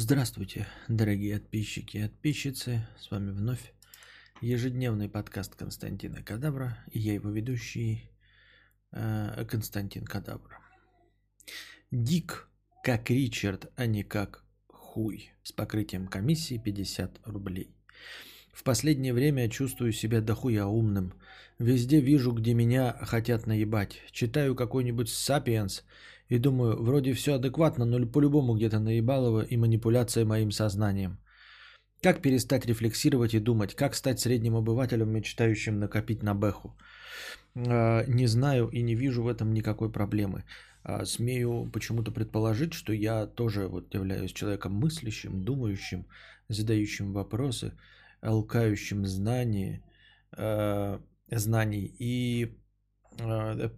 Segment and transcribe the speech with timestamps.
[0.00, 2.86] Здравствуйте, дорогие подписчики и подписчицы.
[3.00, 3.72] С вами вновь
[4.40, 6.78] ежедневный подкаст Константина Кадавра.
[6.92, 8.08] И я его ведущий
[8.92, 10.60] э, Константин Кадавра.
[11.90, 12.48] Дик
[12.84, 15.32] как Ричард, а не как хуй.
[15.42, 17.74] С покрытием комиссии 50 рублей.
[18.52, 21.12] В последнее время чувствую себя дохуя умным.
[21.58, 24.00] Везде вижу, где меня хотят наебать.
[24.12, 25.82] Читаю какой-нибудь «Сапиенс»
[26.28, 31.18] и думаю, вроде все адекватно, но по-любому где-то наебалово и манипуляция моим сознанием.
[32.02, 33.74] Как перестать рефлексировать и думать?
[33.74, 36.76] Как стать средним обывателем, мечтающим накопить на бэху?
[37.56, 40.44] А, не знаю и не вижу в этом никакой проблемы.
[40.84, 46.06] А, смею почему-то предположить, что я тоже вот являюсь человеком мыслящим, думающим,
[46.48, 47.72] задающим вопросы,
[48.20, 49.82] алкающим знания,
[50.32, 51.00] а,
[51.30, 52.54] знаний и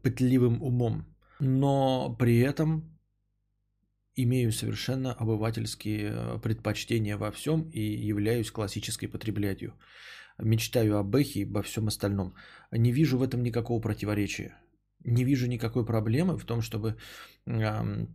[0.03, 1.10] пытливым умом
[1.41, 2.85] но при этом
[4.15, 9.75] имею совершенно обывательские э, предпочтения во всем и являюсь классической потреблятью.
[10.39, 12.35] Мечтаю об эхе и обо всем остальном.
[12.71, 14.55] Не вижу в этом никакого противоречия.
[15.05, 16.97] Не вижу никакой проблемы в том, чтобы
[17.47, 18.07] э,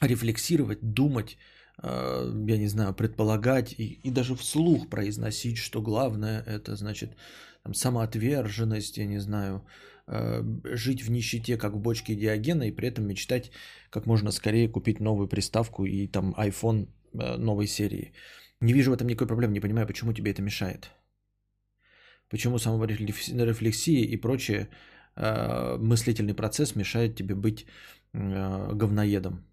[0.00, 1.38] рефлексировать, думать,
[1.82, 7.16] э, я не знаю, предполагать и, и даже вслух произносить, что главное это значит
[7.62, 9.64] там, самоотверженность, я не знаю,
[10.06, 13.50] жить в нищете, как в бочке Диогена, и при этом мечтать
[13.90, 18.12] как можно скорее купить новую приставку и там iPhone э, новой серии.
[18.60, 20.90] Не вижу в этом никакой проблемы, не понимаю, почему тебе это мешает.
[22.28, 24.68] Почему саморефлексия и прочее
[25.16, 27.66] э, мыслительный процесс мешает тебе быть
[28.12, 29.44] говноедом.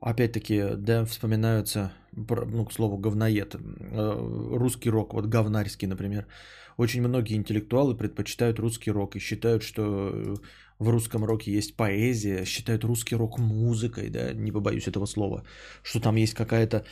[0.00, 6.26] Опять-таки, да, вспоминаются, ну, к слову, говноед, русский рок, вот говнарский, например.
[6.78, 10.36] Очень многие интеллектуалы предпочитают русский рок и считают, что э,
[10.78, 15.44] в русском роке есть поэзия, считают русский рок музыкой, да, не побоюсь этого слова,
[15.82, 16.86] что там есть какая-то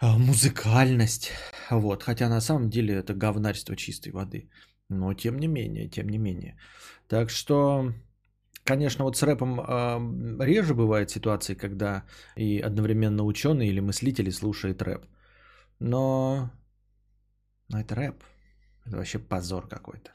[0.00, 1.30] а, музыкальность,
[1.70, 4.50] вот, хотя на самом деле это говнарство чистой воды,
[4.88, 6.58] но тем не менее, тем не менее.
[7.06, 7.92] Так что,
[8.64, 12.04] конечно, вот с рэпом э, реже бывают ситуации, когда
[12.36, 15.06] и одновременно ученый или мыслители слушает рэп,
[15.78, 16.50] но,
[17.68, 18.22] но это рэп,
[18.86, 20.10] это вообще позор какой-то.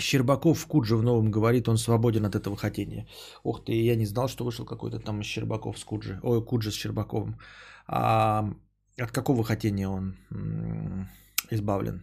[0.00, 3.06] Щербаков в Кудже в новом говорит, он свободен от этого хотения.
[3.44, 6.18] Ух ты, я не знал, что вышел какой-то там Щербаков с Куджи.
[6.22, 7.38] Ой, Куджи с Щербаковым.
[7.86, 8.50] А
[8.98, 10.16] от какого хотения он
[11.50, 12.02] избавлен?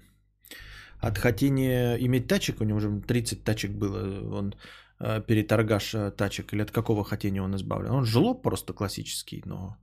[1.00, 4.54] От хотения иметь тачек, у него уже 30 тачек было, он
[5.00, 7.92] э, переторгаш э, тачек, или от какого хотения он избавлен?
[7.92, 9.78] Он жлоб просто классический, но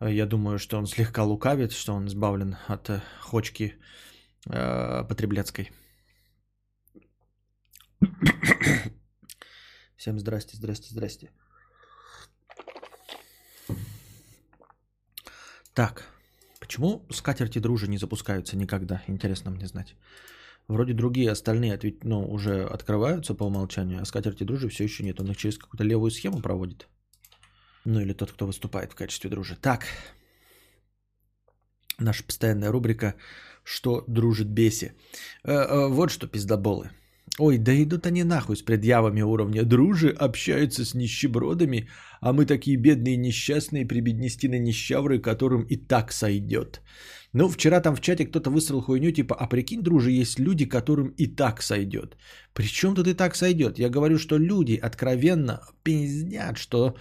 [0.00, 3.74] я думаю, что он слегка лукавит, что он избавлен от э, хочки
[4.46, 5.70] э, потребляцкой.
[9.96, 11.30] Всем здрасте, здрасте, здрасте.
[15.74, 16.09] Так,
[16.70, 19.02] почему скатерти дружи не запускаются никогда?
[19.08, 19.96] Интересно мне знать.
[20.68, 25.20] Вроде другие остальные ответ, ну, уже открываются по умолчанию, а скатерти дружи все еще нет.
[25.20, 26.86] Он их через какую-то левую схему проводит.
[27.84, 29.56] Ну или тот, кто выступает в качестве дружи.
[29.60, 29.84] Так,
[31.98, 33.16] наша постоянная рубрика
[33.64, 34.92] «Что дружит беси».
[35.42, 36.90] Э, э, вот что пиздоболы.
[37.38, 39.64] Ой, да идут они нахуй с предъявами уровня.
[39.64, 41.88] Дружи общаются с нищебродами,
[42.20, 46.80] а мы такие бедные несчастные прибеднестины нищавры, которым и так сойдет.
[47.32, 51.14] Ну, вчера там в чате кто-то высрал хуйню, типа, а прикинь, дружи, есть люди, которым
[51.16, 52.16] и так сойдет.
[52.52, 53.78] Причем тут и так сойдет?
[53.78, 56.96] Я говорю, что люди откровенно пиздят, что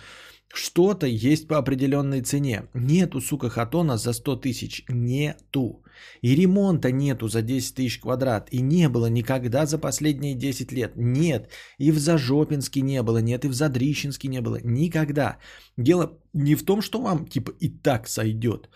[0.53, 2.69] что-то есть по определенной цене.
[2.73, 4.83] Нету, сука, хатона за 100 тысяч.
[4.89, 5.83] Нету.
[6.21, 8.49] И ремонта нету за 10 тысяч квадрат.
[8.51, 10.93] И не было никогда за последние 10 лет.
[10.95, 11.49] Нет.
[11.79, 13.21] И в Зажопинске не было.
[13.21, 13.45] Нет.
[13.45, 14.59] И в Задрищенске не было.
[14.63, 15.37] Никогда.
[15.77, 18.69] Дело не в том, что вам типа и так сойдет.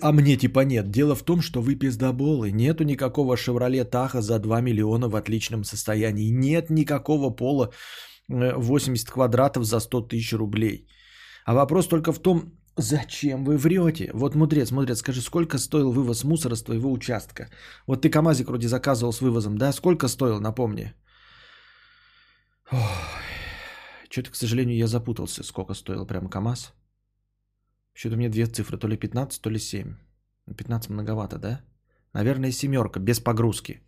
[0.00, 0.90] А мне типа нет.
[0.90, 2.50] Дело в том, что вы пиздоболы.
[2.52, 6.30] Нету никакого Шевроле Таха за 2 миллиона в отличном состоянии.
[6.30, 7.70] Нет никакого пола
[8.28, 10.88] 80 квадратов за 100 тысяч рублей.
[11.44, 14.10] А вопрос только в том, зачем вы врете?
[14.14, 17.48] Вот, мудрец, мудрец, скажи, сколько стоил вывоз мусора с твоего участка?
[17.86, 19.72] Вот ты КамАЗик вроде заказывал с вывозом, да?
[19.72, 20.92] Сколько стоил, напомни?
[24.10, 26.72] Что-то, к сожалению, я запутался, сколько стоил прям КамАЗ.
[27.94, 29.94] Что-то меня две цифры, то ли 15, то ли 7.
[30.56, 31.60] 15 многовато, да?
[32.12, 33.80] Наверное, семерка, без погрузки.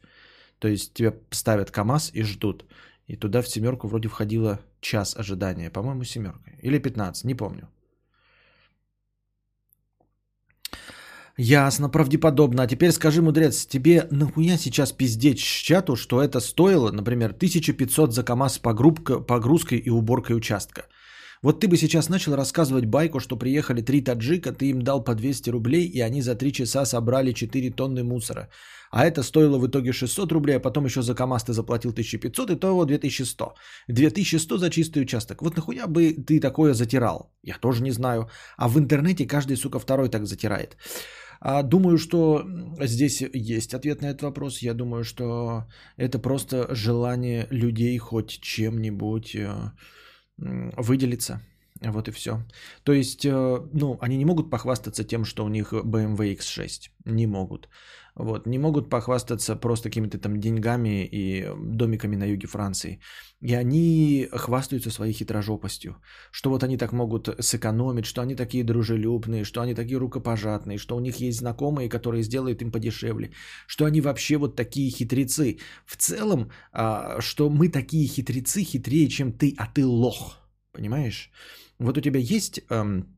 [0.58, 2.64] То есть тебя ставят КАМАЗ и ждут.
[3.06, 5.70] И туда в семерку вроде входило час ожидания.
[5.70, 6.50] По-моему, семерка.
[6.62, 7.68] Или 15, не помню.
[11.38, 12.62] Ясно, правдеподобно.
[12.62, 18.22] А теперь скажи, мудрец, тебе нахуя сейчас пиздеть чату, что это стоило, например, 1500 за
[18.22, 20.86] КАМАЗ погрузка, погрузкой и уборкой участка?
[21.42, 25.14] Вот ты бы сейчас начал рассказывать байку, что приехали три таджика, ты им дал по
[25.14, 28.48] 200 рублей, и они за три часа собрали 4 тонны мусора.
[28.90, 32.50] А это стоило в итоге 600 рублей, а потом еще за КАМАЗ ты заплатил 1500,
[32.50, 33.54] и то его 2100.
[33.88, 35.42] 2100 за чистый участок.
[35.42, 37.30] Вот нахуя бы ты такое затирал?
[37.42, 38.30] Я тоже не знаю.
[38.56, 40.76] А в интернете каждый, сука, второй так затирает.
[41.40, 42.46] А думаю, что
[42.80, 44.58] здесь есть ответ на этот вопрос.
[44.58, 45.64] Я думаю, что
[45.96, 49.70] это просто желание людей хоть чем-нибудь э,
[50.38, 51.40] выделиться.
[51.82, 52.42] Вот и все.
[52.84, 56.90] То есть, э, ну, они не могут похвастаться тем, что у них BMW X6.
[57.04, 57.68] Не могут.
[58.16, 62.98] Вот, не могут похвастаться просто какими-то там деньгами и домиками на юге Франции.
[63.42, 65.96] И они хвастаются своей хитрожопостью,
[66.30, 70.96] что вот они так могут сэкономить, что они такие дружелюбные, что они такие рукопожатные, что
[70.96, 73.32] у них есть знакомые, которые сделают им подешевле,
[73.66, 75.58] что они вообще вот такие хитрецы.
[75.84, 80.38] В целом, а, что мы такие хитрецы, хитрее, чем ты, а ты лох.
[80.72, 81.30] Понимаешь?
[81.78, 83.15] Вот у тебя есть эм,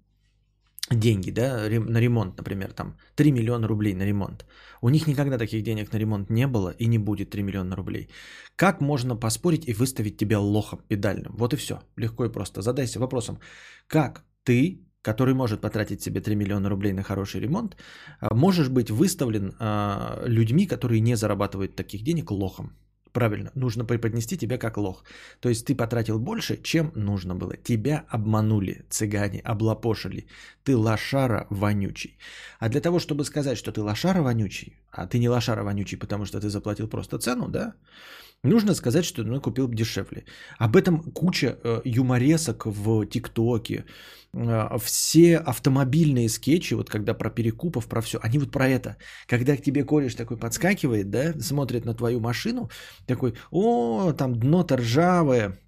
[0.91, 4.45] деньги, да, на ремонт, например, там 3 миллиона рублей на ремонт.
[4.81, 8.09] У них никогда таких денег на ремонт не было и не будет 3 миллиона рублей.
[8.57, 11.35] Как можно поспорить и выставить тебя лохом педальным?
[11.37, 11.81] Вот и все.
[11.97, 12.63] Легко и просто.
[12.63, 13.39] Задайся вопросом,
[13.87, 17.77] как ты, который может потратить себе 3 миллиона рублей на хороший ремонт,
[18.21, 22.73] а, можешь быть выставлен э, людьми, которые не зарабатывают таких денег, лохом?
[23.19, 25.03] Правильно, нужно преподнести тебя как лох.
[25.41, 27.57] То есть ты потратил больше, чем нужно было.
[27.57, 30.29] Тебя обманули, цыгане, облапошили.
[30.63, 32.17] Ты лошара вонючий.
[32.61, 36.27] А для того, чтобы сказать, что ты лошара вонючий, а ты не лошара вонючий, потому
[36.27, 37.75] что ты заплатил просто цену, да,
[38.43, 40.25] нужно сказать, что ну, купил дешевле.
[40.59, 43.85] Об этом куча э, юморесок в ТикТоке,
[44.35, 48.97] а, все автомобильные скетчи, вот когда про перекупов, про все, они вот про это.
[49.27, 52.71] Когда к тебе кореш такой подскакивает, да, смотрит на твою машину,
[53.07, 55.59] такой, о, там дно-то ржавое,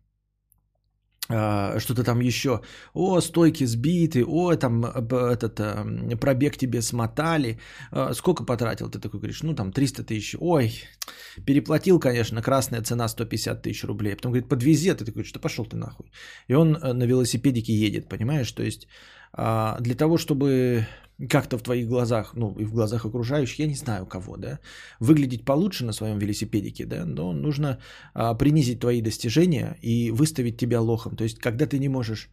[1.31, 2.61] что-то там еще,
[2.93, 5.87] о, стойки сбиты, о, там этот а,
[6.21, 7.61] пробег тебе смотали,
[8.13, 10.75] сколько потратил, ты такой говоришь, ну там 300 тысяч, ой,
[11.47, 15.65] переплатил, конечно, красная цена 150 тысяч рублей, потом говорит, подвези, а ты такой, что пошел
[15.65, 16.11] ты нахуй,
[16.49, 18.89] и он э, на велосипедике едет, понимаешь, то есть
[19.33, 20.87] для того, чтобы
[21.29, 24.59] как-то в твоих глазах, ну и в глазах окружающих, я не знаю кого, да,
[25.01, 27.79] выглядеть получше на своем велосипедике, да, но нужно
[28.15, 31.17] а, принизить твои достижения и выставить тебя лохом.
[31.17, 32.31] То есть, когда ты не можешь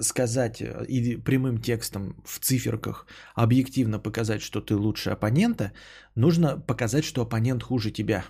[0.00, 5.72] сказать э, или прямым текстом в циферках объективно показать, что ты лучше оппонента,
[6.14, 8.24] нужно показать, что оппонент хуже тебя.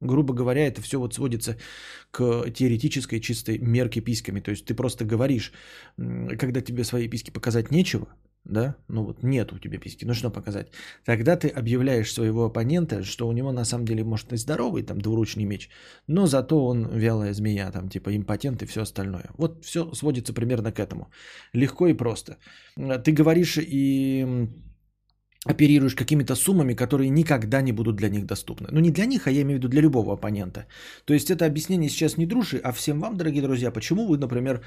[0.00, 1.56] Грубо говоря, это все вот сводится
[2.10, 4.40] к теоретической чистой мерке письками.
[4.40, 5.52] То есть ты просто говоришь,
[5.96, 8.06] когда тебе свои письки показать нечего,
[8.44, 10.72] да, ну вот нет у тебя письки, ну что показать?
[11.04, 15.00] Тогда ты объявляешь своего оппонента, что у него на самом деле может и здоровый там
[15.00, 15.68] двуручный меч,
[16.06, 19.28] но зато он вялая змея, там типа импотент и все остальное.
[19.36, 21.10] Вот все сводится примерно к этому.
[21.52, 22.38] Легко и просто.
[22.76, 24.48] Ты говоришь и
[25.46, 28.68] оперируешь какими-то суммами, которые никогда не будут для них доступны.
[28.70, 30.66] Ну не для них, а я имею в виду для любого оппонента.
[31.04, 34.60] То есть это объяснение сейчас не дружи, а всем вам, дорогие друзья, почему вы, например,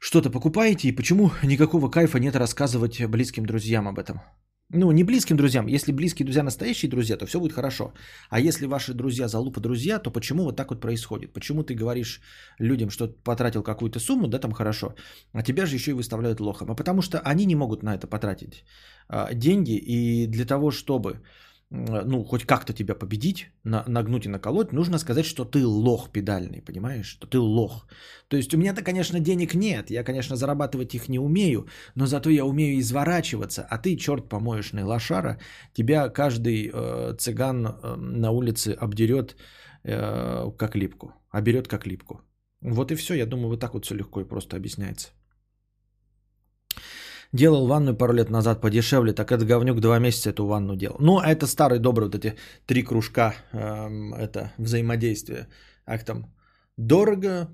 [0.00, 4.20] что-то покупаете и почему никакого кайфа нет рассказывать близким друзьям об этом.
[4.72, 5.68] Ну, не близким друзьям.
[5.68, 7.92] Если близкие друзья настоящие друзья, то все будет хорошо.
[8.30, 11.32] А если ваши друзья залупа друзья, то почему вот так вот происходит?
[11.32, 12.20] Почему ты говоришь
[12.58, 14.96] людям, что потратил какую-то сумму, да, там хорошо,
[15.32, 16.70] а тебя же еще и выставляют лохом?
[16.70, 18.64] А потому что они не могут на это потратить
[19.08, 21.20] а, деньги, и для того, чтобы
[21.70, 26.62] ну, хоть как-то тебя победить, на, нагнуть и наколоть, нужно сказать, что ты лох педальный,
[26.62, 27.06] понимаешь?
[27.06, 27.88] Что ты лох.
[28.28, 32.30] То есть у меня-то, конечно, денег нет, я, конечно, зарабатывать их не умею, но зато
[32.30, 35.38] я умею изворачиваться, а ты, черт помоечный лошара,
[35.72, 39.36] тебя каждый э, цыган э, на улице обдерет
[39.82, 42.20] э, как липку, оберет как липку.
[42.60, 45.08] Вот и все, я думаю, вот так вот все легко и просто объясняется.
[47.36, 50.96] Делал ванную пару лет назад подешевле, так этот говнюк два месяца эту ванну делал.
[51.00, 52.34] Ну, а это старый добрый вот эти
[52.66, 55.46] три кружка, эм, это взаимодействие.
[55.84, 56.34] Как там?
[56.78, 57.48] Дорого,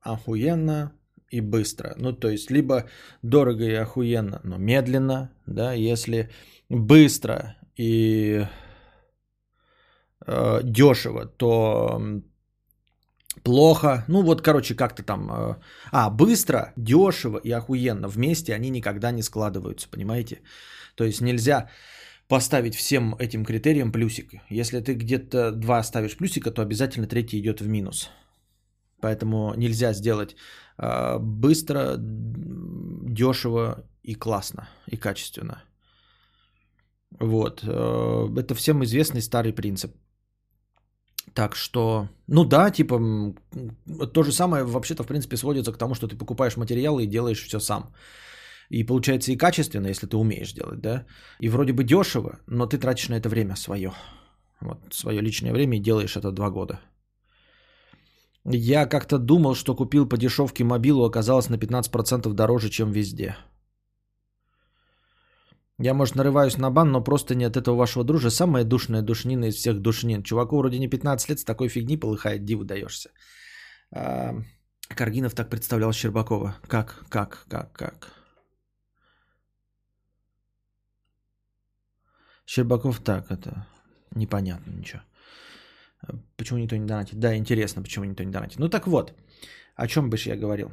[0.00, 0.92] охуенно
[1.30, 1.94] и быстро.
[1.96, 2.84] Ну, то есть, либо
[3.22, 6.30] дорого и охуенно, но медленно, да, если
[6.68, 8.46] быстро и
[10.26, 12.02] э, дешево, то
[13.42, 14.04] плохо.
[14.08, 15.30] Ну вот, короче, как-то там...
[15.30, 15.56] Э,
[15.92, 18.08] а, быстро, дешево и охуенно.
[18.08, 20.40] Вместе они никогда не складываются, понимаете?
[20.94, 21.68] То есть нельзя
[22.28, 24.32] поставить всем этим критериям плюсик.
[24.50, 28.10] Если ты где-то два ставишь плюсика, то обязательно третий идет в минус.
[29.00, 30.36] Поэтому нельзя сделать
[30.78, 35.62] э, быстро, дешево и классно, и качественно.
[37.20, 37.62] Вот.
[37.64, 39.94] Э, это всем известный старый принцип.
[41.32, 43.00] Так что, ну да, типа,
[44.12, 47.42] то же самое вообще-то, в принципе, сводится к тому, что ты покупаешь материалы и делаешь
[47.42, 47.92] все сам.
[48.70, 51.06] И получается и качественно, если ты умеешь делать, да.
[51.40, 53.92] И вроде бы дешево, но ты тратишь на это время свое.
[54.60, 56.80] Вот свое личное время и делаешь это два года.
[58.44, 63.36] Я как-то думал, что купил по дешевке мобилу, оказалось на 15% дороже, чем везде.
[65.78, 68.30] Я, может, нарываюсь на бан, но просто не от этого вашего дружа.
[68.30, 70.22] Самая душная душнина из всех душнин.
[70.22, 73.10] Чуваку вроде не 15 лет, с такой фигни полыхает, диву даешься.
[73.90, 74.34] А,
[74.88, 76.56] Каргинов так представлял Щербакова.
[76.68, 78.12] Как, как, как, как?
[82.46, 83.66] Щербаков так, это
[84.14, 85.02] непонятно ничего.
[86.36, 87.18] Почему никто не донатит?
[87.18, 88.58] Да, интересно, почему никто не донатит.
[88.58, 89.14] Ну так вот,
[89.74, 90.70] о чем бы я говорил?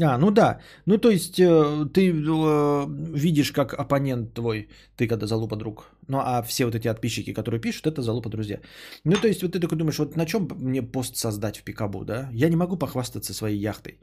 [0.00, 0.60] А, ну да.
[0.86, 5.90] Ну то есть э, ты э, видишь, как оппонент твой, ты когда залупа друг.
[6.08, 8.60] Ну а все вот эти подписчики, которые пишут, это залупа друзья.
[9.04, 12.04] Ну то есть вот ты такой думаешь, вот на чем мне пост создать в Пикабу,
[12.04, 12.28] да?
[12.32, 13.98] Я не могу похвастаться своей яхтой.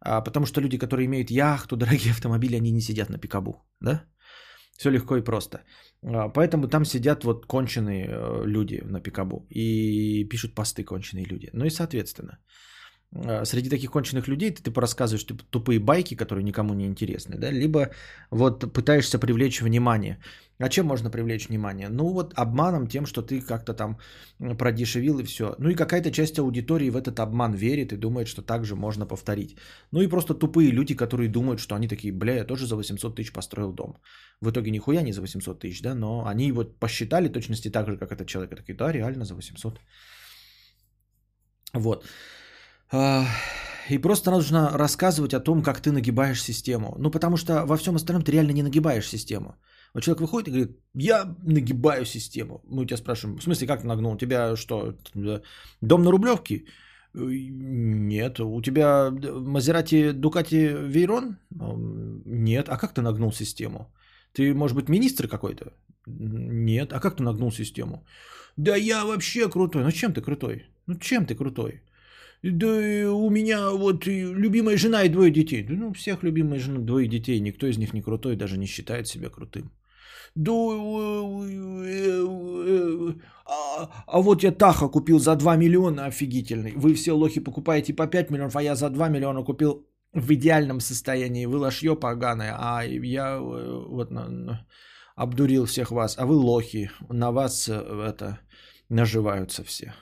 [0.00, 4.04] А, потому что люди, которые имеют яхту, дорогие автомобили, они не сидят на Пикабу, да?
[4.78, 5.58] Все легко и просто.
[6.02, 11.50] А, поэтому там сидят вот конченые э, люди на Пикабу и пишут посты конченые люди.
[11.52, 12.38] Ну и соответственно,
[13.44, 17.50] среди таких конченых людей ты, ты порассказываешь типа, тупые байки, которые никому не интересны, да,
[17.50, 17.90] либо
[18.30, 20.18] вот пытаешься привлечь внимание.
[20.60, 21.88] А чем можно привлечь внимание?
[21.88, 23.98] Ну вот обманом тем, что ты как-то там
[24.58, 25.54] продешевил и все.
[25.58, 29.06] Ну и какая-то часть аудитории в этот обман верит и думает, что так же можно
[29.06, 29.56] повторить.
[29.92, 33.14] Ну и просто тупые люди, которые думают, что они такие, бля, я тоже за 800
[33.14, 33.98] тысяч построил дом.
[34.40, 37.96] В итоге нихуя не за 800 тысяч, да, но они вот посчитали точности так же,
[37.96, 38.52] как этот человек.
[38.52, 39.80] И такие, да, реально за 800.
[41.74, 42.04] Вот.
[42.90, 43.24] А,
[43.90, 46.94] и просто нужно рассказывать о том, как ты нагибаешь систему.
[46.98, 49.56] Ну, потому что во всем остальном ты реально не нагибаешь систему.
[49.94, 52.60] Вот человек выходит и говорит, я нагибаю систему.
[52.64, 54.12] Мы у тебя спрашиваем, в смысле, как ты нагнул?
[54.12, 54.94] У тебя что,
[55.80, 56.64] дом на Рублевке?
[57.14, 58.40] Нет.
[58.40, 61.38] У тебя Мазерати Дукати Вейрон?
[62.26, 62.68] Нет.
[62.68, 63.92] А как ты нагнул систему?
[64.32, 65.72] Ты, может быть, министр какой-то?
[66.06, 66.92] Нет.
[66.92, 68.06] А как ты нагнул систему?
[68.56, 69.84] Да я вообще крутой.
[69.84, 70.66] Ну чем ты крутой?
[70.86, 71.82] Ну чем ты крутой?
[72.42, 72.66] Да
[73.12, 75.62] у меня вот любимая жена и двое детей.
[75.62, 77.40] Да, ну, всех любимая жена, двое детей.
[77.40, 79.70] Никто из них не крутой, даже не считает себя крутым.
[80.34, 80.52] Да,
[83.50, 86.72] а, а вот я Таха купил за 2 миллиона офигительный.
[86.76, 90.80] Вы все лохи покупаете по 5 миллионов, а я за 2 миллиона купил в идеальном
[90.80, 91.46] состоянии.
[91.46, 94.12] Вы лошье поганое, а я э, вот
[95.16, 96.18] обдурил всех вас.
[96.18, 98.38] А вы лохи, на вас э, это
[98.88, 99.94] наживаются все.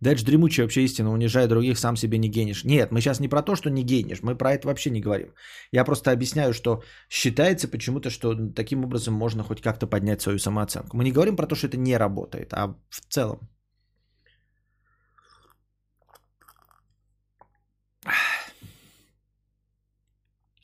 [0.00, 2.64] Дальше дремучая вообще истина, унижая других, сам себе не генишь.
[2.64, 5.28] Нет, мы сейчас не про то, что не генишь, мы про это вообще не говорим.
[5.72, 10.96] Я просто объясняю, что считается почему-то, что таким образом можно хоть как-то поднять свою самооценку.
[10.96, 13.40] Мы не говорим про то, что это не работает, а в целом.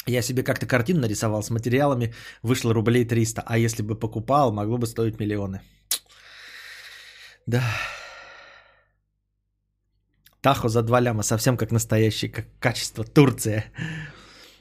[0.07, 2.13] Я себе как-то картину нарисовал с материалами,
[2.43, 5.61] вышло рублей 300, а если бы покупал, могло бы стоить миллионы.
[7.47, 7.63] Да.
[10.43, 13.65] Тахо за 2 ляма, совсем как настоящий, как качество Турция.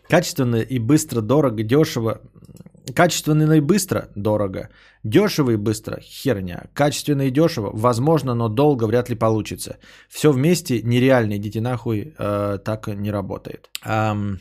[0.07, 2.21] Качественно и быстро, дорого, дешево.
[2.95, 4.69] Качественно и быстро, дорого.
[5.03, 6.65] Дешево и быстро, херня.
[6.73, 9.77] Качественно и дешево, возможно, но долго вряд ли получится.
[10.07, 13.69] Все вместе нереально, идите нахуй, э, так не работает.
[13.83, 14.39] Эм...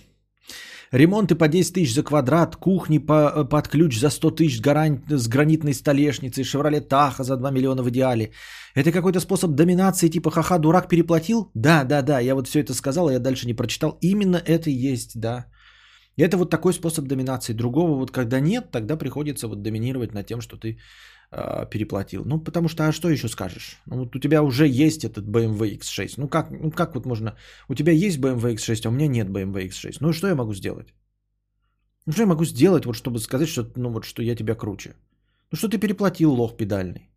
[0.92, 5.28] Ремонты по 10 тысяч за квадрат, кухни по, э, под ключ за 100 тысяч с
[5.28, 8.32] гранитной столешницей, Шевроле Таха за 2 миллиона в идеале.
[8.74, 11.50] Это какой-то способ доминации, типа ха-ха, дурак переплатил?
[11.54, 13.98] Да, да, да, я вот все это сказал, а я дальше не прочитал.
[14.00, 15.46] Именно это и есть, да.
[16.16, 17.54] Это вот такой способ доминации.
[17.54, 20.78] Другого вот когда нет, тогда приходится вот доминировать над тем, что ты
[21.32, 22.24] э, переплатил.
[22.24, 23.80] Ну, потому что, а что еще скажешь?
[23.86, 26.14] Ну, вот у тебя уже есть этот BMW X6.
[26.16, 27.36] Ну, как, ну, как вот можно...
[27.68, 29.96] У тебя есть BMW X6, а у меня нет BMW X6.
[30.00, 30.94] Ну, что я могу сделать?
[32.06, 34.94] Ну, что я могу сделать, вот, чтобы сказать, что, ну, вот, что я тебя круче?
[35.52, 37.10] Ну, что ты переплатил, лох педальный.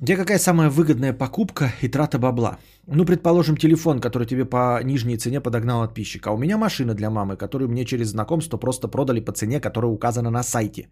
[0.00, 2.58] Где какая самая выгодная покупка и трата бабла?
[2.86, 6.26] Ну, предположим, телефон, который тебе по нижней цене подогнал подписчик.
[6.26, 9.92] А у меня машина для мамы, которую мне через знакомство просто продали по цене, которая
[9.92, 10.88] указана на сайте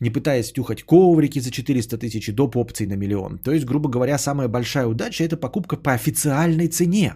[0.00, 2.56] не пытаясь втюхать коврики за 400 тысяч и доп.
[2.56, 3.38] опций на миллион.
[3.38, 7.14] То есть, грубо говоря, самая большая удача– это покупка по официальной цене.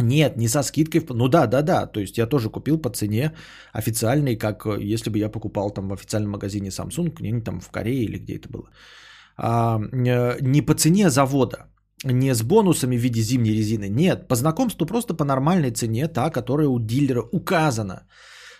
[0.00, 1.06] Нет, не со скидкой.
[1.10, 1.86] Ну да, да, да.
[1.86, 3.32] То есть я тоже купил по цене
[3.72, 7.70] официальной, как э, если бы я покупал там в официальном магазине Samsung, не там в
[7.70, 8.70] Корее или где это было.
[9.36, 11.66] А, э, не по цене завода,
[12.04, 13.88] не с бонусами в виде зимней резины.
[13.88, 18.06] Нет, по знакомству просто по нормальной цене, та, которая у дилера указана.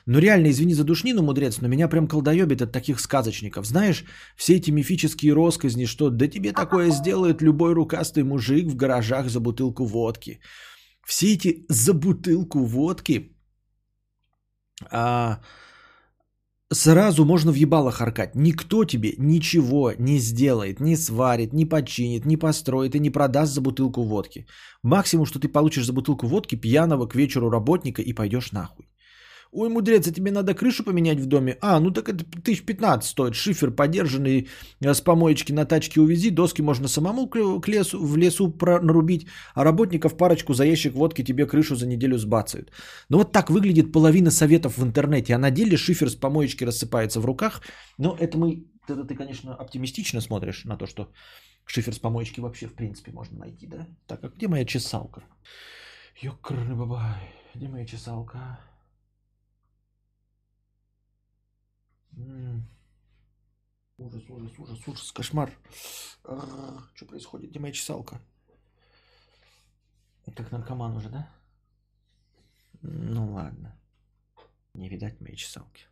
[0.06, 3.66] Ну реально, извини за душнину, мудрец, но меня прям колдоебит от таких сказочников.
[3.66, 4.04] Знаешь,
[4.36, 9.40] все эти мифические росказни, что да тебе такое сделает любой рукастый мужик в гаражах за
[9.40, 10.40] бутылку водки.
[11.06, 13.36] Все эти за бутылку водки
[14.90, 15.40] а,
[16.72, 18.34] сразу можно в ебало харкать.
[18.34, 23.60] Никто тебе ничего не сделает, не сварит, не починит, не построит и не продаст за
[23.60, 24.46] бутылку водки.
[24.82, 28.91] Максимум, что ты получишь за бутылку водки пьяного к вечеру работника и пойдешь нахуй.
[29.54, 31.58] Ой, мудрец, а тебе надо крышу поменять в доме?
[31.60, 33.34] А, ну так это тысяч пятнадцать стоит.
[33.34, 34.48] Шифер подержанный
[34.80, 36.30] э, с помоечки на тачке увези.
[36.30, 39.26] Доски можно самому к лесу, в лесу нарубить.
[39.54, 42.72] А работников парочку за ящик водки тебе крышу за неделю сбацают.
[43.10, 45.34] Ну вот так выглядит половина советов в интернете.
[45.34, 47.60] А на деле шифер с помоечки рассыпается в руках.
[47.98, 48.64] Но это мы...
[48.88, 51.12] Это ты, конечно, оптимистично смотришь на то, что
[51.66, 53.86] шифер с помоечки вообще в принципе можно найти, да?
[54.06, 55.22] Так, а где моя чесалка?
[56.22, 57.20] Ёкры бабай,
[57.54, 58.58] где моя чесалка?
[63.98, 65.52] Ужас, ужас, ужас, ужас, кошмар.
[66.22, 67.50] Что происходит?
[67.50, 68.20] Где моя чесалка?
[70.36, 71.30] Как наркоман уже, да?
[72.80, 73.78] Ну ладно.
[74.74, 75.86] Не видать моей чесалки.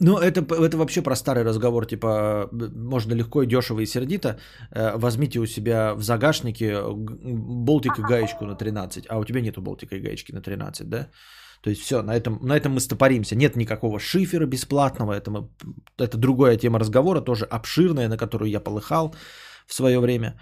[0.00, 4.38] Ну, это, это вообще про старый разговор, типа, можно легко и дешево и сердито.
[4.70, 6.82] Э, возьмите у себя в загашнике
[7.64, 11.08] болтик и гаечку на 13, а у тебя нету болтика и гаечки на 13, да?
[11.62, 13.34] То есть все, на этом, на этом мы стопоримся.
[13.34, 15.48] Нет никакого шифера бесплатного, это, мы,
[15.98, 19.14] это другая тема разговора, тоже обширная, на которую я полыхал
[19.66, 20.38] в свое время.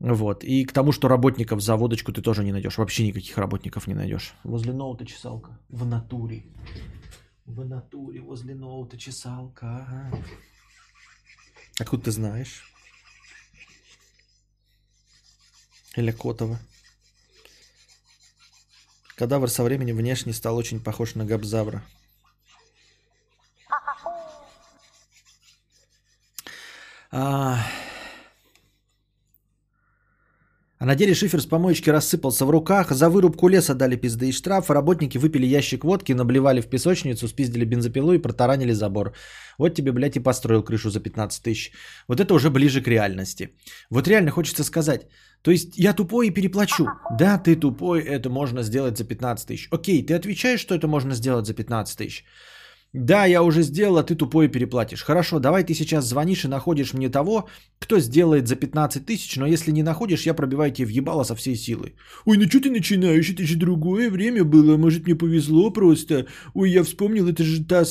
[0.00, 0.44] Вот.
[0.44, 2.78] И к тому, что работников за водочку ты тоже не найдешь.
[2.78, 4.34] Вообще никаких работников не найдешь.
[4.44, 5.58] Возле ноута чесалка.
[5.68, 6.44] В натуре.
[7.46, 10.10] В натуре возле ноута чесалка.
[11.78, 12.64] Откуда ты знаешь?
[15.94, 16.58] Или Котова?
[19.16, 21.84] Кадавр со временем внешне стал очень похож на габзавра.
[27.10, 27.58] А...
[30.84, 34.32] А на деле шифер с помоечки рассыпался в руках, за вырубку леса дали пизды и
[34.32, 39.14] штраф, работники выпили ящик водки, наблевали в песочницу, спиздили бензопилу и протаранили забор.
[39.56, 41.72] Вот тебе, блядь, и построил крышу за 15 тысяч.
[42.06, 43.48] Вот это уже ближе к реальности.
[43.88, 45.06] Вот реально хочется сказать,
[45.40, 46.86] то есть я тупой и переплачу.
[47.18, 49.68] Да, ты тупой, это можно сделать за 15 тысяч.
[49.70, 52.24] Окей, ты отвечаешь, что это можно сделать за 15 тысяч.
[52.94, 55.02] Да, я уже сделал, а ты тупой переплатишь.
[55.02, 57.48] Хорошо, давай ты сейчас звонишь и находишь мне того,
[57.80, 61.56] кто сделает за 15 тысяч, но если не находишь, я пробиваю тебе въебало со всей
[61.56, 61.94] силы.
[62.24, 66.26] Ой, ну что ты начинаешь, это же другое время было, может мне повезло просто.
[66.54, 67.82] Ой, я вспомнил, это же та,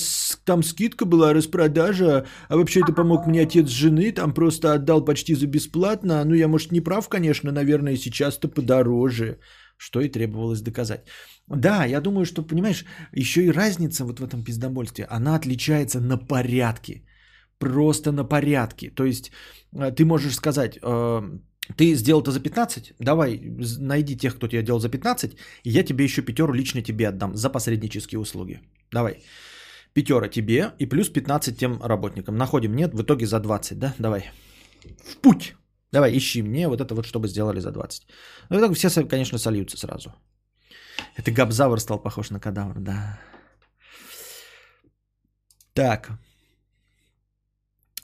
[0.46, 5.36] там скидка была, распродажа, а вообще это помог мне отец жены, там просто отдал почти
[5.36, 6.24] за бесплатно.
[6.24, 9.39] Ну я, может, не прав, конечно, наверное, сейчас-то подороже
[9.84, 11.02] что и требовалось доказать.
[11.48, 16.17] Да, я думаю, что, понимаешь, еще и разница вот в этом пиздобольстве, она отличается на
[16.17, 17.04] порядке.
[17.60, 18.89] Просто на порядке.
[18.96, 19.32] То есть
[19.76, 21.39] э, ты можешь сказать, э,
[21.76, 23.41] ты сделал это за 15, давай
[23.80, 25.32] найди тех, кто тебе делал за 15,
[25.63, 28.60] и я тебе еще пятеру лично тебе отдам за посреднические услуги.
[28.91, 29.24] Давай.
[29.93, 32.36] Пятера тебе и плюс 15 тем работникам.
[32.36, 33.93] Находим, нет, в итоге за 20, да?
[34.00, 34.32] Давай.
[35.06, 35.56] В путь.
[35.93, 38.08] Давай, ищи мне вот это вот, чтобы сделали за 20.
[38.49, 40.10] Ну, так все, конечно, сольются сразу.
[41.17, 43.19] Это габзавр стал похож на кадавр, да.
[45.73, 46.12] Так.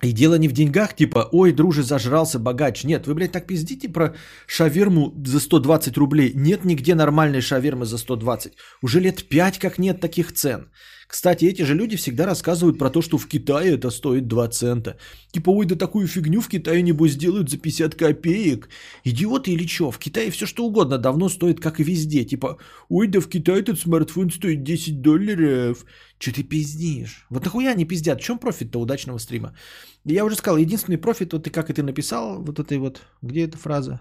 [0.04, 2.84] И дело не в деньгах, типа, ой, друже, зажрался богач.
[2.84, 4.13] Нет, вы, блядь, так пиздите про
[4.47, 6.34] шаверму за 120 рублей.
[6.36, 8.54] Нет нигде нормальной шавермы за 120.
[8.84, 10.71] Уже лет 5 как нет таких цен.
[11.10, 14.95] Кстати, эти же люди всегда рассказывают про то, что в Китае это стоит 2 цента.
[15.32, 18.69] Типа, ой, да такую фигню в Китае небось сделают за 50 копеек.
[19.04, 19.89] Идиоты или что?
[19.89, 22.26] В Китае все что угодно давно стоит, как и везде.
[22.26, 22.58] Типа,
[22.89, 25.84] ой, да в Китае этот смартфон стоит 10 долларов.
[26.19, 27.26] Че ты пиздишь?
[27.32, 28.22] Вот нахуя они пиздят?
[28.22, 29.56] В чем профит-то удачного стрима?
[30.06, 33.58] Я уже сказал, единственный профит, вот ты как это написал, вот этой вот, где эта
[33.58, 34.00] фраза?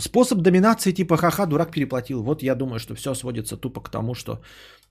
[0.00, 2.22] Способ доминации типа ха-ха, дурак переплатил.
[2.22, 4.42] Вот я думаю, что все сводится тупо к тому, что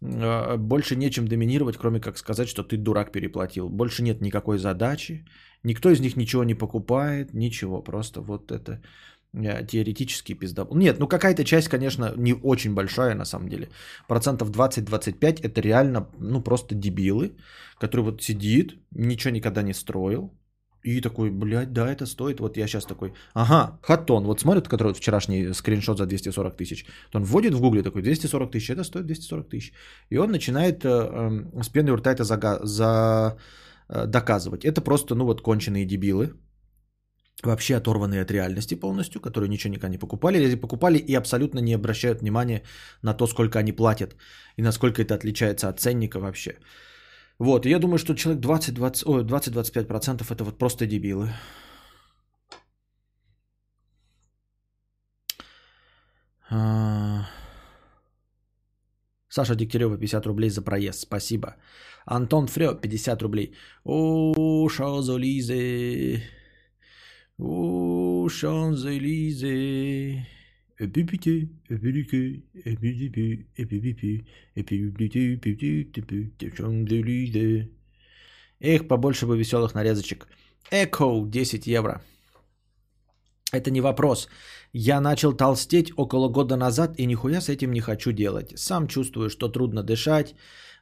[0.01, 3.69] э, больше нечем доминировать, кроме как сказать, что ты дурак переплатил.
[3.69, 5.25] Больше нет никакой задачи,
[5.63, 7.81] никто из них ничего не покупает, ничего.
[7.81, 8.81] Просто вот это
[9.33, 10.37] э, теоретический.
[10.71, 13.69] Нет, ну какая-то часть, конечно, не очень большая на самом деле.
[14.07, 17.31] Процентов 20-25 это реально, ну просто дебилы,
[17.79, 20.31] который вот сидит, ничего никогда не строил,
[20.83, 22.39] и такой, блядь, да, это стоит.
[22.39, 26.85] Вот я сейчас такой, ага, Хатон, вот смотрит, который вчерашний скриншот за 240 тысяч.
[27.13, 29.73] Он вводит в гугле такой, 240 тысяч, это стоит 240 тысяч.
[30.09, 33.37] И он начинает э, э, с пены рта это за, за,
[33.89, 34.65] э, доказывать.
[34.65, 36.33] Это просто, ну вот, конченые дебилы,
[37.43, 41.75] вообще оторванные от реальности полностью, которые ничего никогда не покупали, или покупали и абсолютно не
[41.75, 42.63] обращают внимания
[43.01, 44.15] на то, сколько они платят
[44.57, 46.57] и насколько это отличается от ценника вообще.
[47.39, 51.29] Вот, я думаю, что человек 20-25% это вот просто дебилы.
[56.49, 57.25] А.
[59.29, 60.99] Саша Дегтярева 50 рублей за проезд.
[60.99, 61.55] Спасибо.
[62.05, 63.53] Антон Фрё 50 рублей.
[63.85, 66.23] О, Шанзелизе.
[67.37, 70.27] О, Шанзелизе.
[70.81, 77.69] Эпипите, эпирике, эпидипи, эпипипи, эпидипи, Шанзелизе.
[78.61, 80.29] Эх, побольше бы веселых нарезочек.
[80.71, 82.01] Эко 10 евро.
[83.51, 84.29] Это не вопрос.
[84.71, 88.57] Я начал толстеть около года назад и нихуя с этим не хочу делать.
[88.57, 90.33] Сам чувствую, что трудно дышать,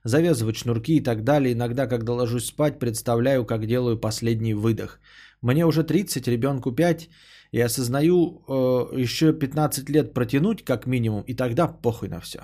[0.04, 1.54] завязывать шнурки и так далее.
[1.54, 5.00] Иногда, когда ложусь спать, представляю, как делаю последний выдох.
[5.42, 7.10] Мне уже 30, ребенку 5,
[7.52, 12.40] и осознаю э, еще 15 лет протянуть как минимум, и тогда похуй на все.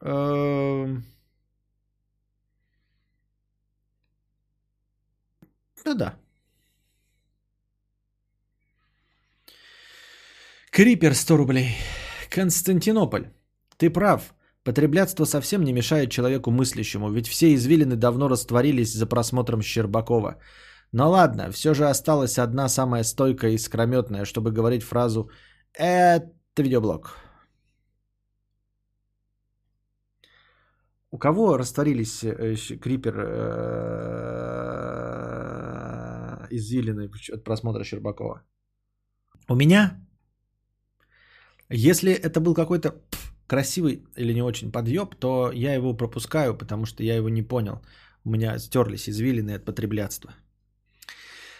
[0.00, 1.04] Эм...
[5.84, 6.18] Ну да.
[10.70, 11.76] Крипер 100 рублей.
[12.30, 13.30] Константинополь.
[13.78, 14.34] Ты прав.
[14.66, 20.40] Потреблятство совсем не мешает человеку мыслящему, ведь все извилины давно растворились за просмотром Щербакова.
[20.92, 25.30] Но ладно, все же осталась одна самая стойкая и скрометная, чтобы говорить фразу
[25.72, 27.14] «Это видеоблог».
[31.12, 33.26] У кого растворились э, крипер э,
[36.50, 38.42] извилины от просмотра Щербакова?
[39.48, 40.00] У меня
[41.68, 42.94] если это был какой-то
[43.46, 47.80] красивый или не очень подъеб, то я его пропускаю, потому что я его не понял.
[48.24, 50.30] У меня стерлись извилины от потреблятства.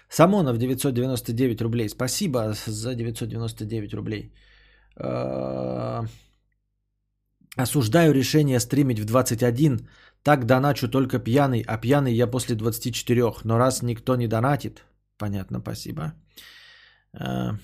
[0.09, 1.89] Самонов 999 рублей.
[1.89, 4.33] Спасибо за 999 рублей.
[4.97, 6.05] А,
[7.57, 9.89] осуждаю решение стримить в 21.
[10.23, 13.23] Так доначу только пьяный, а пьяный я после 24.
[13.45, 14.85] Но раз никто не донатит,
[15.19, 16.15] понятно, спасибо.
[17.13, 17.57] А,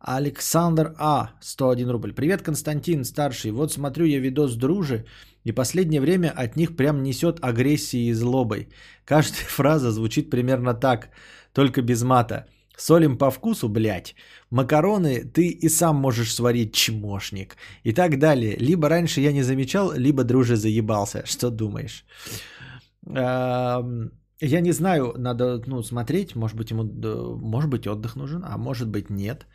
[0.00, 1.30] Александр А.
[1.40, 2.12] 101 рубль.
[2.14, 3.50] Привет, Константин, старший.
[3.50, 5.04] Вот смотрю я видос дружи,
[5.44, 8.68] и последнее время от них прям несет агрессией и злобой.
[9.04, 11.10] Каждая фраза звучит примерно так,
[11.52, 12.46] только без мата.
[12.78, 14.14] Солим по вкусу, блядь.
[14.50, 17.56] Макароны ты и сам можешь сварить, чмошник.
[17.84, 18.56] И так далее.
[18.58, 21.26] Либо раньше я не замечал, либо друже заебался.
[21.26, 22.06] Что думаешь?
[24.42, 26.84] Я не знаю, надо ну, смотреть, может быть, ему,
[27.36, 29.46] может быть, отдых нужен, а может быть, нет.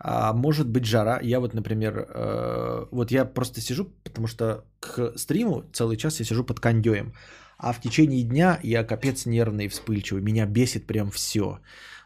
[0.00, 1.18] А может быть жара.
[1.22, 6.26] Я вот, например, э, вот я просто сижу, потому что к стриму целый час я
[6.26, 7.12] сижу под кондеем.
[7.58, 10.22] А в течение дня я капец нервный и вспыльчивый.
[10.22, 11.58] Меня бесит прям все.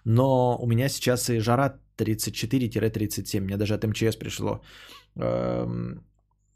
[0.04, 3.40] Но у меня сейчас и жара 34-37.
[3.40, 4.62] Мне даже от МЧС пришло
[5.16, 6.02] эм,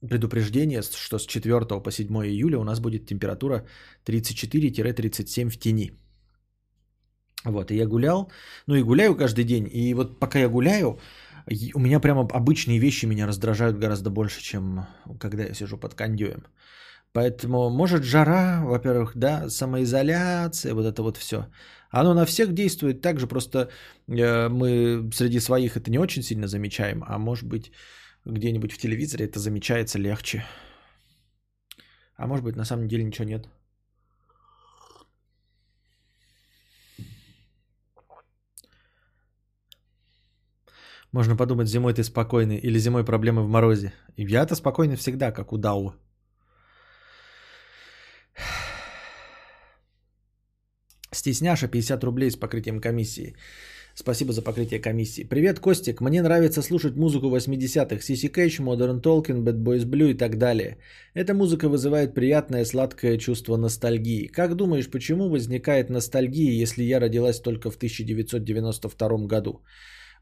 [0.01, 3.67] предупреждение, что с 4 по 7 июля у нас будет температура
[4.07, 5.93] 34-37 в тени.
[7.45, 8.31] Вот, и я гулял,
[8.67, 9.69] ну и гуляю каждый день.
[9.73, 10.99] И вот пока я гуляю,
[11.75, 14.87] у меня прямо обычные вещи меня раздражают гораздо больше, чем
[15.21, 16.45] когда я сижу под кондюем.
[17.13, 21.47] Поэтому, может, жара, во-первых, да, самоизоляция, вот это вот все.
[21.91, 23.71] Оно на всех действует так же, просто
[24.09, 27.73] э, мы среди своих это не очень сильно замечаем, а может быть,
[28.27, 30.45] где-нибудь в телевизоре это замечается легче.
[32.17, 33.49] А может быть, на самом деле ничего нет.
[41.17, 43.93] Можно подумать, зимой ты спокойный или зимой проблемы в морозе.
[44.19, 45.95] Я-то спокойный всегда, как у Дау.
[51.11, 53.35] Стесняша 50 рублей с покрытием комиссии.
[53.95, 55.25] Спасибо за покрытие комиссии.
[55.25, 56.03] Привет, Костик.
[56.03, 58.03] Мне нравится слушать музыку 80-х.
[58.03, 60.77] CC Catch, Modern Talking, Bad Boys Blue и так далее.
[61.15, 64.27] Эта музыка вызывает приятное сладкое чувство ностальгии.
[64.27, 69.63] Как думаешь, почему возникает ностальгия, если я родилась только в 1992 году?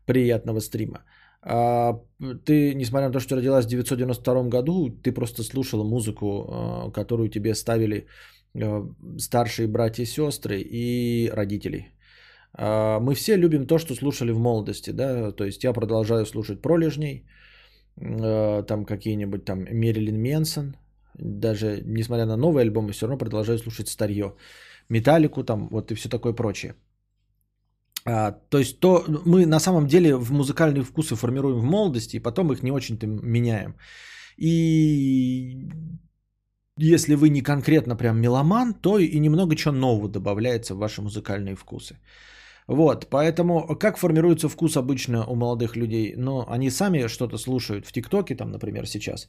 [0.06, 1.04] Приятного стрима.
[1.46, 2.00] А,
[2.44, 7.28] ты, несмотря на то, что родилась в 1992 году, ты просто слушала музыку, а, которую
[7.28, 8.06] тебе ставили
[8.54, 8.88] а,
[9.18, 11.92] старшие братья и сестры и родители.
[12.54, 16.62] А, мы все любим то, что слушали в молодости, да, то есть я продолжаю слушать
[16.62, 17.26] пролежней,
[17.96, 20.74] там какие-нибудь там Мерилин Менсон,
[21.14, 24.34] даже несмотря на новые альбомы, все равно продолжаю слушать старье.
[24.88, 26.74] Металлику там, вот и все такое прочее.
[28.06, 32.22] А, то есть то мы на самом деле в музыкальные вкусы формируем в молодости, и
[32.22, 33.76] потом их не очень-то меняем.
[34.36, 35.68] И
[36.76, 41.54] если вы не конкретно прям меломан, то и немного чего нового добавляется в ваши музыкальные
[41.54, 41.98] вкусы.
[42.66, 46.14] Вот, поэтому как формируется вкус обычно у молодых людей?
[46.16, 49.28] Ну, они сами что-то слушают в ТикТоке, там, например, сейчас,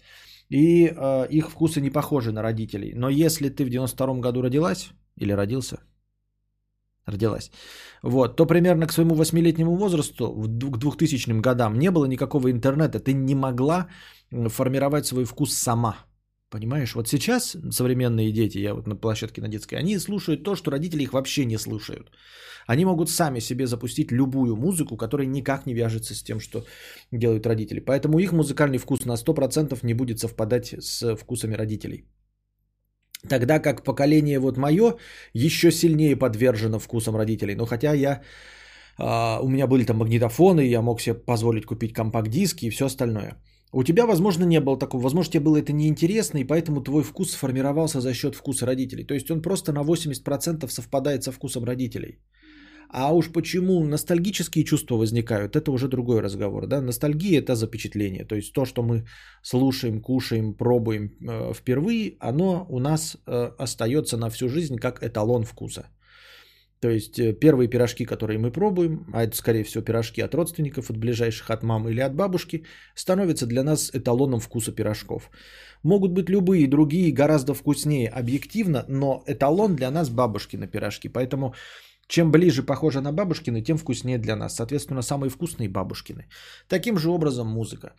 [0.50, 2.94] и э, их вкусы не похожи на родителей.
[2.96, 5.80] Но если ты в 92 году родилась или родился,
[7.06, 7.52] родилась,
[8.04, 10.32] вот, то примерно к своему восьмилетнему возрасту,
[10.72, 13.88] к 2000 годам, не было никакого интернета, ты не могла
[14.32, 15.96] формировать свой вкус сама.
[16.50, 20.72] Понимаешь, вот сейчас современные дети, я вот на площадке на детской, они слушают то, что
[20.72, 22.12] родители их вообще не слушают.
[22.68, 26.66] Они могут сами себе запустить любую музыку, которая никак не вяжется с тем, что
[27.12, 27.80] делают родители.
[27.80, 32.06] Поэтому их музыкальный вкус на 100% не будет совпадать с вкусами родителей.
[33.30, 34.96] Тогда как поколение вот мое
[35.34, 37.56] еще сильнее подвержено вкусам родителей.
[37.56, 38.22] Но хотя я,
[38.98, 43.38] а, у меня были там магнитофоны, я мог себе позволить купить компакт-диски и все остальное.
[43.74, 45.04] У тебя, возможно, не было такого.
[45.04, 49.04] Возможно, тебе было это неинтересно, и поэтому твой вкус сформировался за счет вкуса родителей.
[49.04, 52.20] То есть он просто на 80% совпадает со вкусом родителей.
[52.98, 56.68] А уж почему ностальгические чувства возникают, это уже другой разговор.
[56.68, 56.82] Да?
[56.82, 58.24] Ностальгия– это запечатление.
[58.24, 59.04] То есть то, что мы
[59.44, 65.44] слушаем, кушаем, пробуем э, впервые, оно у нас э, остается на всю жизнь как эталон
[65.44, 65.90] вкуса.
[66.80, 70.90] То есть э, первые пирожки, которые мы пробуем, а это скорее всего пирожки от родственников,
[70.90, 72.64] от ближайших, от мамы или от бабушки,
[72.96, 75.30] становятся для нас эталоном вкуса пирожков.
[75.84, 81.10] Могут быть любые другие, гораздо вкуснее объективно, но эталон для нас бабушкины пирожки.
[81.10, 81.54] Поэтому
[82.08, 84.56] чем ближе похоже на бабушкины, тем вкуснее для нас.
[84.56, 86.28] Соответственно, самые вкусные бабушкины.
[86.68, 87.94] Таким же образом музыка.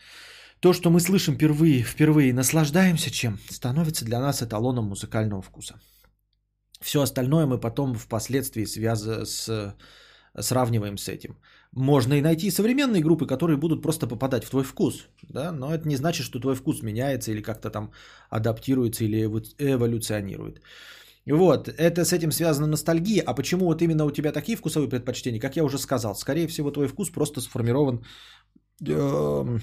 [0.60, 5.74] То, что мы слышим впервые, впервые наслаждаемся чем, становится для нас эталоном музыкального вкуса.
[6.80, 9.02] Все остальное мы потом впоследствии связ...
[9.02, 9.74] с...
[10.38, 11.36] сравниваем с этим.
[11.72, 15.52] Можно и найти современные группы, которые будут просто попадать в твой вкус, да?
[15.52, 17.92] но это не значит, что твой вкус меняется или как-то там
[18.30, 19.26] адаптируется или
[19.58, 20.62] эволюционирует.
[21.26, 23.22] Вот, это с этим связана ностальгия.
[23.26, 25.40] А почему вот именно у тебя такие вкусовые предпочтения?
[25.40, 28.04] Как я уже сказал, скорее всего, твой вкус просто сформирован
[28.86, 29.58] э,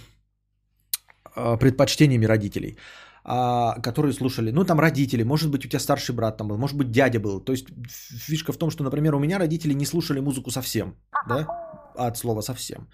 [1.60, 2.78] предпочтениями родителей,
[3.26, 4.52] э, которые слушали.
[4.52, 7.40] Ну, там родители, может быть, у тебя старший брат там был, может быть, дядя был.
[7.40, 10.96] То есть фишка в том, что, например, у меня родители не слушали музыку совсем,
[11.28, 11.48] да,
[11.96, 12.88] от слова совсем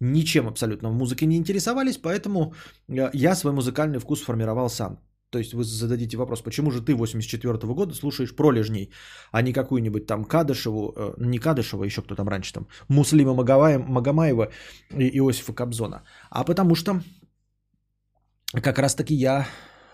[0.00, 2.54] ничем абсолютно в музыке не интересовались, поэтому
[2.88, 4.98] э, я свой музыкальный вкус формировал сам.
[5.30, 8.90] То есть вы зададите вопрос, почему же ты 84 -го года слушаешь пролежней,
[9.32, 14.50] а не какую-нибудь там Кадышеву, э, не Кадышева, еще кто там раньше там, Муслима Магомаева
[14.90, 16.02] и Иосифа Кобзона.
[16.30, 17.00] А потому что
[18.62, 19.46] как раз таки я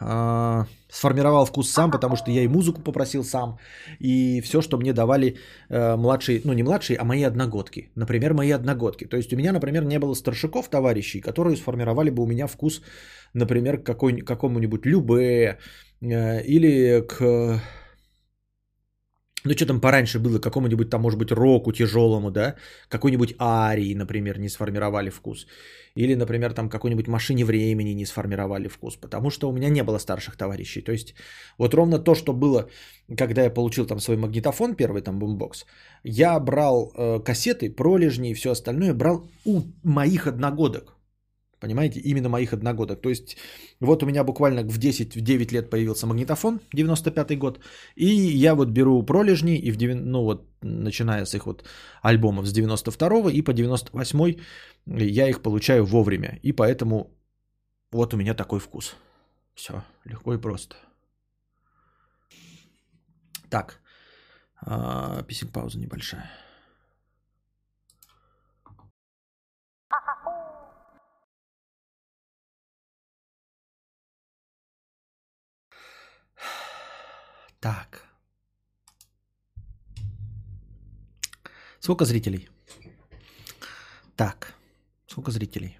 [0.04, 3.58] э, сформировал вкус сам, потому что я и музыку попросил сам,
[3.98, 5.36] и все, что мне давали
[5.68, 7.90] э, младшие, ну не младшие, а мои одногодки.
[7.94, 9.04] Например, мои одногодки.
[9.04, 12.82] То есть у меня, например, не было старшиков товарищей, которые сформировали бы у меня вкус
[13.34, 15.58] например, к какой, какому-нибудь Любе
[16.00, 17.60] э, или к...
[19.44, 22.54] Ну, что там пораньше было, какому-нибудь там, может быть, року тяжелому, да?
[22.88, 25.46] Какой-нибудь арии, например, не сформировали вкус.
[25.96, 29.98] Или, например, там какой-нибудь машине времени не сформировали вкус, потому что у меня не было
[29.98, 30.80] старших товарищей.
[30.80, 31.14] То есть
[31.58, 32.68] вот ровно то, что было,
[33.18, 35.66] когда я получил там свой магнитофон, первый там бумбокс,
[36.04, 40.96] я брал э, кассеты, пролежни и все остальное, брал у моих одногодок.
[41.62, 43.00] Понимаете, именно моих одногодок.
[43.00, 43.36] То есть
[43.80, 47.60] вот у меня буквально в 10-9 лет появился магнитофон, 95 год,
[47.94, 51.64] и я вот беру пролежни, и в 9, ну вот начиная с их вот
[52.02, 54.36] альбомов с 92 и по 98
[54.86, 56.40] я их получаю вовремя.
[56.42, 57.16] И поэтому
[57.92, 58.96] вот у меня такой вкус.
[59.54, 60.74] Все, легко и просто.
[63.50, 63.80] Так,
[64.60, 66.28] а, писинг пауза небольшая.
[77.62, 78.02] Так.
[81.80, 82.48] Сколько зрителей?
[84.16, 84.54] Так.
[85.06, 85.78] Сколько зрителей?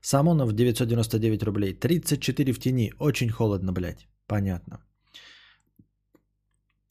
[0.00, 1.74] Самонов 999 рублей.
[1.74, 2.92] 34 в тени.
[2.98, 4.08] Очень холодно, блядь.
[4.26, 4.80] Понятно.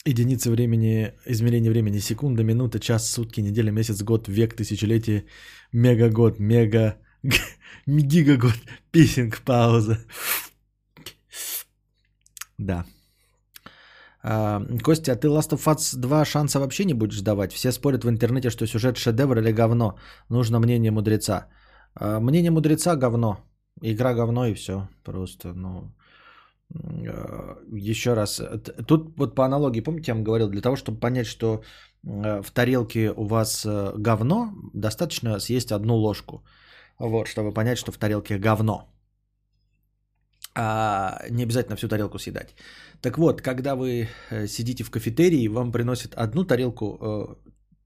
[0.06, 5.26] Единицы времени, измерение времени, секунда, минута, час, сутки, неделя, месяц, год, век, тысячелетие,
[5.74, 6.98] мегагод, мега,
[7.86, 8.56] гигагод,
[8.92, 9.98] писинг, пауза.
[12.58, 12.86] Да.
[14.22, 17.54] А, Костя, а ты Last of Us 2 шанса вообще не будешь давать?
[17.54, 19.98] Все спорят в интернете, что сюжет шедевр или говно.
[20.30, 21.48] Нужно мнение мудреца.
[21.96, 23.38] А, мнение мудреца говно.
[23.82, 24.88] Игра говно и все.
[25.04, 25.94] Просто, ну...
[26.74, 28.42] А, еще раз.
[28.88, 31.64] Тут вот по аналогии, помните, я вам говорил, для того, чтобы понять, что
[32.04, 36.44] в тарелке у вас говно, достаточно съесть одну ложку.
[37.00, 38.90] Вот, чтобы понять, что в тарелке говно.
[40.62, 42.56] А не обязательно всю тарелку съедать.
[43.02, 47.36] Так вот, когда вы э, сидите в кафетерии, вам приносят одну тарелку э,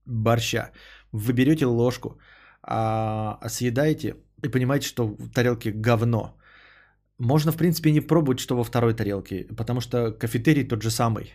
[0.06, 0.72] борща,
[1.12, 2.18] вы берете ложку,
[2.64, 6.36] а, съедаете и понимаете, что в тарелке говно.
[7.20, 11.32] Можно, в принципе, не пробовать, что во второй тарелке, потому что кафетерий тот же самый,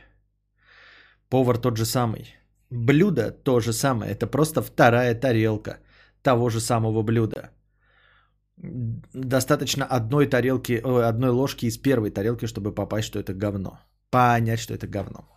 [1.28, 2.34] повар тот же самый,
[2.70, 5.78] блюдо то же самое, это просто вторая тарелка
[6.22, 7.50] того же самого блюда.
[8.60, 13.78] Достаточно одной тарелки, одной ложки из первой тарелки, чтобы попасть, что это говно.
[14.10, 15.28] Понять, что это говно.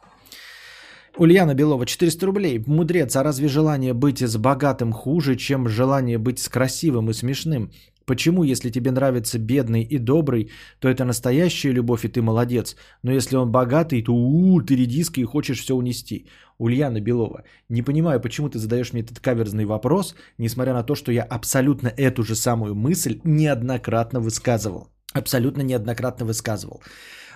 [1.18, 2.64] Ульяна Белова, 400 рублей.
[2.66, 7.72] Мудрец, а разве желание быть с богатым хуже, чем желание быть с красивым и смешным?
[8.06, 12.76] Почему, если тебе нравится бедный и добрый, то это настоящая любовь, и ты молодец.
[13.04, 16.26] Но если он богатый, то у, ты редиска и хочешь все унести.
[16.58, 21.12] Ульяна Белова, не понимаю, почему ты задаешь мне этот каверзный вопрос, несмотря на то, что
[21.12, 24.90] я абсолютно эту же самую мысль неоднократно высказывал.
[25.14, 26.82] Абсолютно неоднократно высказывал.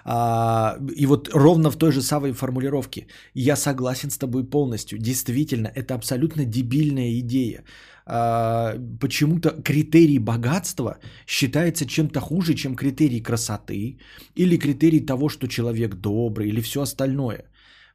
[0.07, 3.07] А, и вот ровно в той же самой формулировке.
[3.33, 4.99] Я согласен с тобой полностью.
[4.99, 7.63] Действительно, это абсолютно дебильная идея.
[8.07, 13.97] А, почему-то критерий богатства считается чем-то хуже, чем критерий красоты
[14.35, 17.45] или критерий того, что человек добрый или все остальное.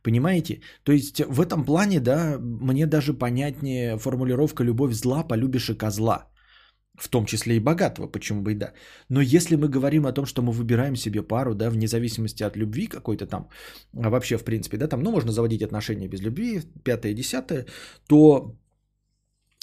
[0.03, 0.61] Понимаете?
[0.83, 6.27] То есть в этом плане, да, мне даже понятнее формулировка «любовь зла, полюбишь и козла»
[7.01, 8.73] в том числе и богатого, почему бы и да.
[9.09, 12.57] Но если мы говорим о том, что мы выбираем себе пару, да, вне зависимости от
[12.57, 13.49] любви какой-то там,
[13.97, 17.67] а вообще, в принципе, да, там, ну, можно заводить отношения без любви, пятое, десятое,
[18.07, 18.55] то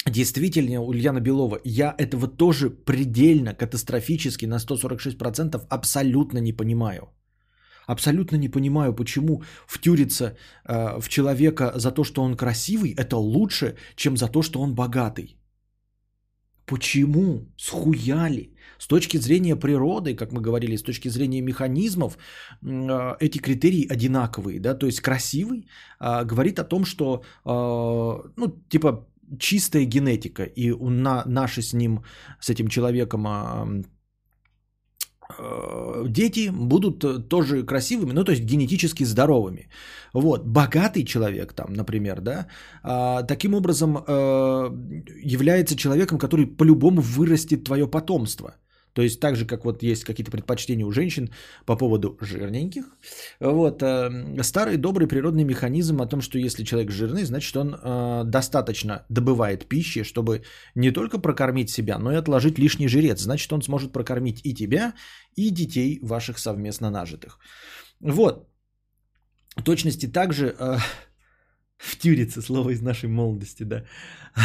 [0.09, 7.09] действительно, Ульяна Белова, я этого тоже предельно, катастрофически на 146% абсолютно не понимаю.
[7.87, 13.75] Абсолютно не понимаю, почему втюриться э, в человека за то, что он красивый, это лучше,
[13.95, 15.37] чем за то, что он богатый.
[16.65, 17.47] Почему?
[17.57, 18.53] Схуяли?
[18.77, 22.17] С точки зрения природы, как мы говорили, с точки зрения механизмов,
[22.61, 24.59] а, эти критерии одинаковые.
[24.59, 24.73] Да?
[24.73, 25.67] То есть красивый
[25.99, 29.07] а, говорит о том, что, а, ну, типа,
[29.39, 30.43] чистая генетика.
[30.43, 32.03] И на, наши с ним,
[32.39, 33.25] с этим человеком
[35.39, 39.69] Э, дети будут тоже красивыми, ну то есть генетически здоровыми.
[40.13, 42.47] Вот, богатый человек там, например, да,
[42.83, 44.69] а, таким образом э,
[45.23, 48.55] является человеком, который по-любому вырастет твое потомство–
[48.97, 51.29] то есть так же, как вот есть какие-то предпочтения у женщин
[51.65, 52.85] по поводу жирненьких.
[53.39, 58.23] Вот, э, старый добрый природный механизм о том, что если человек жирный, значит он э,
[58.25, 60.41] достаточно добывает пищи, чтобы
[60.73, 63.21] не только прокормить себя, но и отложить лишний жирец.
[63.21, 64.93] Значит он сможет прокормить и тебя,
[65.35, 67.37] и детей ваших совместно нажитых.
[67.99, 68.49] Вот.
[69.55, 70.55] В точности также...
[70.59, 70.79] Э,
[71.77, 73.83] втюрится слово из нашей молодости, да.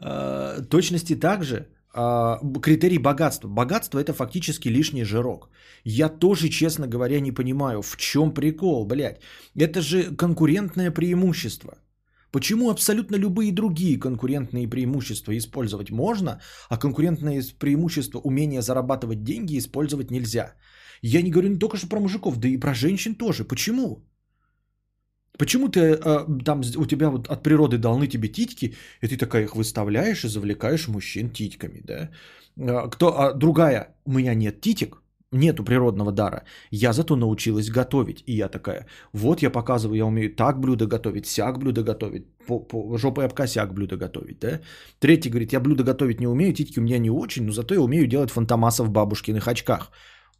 [0.00, 3.48] Э, точности также критерий богатства.
[3.48, 5.50] Богатство это фактически лишний жирок.
[5.84, 9.20] Я тоже, честно говоря, не понимаю, в чем прикол, блядь.
[9.56, 11.78] Это же конкурентное преимущество.
[12.30, 20.10] Почему абсолютно любые другие конкурентные преимущества использовать можно, а конкурентное преимущество умения зарабатывать деньги использовать
[20.10, 20.54] нельзя?
[21.02, 23.44] Я не говорю не только что про мужиков, да и про женщин тоже.
[23.44, 24.04] Почему?
[25.38, 29.44] Почему ты э, там у тебя вот от природы даны тебе титьки, и ты такая
[29.44, 32.10] их выставляешь и завлекаешь мужчин титьками, да?
[32.58, 36.42] А, кто, а другая, у меня нет титик, нету природного дара.
[36.70, 38.24] Я зато научилась готовить.
[38.26, 42.58] И я такая, вот я показываю, я умею так блюдо готовить, сяк блюдо готовить, по,
[42.58, 44.60] по жопой об косяк блюдо готовить, да?
[44.98, 47.80] Третий говорит, я блюдо готовить не умею, титьки у меня не очень, но зато я
[47.80, 49.92] умею делать фантомаса в бабушкиных очках.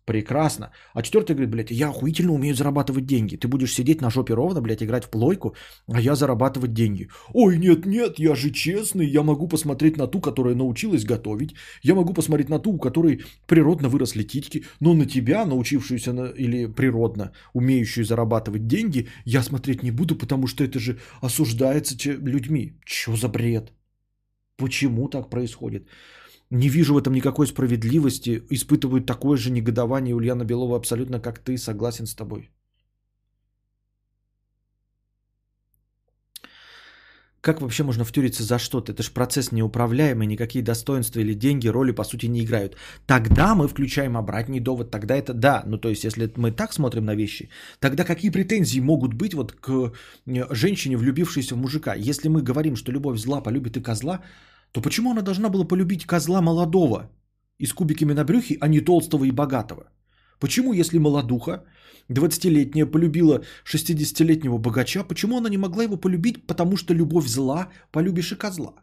[0.09, 0.71] Прекрасно.
[0.95, 3.37] А четвертый говорит, блядь, я охуительно умею зарабатывать деньги.
[3.37, 5.55] Ты будешь сидеть на жопе ровно, блядь, играть в плойку,
[5.87, 7.09] а я зарабатывать деньги.
[7.35, 11.55] Ой, нет, нет, я же честный, я могу посмотреть на ту, которая научилась готовить.
[11.83, 14.65] Я могу посмотреть на ту, у которой природно выросли титьки.
[14.81, 20.47] Но на тебя, научившуюся на, или природно умеющую зарабатывать деньги, я смотреть не буду, потому
[20.47, 22.73] что это же осуждается людьми.
[22.87, 23.73] Чё за бред?
[24.57, 25.87] Почему так происходит?
[26.51, 28.43] Не вижу в этом никакой справедливости.
[28.51, 31.59] Испытываю такое же негодование Ульяна Белова абсолютно как ты.
[31.59, 32.51] Согласен с тобой.
[37.41, 38.93] Как вообще можно втюриться за что-то?
[38.93, 42.77] Это же процесс неуправляемый, никакие достоинства или деньги роли по сути не играют.
[43.07, 45.63] Тогда мы включаем обратный довод, тогда это да.
[45.67, 47.49] Ну то есть если мы так смотрим на вещи,
[47.79, 49.71] тогда какие претензии могут быть вот к
[50.27, 51.95] э, женщине, влюбившейся в мужика?
[51.95, 54.21] Если мы говорим, что любовь зла полюбит и козла,
[54.73, 57.11] то почему она должна была полюбить козла молодого
[57.59, 59.91] и с кубиками на брюхе, а не толстого и богатого?
[60.41, 61.65] Почему, если молодуха,
[62.09, 68.33] 20-летняя, полюбила 60-летнего богача, почему она не могла его полюбить, потому что любовь зла, полюбишь
[68.33, 68.75] и козла?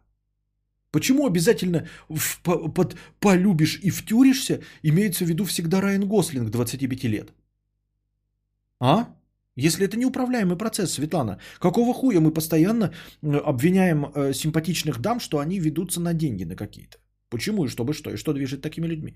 [0.91, 7.03] Почему обязательно в, по, под полюбишь и втюришься, имеется в виду всегда Райан Гослинг 25
[7.05, 7.33] лет?
[8.79, 9.07] А?
[9.55, 12.91] Если это неуправляемый процесс, Светлана, какого хуя мы постоянно
[13.21, 16.97] обвиняем э, симпатичных дам, что они ведутся на деньги на какие-то?
[17.29, 18.11] Почему и чтобы что?
[18.11, 19.13] И что движет такими людьми?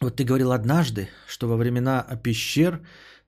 [0.00, 2.80] Вот ты говорил однажды, что во времена пещер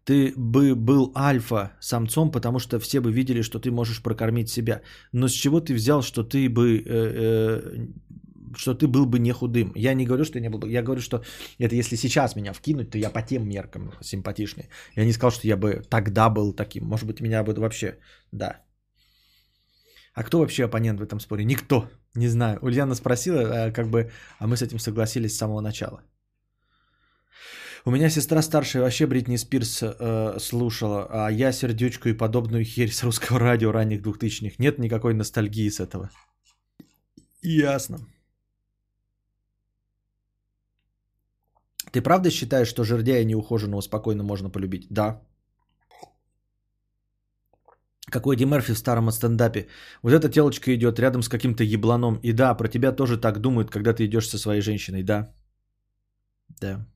[0.04, 4.80] ты бы был альфа-самцом, потому что все бы видели, что ты можешь прокормить себя.
[5.12, 7.86] Но с чего ты взял, что ты бы, э, э,
[8.58, 9.72] что ты был бы не худым?
[9.76, 10.68] Я не говорю, что я не был бы.
[10.68, 11.22] Я говорю, что
[11.58, 14.68] это если сейчас меня вкинуть, то я по тем меркам симпатичный.
[14.96, 16.84] Я не сказал, что я бы тогда был таким.
[16.84, 17.98] Может быть, меня бы вообще,
[18.32, 18.60] да.
[20.14, 21.44] А кто вообще оппонент в этом споре?
[21.44, 21.88] Никто.
[22.14, 22.58] Не знаю.
[22.62, 26.02] Ульяна спросила, а как бы, а мы с этим согласились с самого начала.
[27.84, 32.90] У меня сестра старшая вообще Бритни Спирс э, слушала, а я сердючку и подобную херь
[32.90, 34.58] с русского радио ранних двухтысячных.
[34.58, 36.10] Нет никакой ностальгии с этого.
[37.42, 37.98] Ясно.
[41.92, 44.86] Ты правда считаешь, что жердяя неухоженного спокойно можно полюбить?
[44.90, 45.20] Да.
[48.10, 49.68] Какой Ди Мерфи в старом стендапе.
[50.02, 52.18] Вот эта телочка идет рядом с каким-то ебланом.
[52.22, 55.02] И да, про тебя тоже так думают, когда ты идешь со своей женщиной.
[55.02, 55.34] Да.
[56.60, 56.86] Да.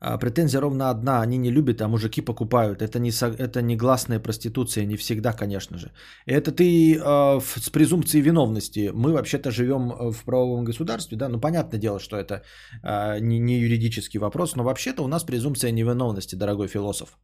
[0.00, 1.22] А, претензия ровно одна.
[1.22, 2.82] Они не любят, а мужики покупают.
[2.82, 5.90] Это не, это не гласная проституция, не всегда, конечно же.
[6.26, 8.90] Это ты э, с презумпцией виновности.
[8.94, 12.42] Мы вообще-то живем э, в правовом государстве, да, ну понятное дело, что это
[12.82, 17.18] э, не, не юридический вопрос, но вообще-то у нас презумпция невиновности, дорогой философ.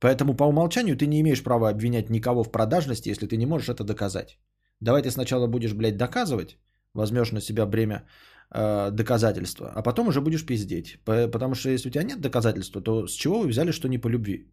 [0.00, 3.68] Поэтому по умолчанию ты не имеешь права обвинять никого в продажности, если ты не можешь
[3.68, 4.38] это доказать.
[4.80, 6.56] Давай ты сначала будешь, блядь, доказывать,
[6.94, 8.02] возьмешь на себя бремя
[8.54, 10.98] э, доказательства, а потом уже будешь пиздеть.
[11.04, 14.08] Потому что если у тебя нет доказательства, то с чего вы взяли, что не по
[14.08, 14.46] любви?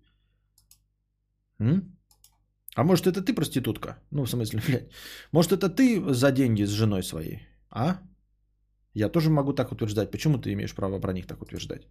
[1.59, 1.97] М?
[2.75, 3.97] А может это ты проститутка?
[4.11, 4.91] Ну, в смысле, блядь.
[5.31, 7.47] Может это ты за деньги с женой своей?
[7.69, 7.97] А?
[8.93, 10.11] Я тоже могу так утверждать.
[10.11, 11.87] Почему ты имеешь право про них так утверждать?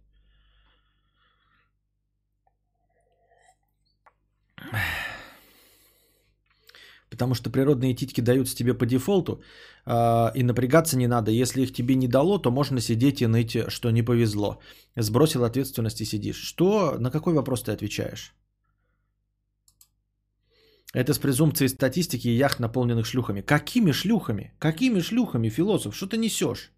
[7.17, 9.41] Потому что природные титьки даются тебе по дефолту,
[9.85, 11.31] э, и напрягаться не надо.
[11.31, 14.59] Если их тебе не дало, то можно сидеть и ныть, что не повезло.
[14.95, 16.43] Сбросил ответственность и сидишь.
[16.43, 16.97] Что?
[16.99, 18.35] На какой вопрос ты отвечаешь?
[20.93, 23.41] Это с презумпцией статистики яхт, наполненных шлюхами.
[23.41, 24.53] Какими шлюхами?
[24.59, 25.95] Какими шлюхами, философ?
[25.95, 26.71] Что ты несешь?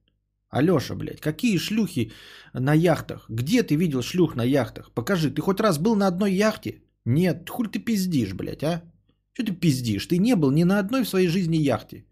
[0.50, 2.12] Алеша, блядь, какие шлюхи
[2.54, 3.26] на яхтах?
[3.30, 4.92] Где ты видел шлюх на яхтах?
[4.94, 6.82] Покажи, ты хоть раз был на одной яхте?
[7.06, 8.82] Нет, хуй ты пиздишь, блядь, а?
[9.40, 10.08] Что ты пиздишь?
[10.08, 12.04] Ты не был ни на одной в своей жизни яхте.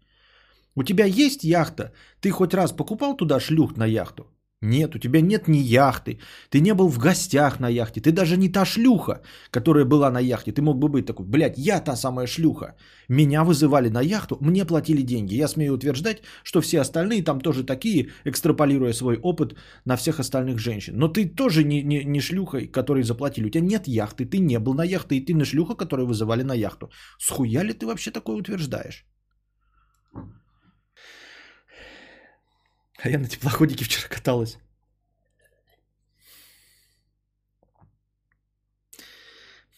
[0.74, 1.92] У тебя есть яхта?
[2.20, 4.24] Ты хоть раз покупал туда шлюх на яхту?
[4.62, 6.18] Нет, у тебя нет ни яхты.
[6.50, 8.00] Ты не был в гостях на яхте.
[8.00, 10.50] Ты даже не та шлюха, которая была на яхте.
[10.50, 12.74] Ты мог бы быть такой, блядь, я та самая шлюха.
[13.08, 15.34] Меня вызывали на яхту, мне платили деньги.
[15.34, 19.54] Я смею утверждать, что все остальные там тоже такие, экстраполируя свой опыт
[19.84, 20.94] на всех остальных женщин.
[20.96, 23.46] Но ты тоже не, не, не шлюха, которой заплатили.
[23.46, 26.42] У тебя нет яхты, ты не был на яхте, и ты не шлюха, которую вызывали
[26.42, 26.90] на яхту.
[27.18, 29.06] Схуя ли ты вообще такое утверждаешь?
[33.02, 34.58] А я на теплоходике вчера каталась.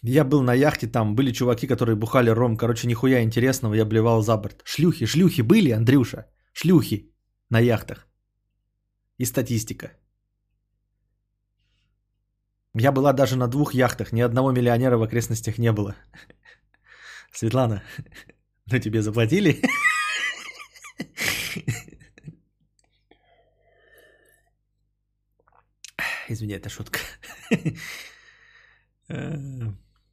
[0.03, 2.57] Я был на яхте, там были чуваки, которые бухали ром.
[2.57, 4.63] Короче, нихуя интересного, я блевал за борт.
[4.65, 6.27] Шлюхи, шлюхи были, Андрюша?
[6.53, 7.13] Шлюхи
[7.51, 8.07] на яхтах.
[9.19, 9.93] И статистика.
[12.75, 15.95] Я была даже на двух яхтах, ни одного миллионера в окрестностях не было.
[17.33, 17.83] Светлана,
[18.73, 19.61] ну тебе заплатили?
[26.31, 26.99] Извини, это шутка.
[29.13, 29.37] Э,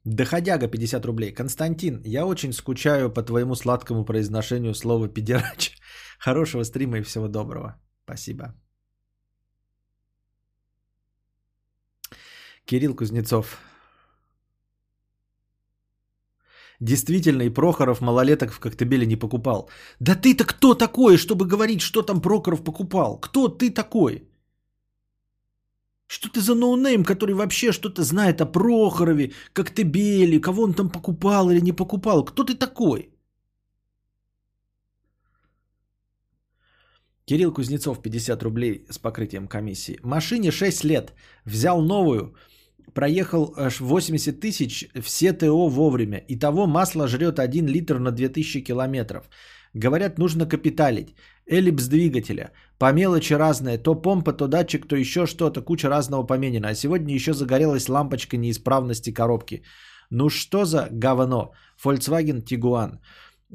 [0.04, 1.32] доходяга 50 рублей.
[1.32, 5.78] Константин, я очень скучаю по твоему сладкому произношению слова педерач.
[6.18, 7.80] Хорошего стрима и всего доброго.
[8.04, 8.54] Спасибо.
[12.64, 13.58] Кирилл Кузнецов.
[16.80, 19.70] Действительно, и Прохоров малолеток в Коктебеле не покупал.
[20.00, 23.20] Да ты-то кто такой, чтобы говорить, что там Прохоров покупал?
[23.20, 24.27] Кто ты такой?
[26.08, 30.74] Что ты за ноунейм, который вообще что-то знает о Прохорове, как ты бели, кого он
[30.74, 32.24] там покупал или не покупал?
[32.24, 33.10] Кто ты такой?
[37.26, 39.98] Кирилл Кузнецов, 50 рублей с покрытием комиссии.
[40.02, 41.12] Машине 6 лет.
[41.44, 42.34] Взял новую.
[42.94, 46.24] Проехал аж 80 тысяч, все ТО вовремя.
[46.28, 49.28] Итого масло жрет 1 литр на 2000 километров.
[49.74, 51.14] Говорят, нужно капиталить.
[51.46, 52.52] Эллипс двигателя.
[52.78, 53.78] По мелочи разные.
[53.78, 55.62] То помпа, то датчик, то еще что-то.
[55.62, 56.68] Куча разного поменено.
[56.68, 59.62] А сегодня еще загорелась лампочка неисправности коробки.
[60.10, 61.52] Ну что за говно?
[61.84, 62.98] Volkswagen Tiguan.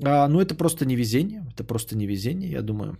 [0.03, 1.45] А, ну это просто невезение.
[1.53, 2.97] Это просто невезение, я думаю.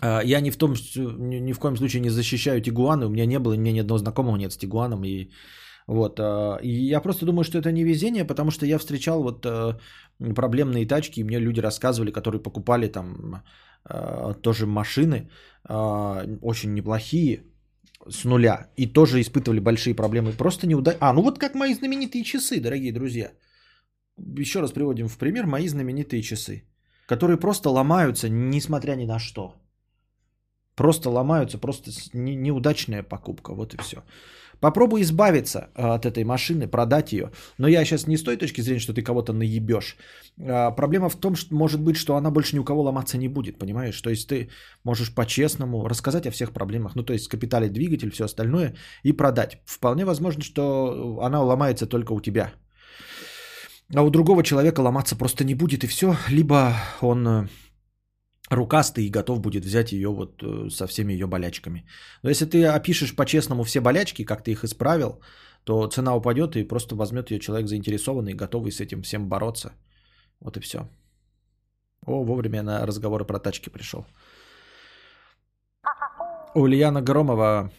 [0.00, 3.06] А, я ни в, том, ни, ни в коем случае не защищаю Тигуаны.
[3.06, 5.04] У меня не было, у меня ни одного знакомого нет с Тигуаном.
[5.04, 5.30] И,
[5.86, 9.78] вот, а, и я просто думаю, что это невезение, потому что я встречал вот а,
[10.34, 13.42] проблемные тачки, и мне люди рассказывали, которые покупали там
[14.42, 15.30] тоже машины,
[15.68, 17.44] очень неплохие,
[18.08, 20.32] с нуля, и тоже испытывали большие проблемы.
[20.32, 20.98] Просто неудачно.
[21.00, 23.32] А, ну вот как мои знаменитые часы, дорогие друзья.
[24.38, 26.64] Еще раз приводим в пример мои знаменитые часы,
[27.06, 29.54] которые просто ломаются, несмотря ни на что.
[30.76, 34.02] Просто ломаются, просто неудачная покупка, вот и все.
[34.60, 37.30] Попробуй избавиться а, от этой машины, продать ее.
[37.58, 39.96] Но я сейчас не с той точки зрения, что ты кого-то наебешь.
[40.38, 43.28] А, проблема в том, что может быть, что она больше ни у кого ломаться не
[43.28, 44.00] будет, понимаешь?
[44.00, 44.50] То есть ты
[44.84, 49.58] можешь по-честному рассказать о всех проблемах, ну то есть капитале двигатель, все остальное, и продать.
[49.64, 52.52] Вполне возможно, что она ломается только у тебя.
[53.94, 56.14] А у другого человека ломаться просто не будет, и все.
[56.28, 57.48] Либо он э,
[58.50, 61.84] рукастый и готов будет взять ее вот э, со всеми ее болячками.
[62.22, 65.20] Но если ты опишешь по-честному все болячки, как ты их исправил,
[65.64, 69.72] то цена упадет и просто возьмет ее человек заинтересованный, готовый с этим всем бороться.
[70.40, 70.88] Вот и все.
[72.06, 74.04] О, вовремя на разговоры про тачки пришел.
[76.54, 77.70] Ульяна Громова,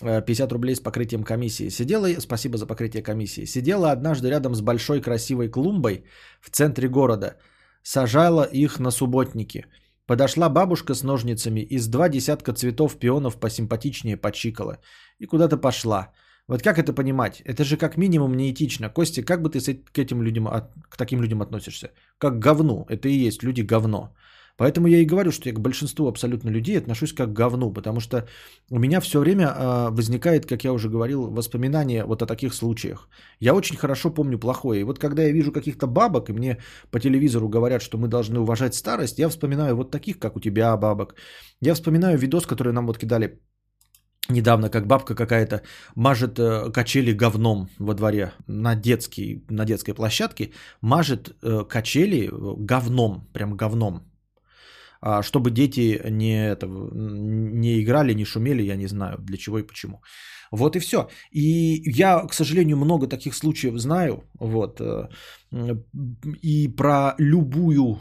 [0.00, 1.68] 50 э, рублей с покрытием комиссии.
[1.68, 3.44] Сидела, спасибо за покрытие комиссии.
[3.44, 6.04] Сидела однажды рядом с большой красивой клумбой
[6.40, 7.36] в центре города.
[7.82, 9.66] Сажала их на субботники–
[10.06, 14.78] Подошла бабушка с ножницами и с два десятка цветов пионов посимпатичнее почикала.
[15.18, 16.12] И куда-то пошла.
[16.48, 17.40] Вот как это понимать?
[17.40, 18.90] Это же как минимум неэтично.
[18.90, 20.46] Костя, как бы ты к этим людям,
[20.90, 21.90] к таким людям относишься?
[22.18, 22.84] Как говну.
[22.90, 24.14] Это и есть люди говно.
[24.56, 28.00] Поэтому я и говорю, что я к большинству абсолютно людей отношусь как к говну, потому
[28.00, 28.26] что
[28.70, 33.08] у меня все время э, возникает, как я уже говорил, воспоминания вот о таких случаях.
[33.40, 34.80] Я очень хорошо помню плохое.
[34.80, 36.58] И вот когда я вижу каких-то бабок, и мне
[36.90, 40.76] по телевизору говорят, что мы должны уважать старость, я вспоминаю вот таких, как у тебя
[40.76, 41.14] бабок.
[41.60, 43.40] Я вспоминаю видос, который нам вот кидали
[44.28, 45.62] недавно, как бабка какая-то
[45.96, 53.28] мажет э, качели говном во дворе на, детский, на детской площадке, мажет э, качели говном,
[53.32, 54.13] прям говном.
[55.06, 59.66] А, чтобы дети не, это, не играли, не шумели, я не знаю для чего и
[59.66, 60.00] почему.
[60.50, 61.08] Вот и все.
[61.30, 64.24] И я, к сожалению, много таких случаев знаю.
[64.40, 64.80] Вот.
[64.80, 65.08] Э,
[66.42, 67.98] и про любую,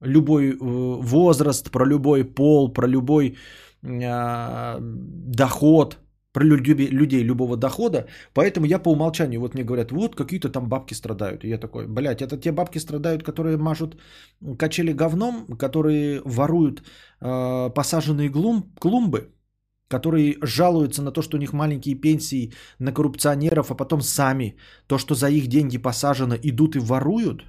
[0.00, 3.36] любой э, возраст, про любой пол, про любой
[3.84, 5.98] а, доход,
[6.36, 10.94] людей, людей любого дохода, поэтому я по умолчанию, вот мне говорят, вот какие-то там бабки
[10.94, 11.44] страдают.
[11.44, 13.96] И я такой, блядь, это те бабки страдают, которые мажут
[14.58, 16.82] качели говном, которые воруют
[17.20, 19.32] э, посаженные глум, клумбы,
[19.88, 24.56] которые жалуются на то, что у них маленькие пенсии, на коррупционеров, а потом сами
[24.86, 27.44] то, что за их деньги посажено, идут и воруют.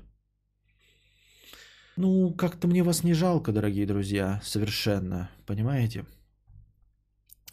[1.97, 6.05] Ну, как-то мне вас не жалко, дорогие друзья, совершенно, понимаете?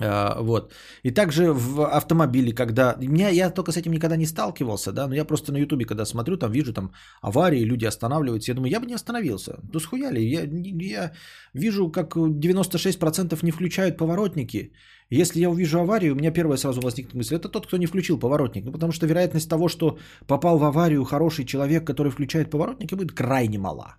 [0.01, 0.72] А, вот.
[1.03, 2.97] И также в автомобиле, когда...
[2.99, 6.05] Меня, я только с этим никогда не сталкивался, да, но я просто на ютубе, когда
[6.05, 6.92] смотрю, там вижу там
[7.22, 9.59] аварии, люди останавливаются, я думаю, я бы не остановился.
[9.72, 11.12] Ну схуяли, я, я
[11.55, 14.72] вижу, как 96% не включают поворотники.
[15.09, 18.18] Если я увижу аварию, у меня первая сразу возникнет мысль, это тот, кто не включил
[18.18, 18.64] поворотник.
[18.64, 23.12] Ну, потому что вероятность того, что попал в аварию хороший человек, который включает поворотники, будет
[23.12, 23.97] крайне мала.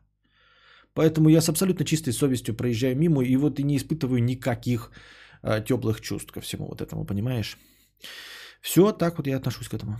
[0.93, 4.91] Поэтому я с абсолютно чистой совестью проезжаю мимо и вот и не испытываю никаких
[5.67, 7.57] теплых чувств ко всему вот этому, понимаешь?
[8.61, 9.99] Все, так вот я отношусь к этому.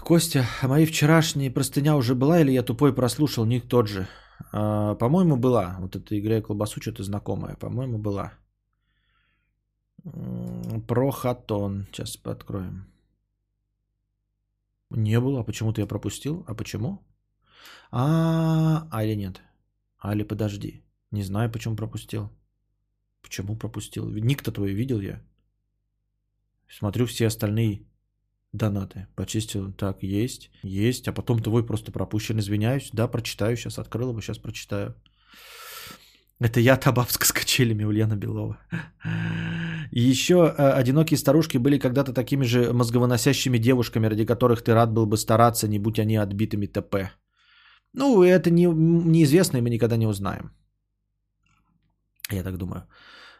[0.00, 3.44] Костя, а мои вчерашние простыня уже была или я тупой прослушал?
[3.46, 4.08] Не тот же.
[4.52, 5.76] А, по-моему, была.
[5.80, 7.56] Вот эта игра колбасу что-то знакомая.
[7.56, 8.32] По-моему, была.
[10.88, 11.86] Прохатон.
[11.92, 12.86] Сейчас откроем.
[14.90, 15.40] Не было.
[15.40, 16.44] А почему-то я пропустил.
[16.48, 16.98] А почему?
[17.90, 19.40] А, а или нет?
[19.98, 20.81] А или подожди.
[21.12, 22.30] Не знаю, почему пропустил.
[23.22, 24.08] Почему пропустил?
[24.08, 25.22] Ник-то твой видел я.
[26.68, 27.86] Смотрю все остальные
[28.52, 29.06] донаты.
[29.14, 29.72] Почистил.
[29.72, 30.50] Так, есть.
[30.62, 31.08] Есть.
[31.08, 32.38] А потом твой просто пропущен.
[32.38, 32.90] Извиняюсь.
[32.92, 33.56] Да, прочитаю.
[33.56, 34.20] Сейчас открыл его.
[34.20, 34.94] Сейчас прочитаю.
[36.40, 38.58] Это я Табабска с качелями Ульяна Белова.
[39.92, 44.92] И еще э, одинокие старушки были когда-то такими же мозговыносящими девушками, ради которых ты рад
[44.92, 47.12] был бы стараться, не будь они отбитыми ТП.
[47.92, 50.50] Ну, это не, неизвестно, и мы никогда не узнаем.
[52.30, 52.86] Я так думаю.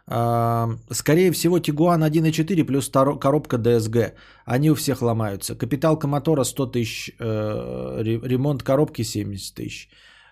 [0.07, 4.13] Скорее всего, Тигуан 1.4 плюс коробка DSG.
[4.45, 5.55] Они у всех ломаются.
[5.55, 9.89] Капиталка мотора 100 тысяч, э, ремонт коробки 70 тысяч,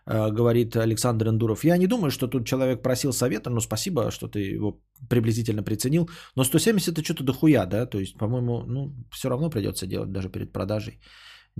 [0.07, 1.64] э, говорит Александр Эндуров.
[1.64, 6.11] Я не думаю, что тут человек просил совета, но спасибо, что ты его приблизительно приценил.
[6.36, 7.86] Но 170 это что-то дохуя, да?
[7.86, 10.98] То есть, по-моему, ну, все равно придется делать даже перед продажей.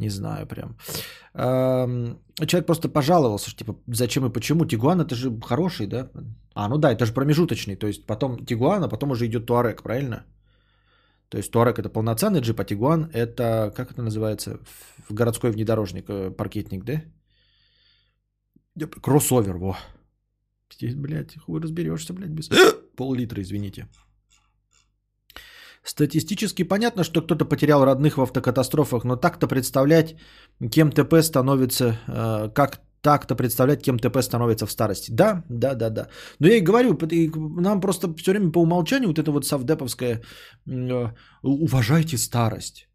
[0.01, 0.77] Не знаю прям.
[1.35, 4.65] Человек просто пожаловался, что типа, зачем и почему.
[4.65, 6.11] Тигуан это же хороший, да?
[6.55, 7.77] А, ну да, это же промежуточный.
[7.77, 10.25] То есть потом Тигуан, а потом уже идет Туарек, правильно?
[11.29, 14.59] То есть Туарек это полноценный джип, а Тигуан это, как это называется,
[15.09, 17.03] в городской внедорожник, э, паркетник, да?
[19.03, 19.77] Кроссовер, во.
[20.73, 22.49] Здесь, блядь, хуй разберешься, блядь, без
[22.97, 23.87] пол-литра, извините.
[25.83, 30.15] Статистически понятно, что кто-то потерял родных в автокатастрофах, но так-то представлять,
[30.71, 35.11] кем ТП становится, э, как так-то представлять, кем ТП становится в старости.
[35.11, 36.09] Да, да, да, да.
[36.39, 36.99] Но я и говорю,
[37.61, 40.21] нам просто все время по умолчанию вот это вот совдеповское
[40.67, 41.13] э,
[41.43, 42.87] «уважайте старость».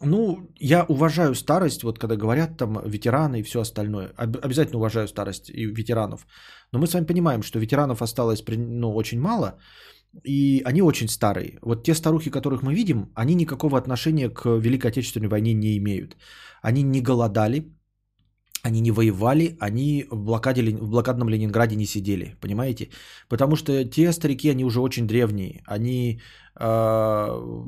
[0.00, 4.12] Ну, я уважаю старость, вот когда говорят там ветераны и все остальное.
[4.16, 6.26] Обязательно уважаю старость и ветеранов.
[6.72, 9.58] Но мы с вами понимаем, что ветеранов осталось ну, очень мало,
[10.24, 11.58] и они очень старые.
[11.62, 16.16] Вот те старухи, которых мы видим, они никакого отношения к Великой Отечественной войне не имеют.
[16.62, 17.72] Они не голодали,
[18.62, 22.88] они не воевали, они в, блокаде, в блокадном Ленинграде не сидели, понимаете?
[23.28, 26.20] Потому что те старики, они уже очень древние, они
[26.58, 27.66] э,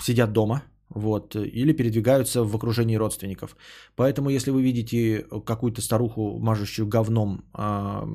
[0.00, 3.56] сидят дома, вот, или передвигаются в окружении родственников.
[3.96, 8.06] Поэтому, если вы видите какую-то старуху, мажущую говном, э,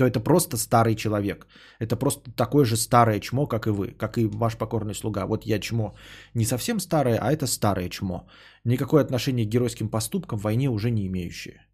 [0.00, 1.46] то это просто старый человек.
[1.78, 5.26] Это просто такое же старое чмо, как и вы, как и ваш покорный слуга.
[5.26, 5.94] Вот я чмо
[6.34, 8.26] не совсем старое, а это старое чмо.
[8.64, 11.66] Никакое отношение к геройским поступкам в войне уже не имеющее.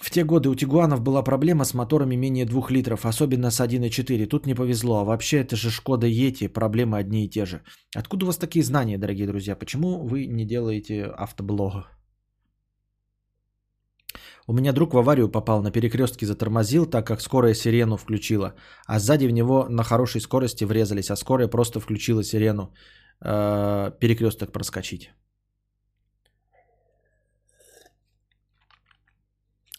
[0.00, 4.26] В те годы у Тигуанов была проблема с моторами менее 2 литров, особенно с 1.4.
[4.26, 4.98] Тут не повезло.
[4.98, 7.60] А вообще это же Шкода Ети, проблемы одни и те же.
[7.94, 9.54] Откуда у вас такие знания, дорогие друзья?
[9.54, 11.86] Почему вы не делаете автоблога?
[14.52, 18.54] У меня друг в аварию попал, на перекрестке затормозил, так как скорая сирену включила,
[18.86, 22.74] а сзади в него на хорошей скорости врезались, а скорая просто включила сирену
[23.24, 25.10] э, перекресток проскочить.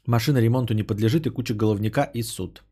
[0.08, 2.64] Машина ремонту не подлежит и куча головника и суд.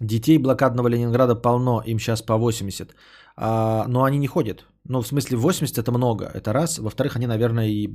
[0.00, 2.94] Детей блокадного Ленинграда полно, им сейчас по 80.
[3.36, 4.66] А, но они не ходят.
[4.88, 6.78] Ну, в смысле, 80 это много, это раз.
[6.78, 7.88] Во-вторых, они, наверное, и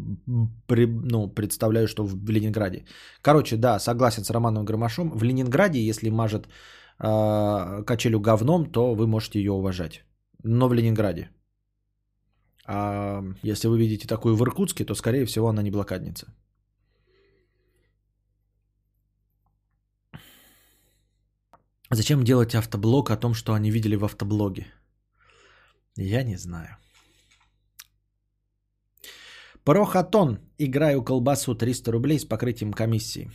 [0.67, 2.85] при, ну, представляют, что в Ленинграде.
[3.21, 5.11] Короче, да, согласен с Романом Громашом.
[5.11, 6.47] В Ленинграде, если мажет
[6.99, 10.05] э, качелю говном, то вы можете ее уважать.
[10.43, 11.29] Но в Ленинграде.
[12.65, 16.27] А если вы видите такую в Иркутске, то, скорее всего, она не блокадница.
[21.89, 24.67] Зачем делать автоблог о том, что они видели в автоблоге?
[25.95, 26.77] Я не знаю.
[29.65, 30.39] Прохатон.
[30.57, 33.31] Играю колбасу 300 рублей с покрытием комиссии.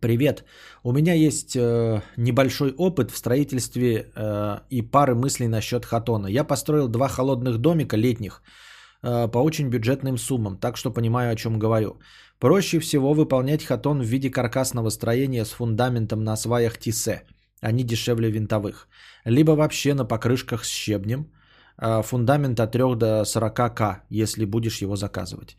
[0.00, 0.44] Привет.
[0.82, 6.26] У меня есть э, небольшой опыт в строительстве э, и пары мыслей насчет хатона.
[6.26, 8.42] Я построил два холодных домика летних
[9.02, 12.00] э, по очень бюджетным суммам, так что понимаю, о чем говорю.
[12.40, 17.22] Проще всего выполнять хатон в виде каркасного строения с фундаментом на сваях тисе.
[17.60, 18.88] Они дешевле винтовых.
[19.24, 21.26] Либо вообще на покрышках с щебнем.
[21.80, 25.56] А, фундамент от 3 до 40к, если будешь его заказывать.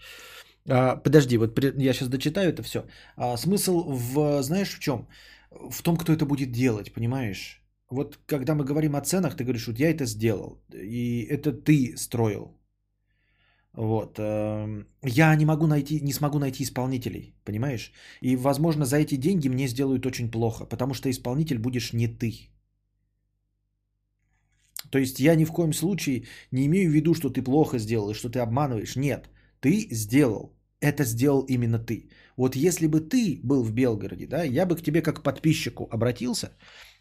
[0.69, 2.85] А, подожди, вот я сейчас дочитаю это все.
[3.17, 5.07] А, смысл в, знаешь, в чем?
[5.49, 7.61] В том, кто это будет делать, понимаешь?
[7.89, 11.97] Вот когда мы говорим о ценах, ты говоришь, вот я это сделал, и это ты
[11.97, 12.57] строил.
[13.73, 14.19] Вот.
[14.19, 17.91] Эм, я не могу найти, не смогу найти исполнителей, понимаешь?
[18.21, 22.51] И, возможно, за эти деньги мне сделают очень плохо, потому что исполнитель будешь не ты.
[24.91, 28.09] То есть я ни в коем случае не имею в виду, что ты плохо сделал
[28.09, 28.95] и что ты обманываешь.
[28.95, 29.29] Нет,
[29.59, 30.53] ты сделал.
[30.81, 32.09] Это сделал именно ты.
[32.37, 36.49] Вот если бы ты был в Белгороде, да, я бы к тебе как подписчику обратился,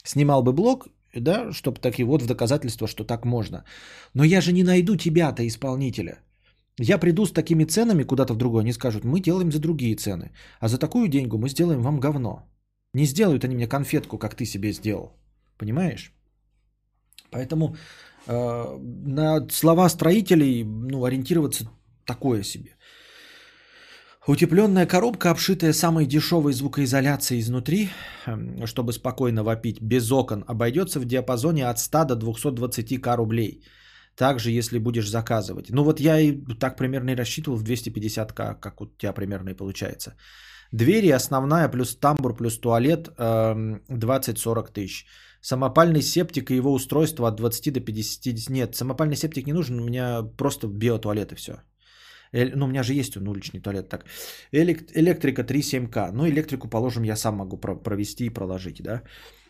[0.05, 3.64] снимал бы блог, да, чтобы такие вот в доказательство, что так можно.
[4.14, 6.18] Но я же не найду тебя-то исполнителя.
[6.78, 10.30] Я приду с такими ценами куда-то в другой, они скажут, мы делаем за другие цены,
[10.61, 12.49] а за такую деньгу мы сделаем вам говно.
[12.95, 15.12] Не сделают они мне конфетку, как ты себе сделал.
[15.59, 16.12] Понимаешь?
[17.31, 17.76] Поэтому
[18.26, 21.64] э, на слова строителей ну, ориентироваться
[22.05, 22.76] такое себе.
[24.26, 27.89] Утепленная коробка, обшитая самой дешевой звукоизоляцией изнутри,
[28.26, 33.64] эм, чтобы спокойно вопить, без окон, обойдется в диапазоне от 100 до 220к рублей–
[34.16, 35.70] также, если будешь заказывать.
[35.70, 39.57] Ну вот я и так примерно и рассчитывал в 250к, как у тебя примерно и
[39.57, 40.14] получается.
[40.72, 45.07] Двери основная плюс тамбур плюс туалет 20-40 эм, тысяч.
[45.41, 48.51] Самопальный септик и его устройство от 20 до 50.
[48.51, 51.53] Нет, самопальный септик не нужен, у меня просто биотуалет и все.
[52.32, 53.88] ну, у меня же есть он уличный туалет.
[53.88, 54.05] Так,
[54.53, 56.12] Элек- электрика 3,7К.
[56.12, 59.03] Ну, электрику, положим, я сам могу про- провести и проложить, да.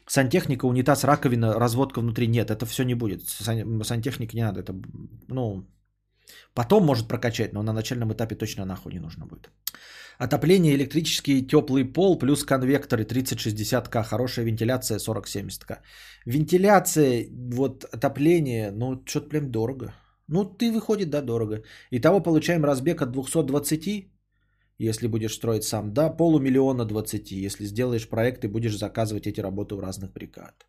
[0.06, 2.26] Сантехника, унитаз, раковина, разводка внутри.
[2.26, 3.22] Нет, это все не будет.
[3.28, 4.60] Сан- сантехника не надо.
[4.60, 4.74] Это,
[5.28, 5.66] ну,
[6.54, 9.50] потом может прокачать, но на начальном этапе точно нахуй не нужно будет.
[10.18, 15.78] Отопление, электрический теплый пол плюс конвекторы 30-60к, хорошая вентиляция 40-70к.
[16.26, 19.94] Вентиляция, вот отопление, ну что-то прям дорого.
[20.28, 21.62] Ну ты выходит, да, дорого.
[21.90, 24.10] Итого получаем разбег от 220,
[24.78, 29.74] если будешь строить сам, до полумиллиона 20, если сделаешь проект и будешь заказывать эти работы
[29.74, 30.66] у разных бригад.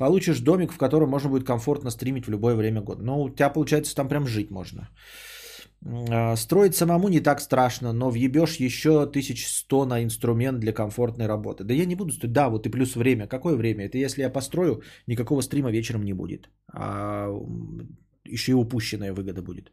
[0.00, 3.02] Получишь домик, в котором можно будет комфортно стримить в любое время года.
[3.02, 4.88] Ну, у тебя, получается, там прям жить можно.
[6.10, 11.64] А, строить самому не так страшно, но въебешь еще 1100 на инструмент для комфортной работы.
[11.64, 12.32] Да я не буду строить.
[12.32, 13.26] Да, вот и плюс время.
[13.26, 13.84] Какое время?
[13.84, 16.48] Это если я построю, никакого стрима вечером не будет.
[16.72, 17.28] А
[18.24, 19.70] еще и упущенная выгода будет.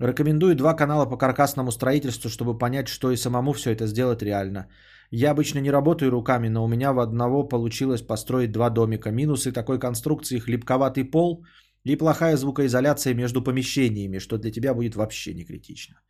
[0.00, 4.68] Рекомендую два канала по каркасному строительству, чтобы понять, что и самому все это сделать реально.
[5.10, 9.10] Я обычно не работаю руками, но у меня в одного получилось построить два домика.
[9.10, 11.44] Минусы такой конструкции– хлипковатый пол–
[11.84, 16.00] и плохая звукоизоляция между помещениями, что для тебя будет вообще не критично.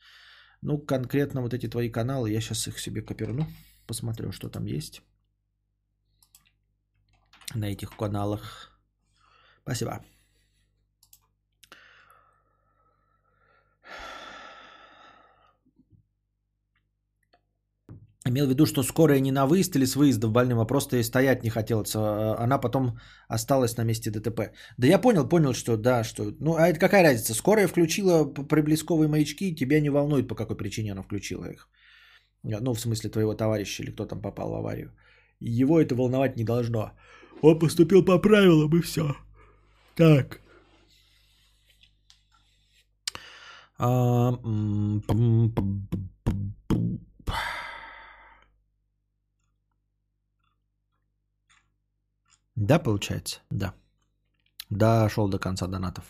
[0.63, 3.47] Ну, конкретно вот эти твои каналы, я сейчас их себе коперну,
[3.87, 5.03] посмотрю, что там есть
[7.55, 8.81] на этих каналах.
[9.63, 10.05] Спасибо.
[18.29, 20.97] Имел в виду, что скорая не на выезд или с выезда в больным, а просто
[20.97, 21.97] и стоять не хотелось.
[21.97, 22.99] А, она потом
[23.29, 24.53] осталась на месте ДТП.
[24.77, 26.35] Да я понял, понял, что да, что...
[26.41, 27.35] Ну, а это какая разница?
[27.35, 31.69] Скорая включила приблизковые маячки, тебя не волнует, по какой причине она включила их.
[32.43, 34.93] Ну, в смысле твоего товарища или кто там попал в аварию.
[35.41, 36.93] Его это волновать не должно.
[37.43, 39.17] Он поступил по правилам и все.
[39.97, 40.41] Так.
[43.79, 44.33] А,
[52.59, 53.41] Да, получается?
[53.51, 53.73] Да.
[54.71, 56.05] Дошел до конца донатов.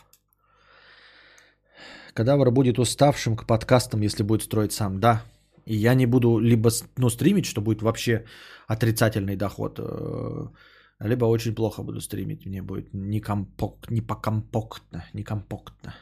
[2.15, 4.99] Кадавр будет уставшим к подкастам, если будет строить сам.
[4.99, 5.23] Да.
[5.67, 8.25] И я не буду либо ну, стримить, что будет вообще
[8.67, 10.47] отрицательный доход, э,
[11.01, 12.47] либо очень плохо буду стримить.
[12.47, 15.95] Мне будет не, компок, не покомпоктно, не компоктно.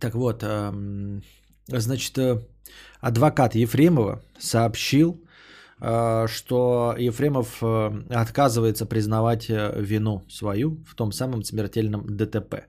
[0.00, 0.42] Так вот,
[1.78, 2.42] значит, э,
[3.00, 5.22] адвокат Ефремова сообщил,
[5.80, 12.66] э, что Ефремов э, отказывается признавать вину свою в том самом смертельном ДТП.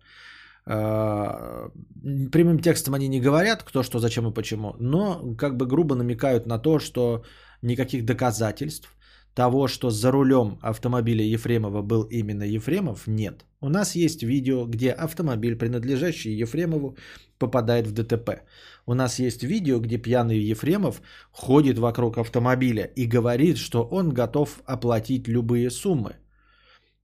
[0.63, 6.45] Прямым текстом они не говорят, кто что, зачем и почему, но как бы грубо намекают
[6.45, 7.23] на то, что
[7.63, 8.95] никаких доказательств
[9.33, 13.45] того, что за рулем автомобиля Ефремова был именно Ефремов, нет.
[13.61, 16.97] У нас есть видео, где автомобиль, принадлежащий Ефремову,
[17.37, 18.41] попадает в ДТП.
[18.85, 21.01] У нас есть видео, где пьяный Ефремов
[21.31, 26.15] ходит вокруг автомобиля и говорит, что он готов оплатить любые суммы.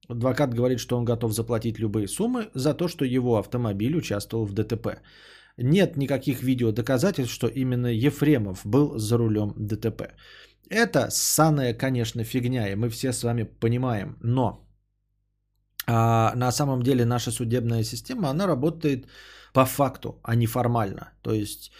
[0.10, 4.54] Адвокат говорит, что он готов заплатить любые суммы за то, что его автомобиль участвовал в
[4.54, 5.02] ДТП.
[5.58, 10.14] Нет никаких видео доказательств, что именно Ефремов был за рулем ДТП.
[10.70, 14.18] Это ссаная, конечно, фигня, и мы все с вами понимаем.
[14.22, 14.68] Но
[15.88, 19.08] а, на самом деле наша судебная система, она работает
[19.54, 21.14] по факту, а не формально.
[21.22, 21.72] То есть,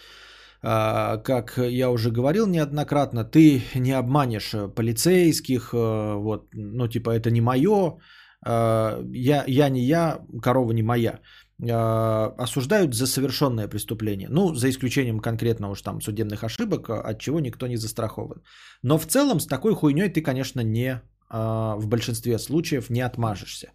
[0.62, 7.30] а, как я уже говорил неоднократно, ты не обманешь полицейских, а, вот, ну типа это
[7.30, 7.98] не мое,
[8.44, 11.20] а, я, я не я, корова не моя.
[11.60, 14.28] А, осуждают за совершенное преступление.
[14.30, 18.42] Ну, за исключением конкретно уж там судебных ошибок, от чего никто не застрахован.
[18.82, 23.72] Но в целом с такой хуйней ты, конечно, не а, в большинстве случаев не отмажешься.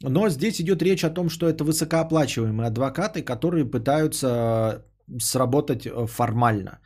[0.00, 4.84] Но здесь идет речь о том, что это высокооплачиваемые адвокаты, которые пытаются
[5.18, 6.78] сработать э, формально.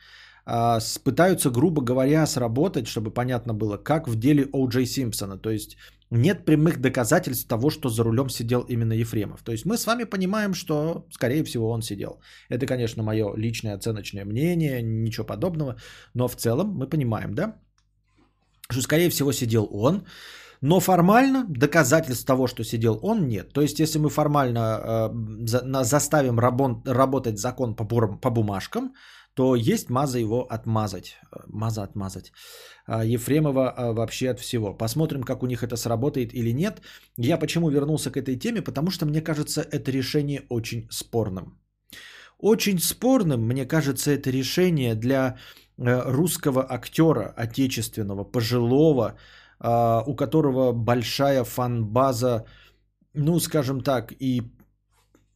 [0.44, 4.68] А, пытаются, грубо говоря, сработать, чтобы понятно было, как в деле О.
[4.68, 5.38] Джей Симпсона.
[5.38, 5.76] То есть
[6.10, 9.42] нет прямых доказательств того, что за рулем сидел именно Ефремов.
[9.42, 12.20] То есть мы с вами понимаем, что, скорее всего, он сидел.
[12.50, 15.76] Это, конечно, мое личное оценочное мнение, ничего подобного.
[16.14, 17.56] Но в целом мы понимаем, да,
[18.70, 20.04] что, скорее всего, сидел он.
[20.60, 23.52] Но формально доказательств того, что сидел он, нет.
[23.52, 28.92] То есть, если мы формально э, за, на, заставим рабон, работать закон по, по бумажкам,
[29.34, 31.16] то есть маза его отмазать.
[31.46, 32.32] Маза отмазать.
[32.86, 34.74] А, Ефремова а, вообще от всего.
[34.74, 36.82] Посмотрим, как у них это сработает или нет.
[37.16, 38.62] Я почему вернулся к этой теме?
[38.62, 41.58] Потому что мне кажется это решение очень спорным.
[42.38, 45.36] Очень спорным, мне кажется, это решение для
[45.78, 49.16] э, русского актера, отечественного, пожилого,
[49.60, 52.44] а, у которого большая фан-база,
[53.14, 54.42] ну, скажем так, и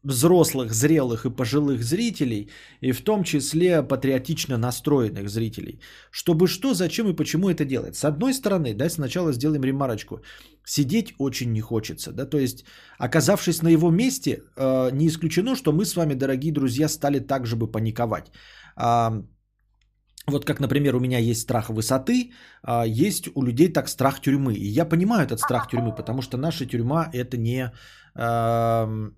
[0.07, 2.49] взрослых, зрелых и пожилых зрителей,
[2.81, 5.81] и в том числе патриотично настроенных зрителей.
[6.11, 7.97] Чтобы что, зачем и почему это делать.
[7.97, 10.21] С одной стороны, да, сначала сделаем ремарочку.
[10.65, 12.65] Сидеть очень не хочется, да, то есть,
[12.99, 17.57] оказавшись на его месте, э, не исключено, что мы с вами, дорогие друзья, стали также
[17.57, 18.33] бы паниковать.
[18.77, 19.23] А,
[20.27, 22.33] вот как, например, у меня есть страх высоты,
[22.63, 24.55] а есть у людей так страх тюрьмы.
[24.55, 27.71] И я понимаю этот страх тюрьмы, потому что наша тюрьма это не
[28.17, 29.11] э,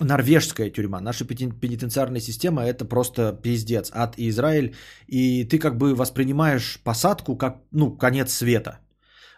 [0.00, 1.00] норвежская тюрьма.
[1.00, 4.74] Наша пенитенциарная система это просто пиздец, ад и Израиль.
[5.06, 8.78] И ты как бы воспринимаешь посадку как, ну, конец света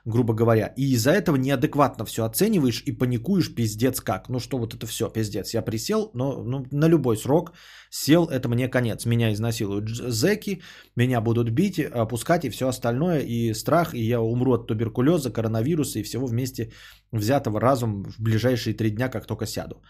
[0.04, 0.72] грубо говоря.
[0.76, 4.28] И из-за этого неадекватно все оцениваешь и паникуешь пиздец как.
[4.28, 5.54] Ну что вот это все, пиздец.
[5.54, 7.52] Я присел, но ну, на любой срок
[7.90, 9.06] сел, это мне конец.
[9.06, 10.62] Меня изнасилуют зеки,
[10.96, 13.20] меня будут бить, опускать и все остальное.
[13.20, 16.72] И страх, и я умру от туберкулеза, коронавируса и всего вместе
[17.12, 19.82] взятого разум в ближайшие три дня, как только сяду.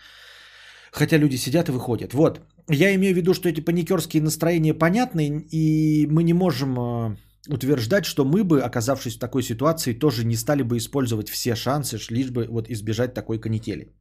[0.93, 2.15] Хотя люди сидят и выходят.
[2.15, 2.41] Вот.
[2.69, 7.17] Я имею в виду, что эти паникерские настроения понятны, и мы не можем э,
[7.49, 11.99] утверждать, что мы бы, оказавшись в такой ситуации, тоже не стали бы использовать все шансы,
[12.11, 13.93] лишь бы вот избежать такой канители.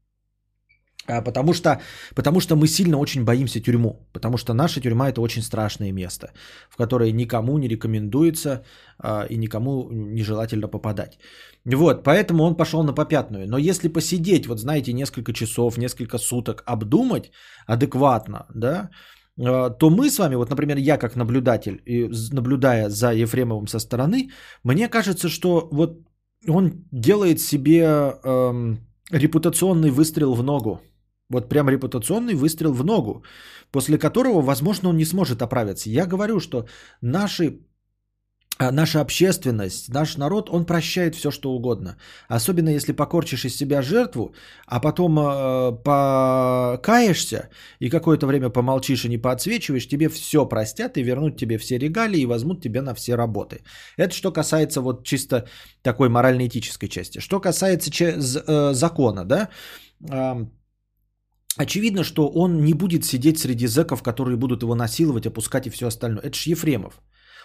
[1.09, 1.81] А потому что,
[2.15, 4.07] потому что мы сильно очень боимся тюрьму.
[4.13, 6.31] Потому что наша тюрьма это очень страшное место,
[6.69, 8.63] в которое никому не рекомендуется
[8.99, 11.19] а, и никому нежелательно попадать.
[11.65, 13.47] Вот, поэтому он пошел на попятную.
[13.47, 17.31] Но если посидеть, вот знаете, несколько часов, несколько суток, обдумать
[17.67, 18.89] адекватно, да,
[19.39, 21.81] а, то мы с вами, вот, например, я как наблюдатель,
[22.31, 24.29] наблюдая за Ефремовым со стороны,
[24.63, 25.99] мне кажется, что вот
[26.47, 27.83] он делает себе
[28.23, 28.77] эм,
[29.11, 30.81] репутационный выстрел в ногу.
[31.29, 33.23] Вот прям репутационный выстрел в ногу,
[33.71, 35.89] после которого, возможно, он не сможет оправиться.
[35.89, 36.65] Я говорю, что
[37.01, 37.59] наши
[38.61, 41.95] а наша общественность, наш народ, он прощает все, что угодно.
[42.27, 44.33] Особенно если покорчишь из себя жертву,
[44.67, 47.49] а потом э, покаешься
[47.79, 52.21] и какое-то время помолчишь и не поотсвечиваешь, тебе все простят и вернут тебе все регалии
[52.21, 53.61] и возьмут тебя на все работы.
[53.97, 55.47] Это что касается вот чисто
[55.81, 57.19] такой морально-этической части.
[57.19, 59.49] Что касается че- э, закона, да,
[60.11, 60.45] э,
[61.57, 65.87] очевидно, что он не будет сидеть среди зэков, которые будут его насиловать, опускать и все
[65.87, 66.23] остальное.
[66.23, 67.01] Это ж Ефремов.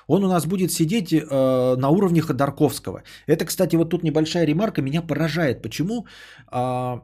[0.07, 3.03] Он у нас будет сидеть э, на уровне Ходорковского.
[3.27, 5.63] Это, кстати, вот тут небольшая ремарка меня поражает.
[5.63, 6.07] Почему?
[6.53, 7.01] Э,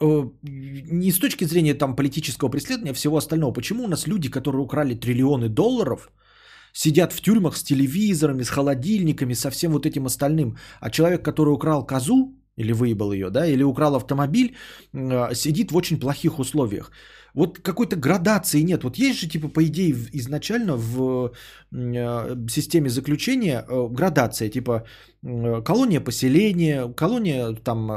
[0.00, 3.52] э, не с точки зрения там политического преследования, а всего остального.
[3.52, 6.10] Почему у нас люди, которые украли триллионы долларов,
[6.74, 11.54] сидят в тюрьмах с телевизорами, с холодильниками, со всем вот этим остальным, а человек, который
[11.54, 14.56] украл козу, или выебал ее, да, или украл автомобиль,
[14.92, 16.90] э, сидит в очень плохих условиях.
[17.34, 18.84] Вот какой-то градации нет.
[18.84, 21.32] Вот есть же, типа, по идее, изначально в
[21.72, 24.84] э, системе заключения э, градация, типа
[25.64, 27.90] колония поселения, колония там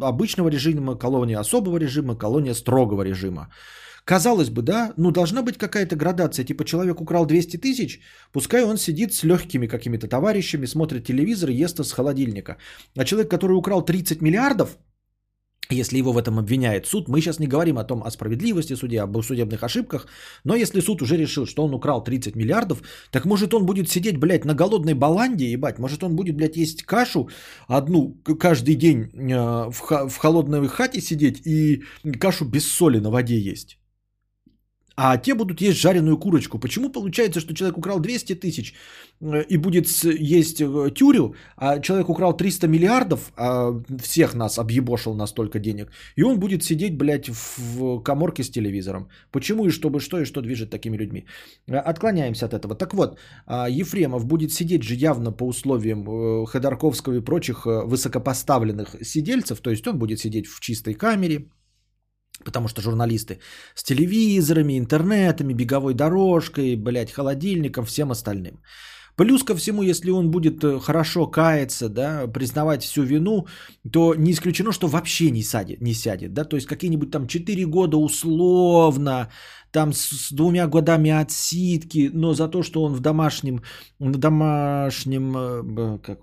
[0.00, 3.48] обычного режима, колония особого режима, колония строгого режима.
[4.06, 6.44] Казалось бы, да, ну должна быть какая-то градация.
[6.44, 8.00] Типа человек украл 200 тысяч,
[8.32, 12.56] пускай он сидит с легкими какими-то товарищами, смотрит телевизор и ест из холодильника.
[12.96, 14.78] А человек, который украл 30 миллиардов,
[15.70, 19.02] если его в этом обвиняет суд, мы сейчас не говорим о том, о справедливости судья,
[19.02, 20.06] об судебных ошибках,
[20.44, 24.18] но если суд уже решил, что он украл 30 миллиардов, так может он будет сидеть,
[24.18, 27.28] блядь, на голодной баланде, ебать, может он будет, блядь, есть кашу
[27.66, 31.82] одну каждый день э, в холодной хате сидеть и
[32.20, 33.78] кашу без соли на воде есть
[34.96, 36.58] а те будут есть жареную курочку.
[36.58, 38.74] Почему получается, что человек украл 200 тысяч
[39.20, 45.14] э, и будет есть э, тюрю, а человек украл 300 миллиардов, а всех нас объебошил
[45.14, 49.08] на столько денег, и он будет сидеть, блядь, в коморке с телевизором.
[49.30, 51.26] Почему и чтобы что и что движет такими людьми?
[51.68, 52.74] Э, отклоняемся от этого.
[52.74, 59.60] Так вот, а Ефремов будет сидеть же явно по условиям Ходорковского и прочих высокопоставленных сидельцев,
[59.60, 61.48] то есть он будет сидеть в чистой камере,
[62.46, 63.38] Потому что журналисты
[63.74, 68.60] с телевизорами, интернетами, беговой дорожкой, блядь, холодильником, всем остальным.
[69.16, 73.46] Плюс ко всему, если он будет э, хорошо каяться, да, признавать всю вину,
[73.92, 76.34] то не исключено, что вообще не, сядет, не сядет.
[76.34, 76.44] Да?
[76.44, 79.28] То есть какие-нибудь там 4 года условно,
[79.72, 83.62] там с двумя годами отсидки, но за то, что он в домашнем,
[83.98, 86.20] на домашнем, э, как,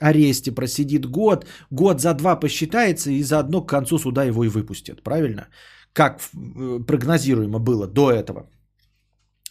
[0.00, 5.02] аресте просидит год, год за два посчитается и заодно к концу суда его и выпустят,
[5.02, 5.48] правильно?
[5.92, 8.50] Как э, прогнозируемо было до этого.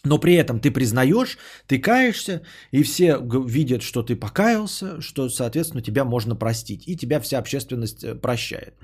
[0.04, 2.42] но при этом ты признаешь, ты каешься,
[2.72, 8.04] и все видят, что ты покаялся, что, соответственно, тебя можно простить, и тебя вся общественность
[8.04, 8.74] э, прощает.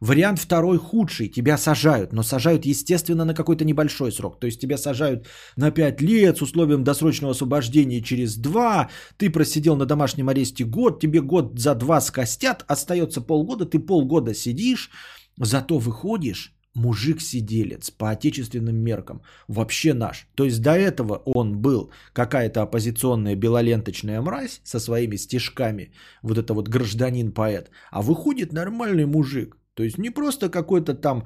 [0.00, 1.28] Вариант второй худший.
[1.28, 4.40] Тебя сажают, но сажают, естественно, на какой-то небольшой срок.
[4.40, 5.26] То есть тебя сажают
[5.56, 8.90] на 5 лет с условием досрочного освобождения через 2.
[9.16, 14.34] Ты просидел на домашнем аресте год, тебе год за 2 скостят, остается полгода, ты полгода
[14.34, 14.90] сидишь,
[15.38, 20.28] зато выходишь мужик-сиделец по отечественным меркам, вообще наш.
[20.34, 25.92] То есть до этого он был какая-то оппозиционная белоленточная мразь со своими стишками,
[26.22, 31.24] вот это вот гражданин-поэт, а выходит нормальный мужик, то есть не просто какой-то там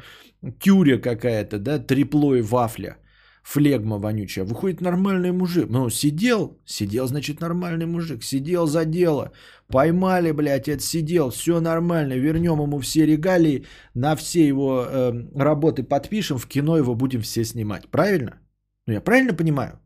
[0.58, 2.96] тюря какая-то, да, трипло и вафля,
[3.44, 4.44] флегма вонючая.
[4.44, 5.70] Выходит нормальный мужик.
[5.70, 8.24] Ну, сидел, сидел, значит, нормальный мужик.
[8.24, 9.30] Сидел за дело.
[9.68, 11.30] Поймали, блядь, отсидел.
[11.30, 12.14] Все нормально.
[12.14, 13.66] Вернем ему все регалии.
[13.94, 16.38] На все его э, работы подпишем.
[16.38, 17.88] В кино его будем все снимать.
[17.88, 18.40] Правильно?
[18.86, 19.78] Ну, я правильно понимаю?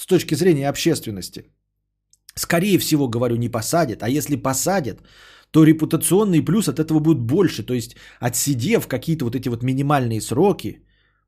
[0.00, 1.44] С точки зрения общественности.
[2.34, 4.02] Скорее всего, говорю, не посадят.
[4.02, 4.98] А если посадят,
[5.54, 7.62] то репутационный плюс от этого будет больше.
[7.62, 10.82] То есть, отсидев какие-то вот эти вот минимальные сроки,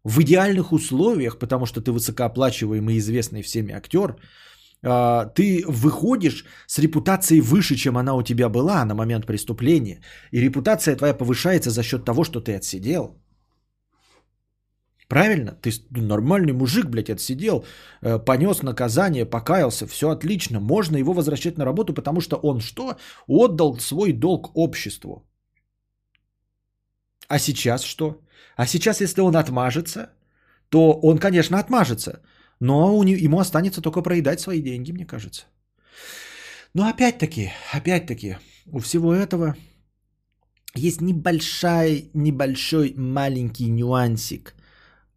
[0.04, 4.16] в идеальных условиях, потому что ты высокооплачиваемый и известный всеми актер,
[4.82, 10.00] а, ты выходишь с репутацией выше, чем она у тебя была на момент преступления.
[10.32, 13.16] И репутация твоя повышается за счет того, что ты отсидел.
[15.08, 15.52] Правильно?
[15.52, 17.64] Ты нормальный мужик, блядь, отсидел,
[18.02, 20.60] э, понес наказание, покаялся, все отлично.
[20.60, 22.96] Можно его возвращать на работу, потому что он что?
[23.28, 25.22] Отдал свой долг обществу.
[27.28, 28.20] А сейчас что?
[28.56, 30.10] А сейчас, если он отмажется,
[30.70, 32.20] то он, конечно, отмажется.
[32.60, 35.46] Но ему останется только проедать свои деньги, мне кажется.
[36.74, 38.38] Но опять-таки, опять-таки,
[38.72, 39.54] у всего этого
[40.74, 44.54] есть небольшой, небольшой маленький нюансик–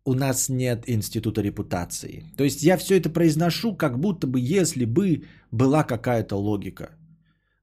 [0.06, 2.24] у нас нет института репутации.
[2.38, 6.90] То есть я все это произношу, как будто бы если бы была какая-то логика.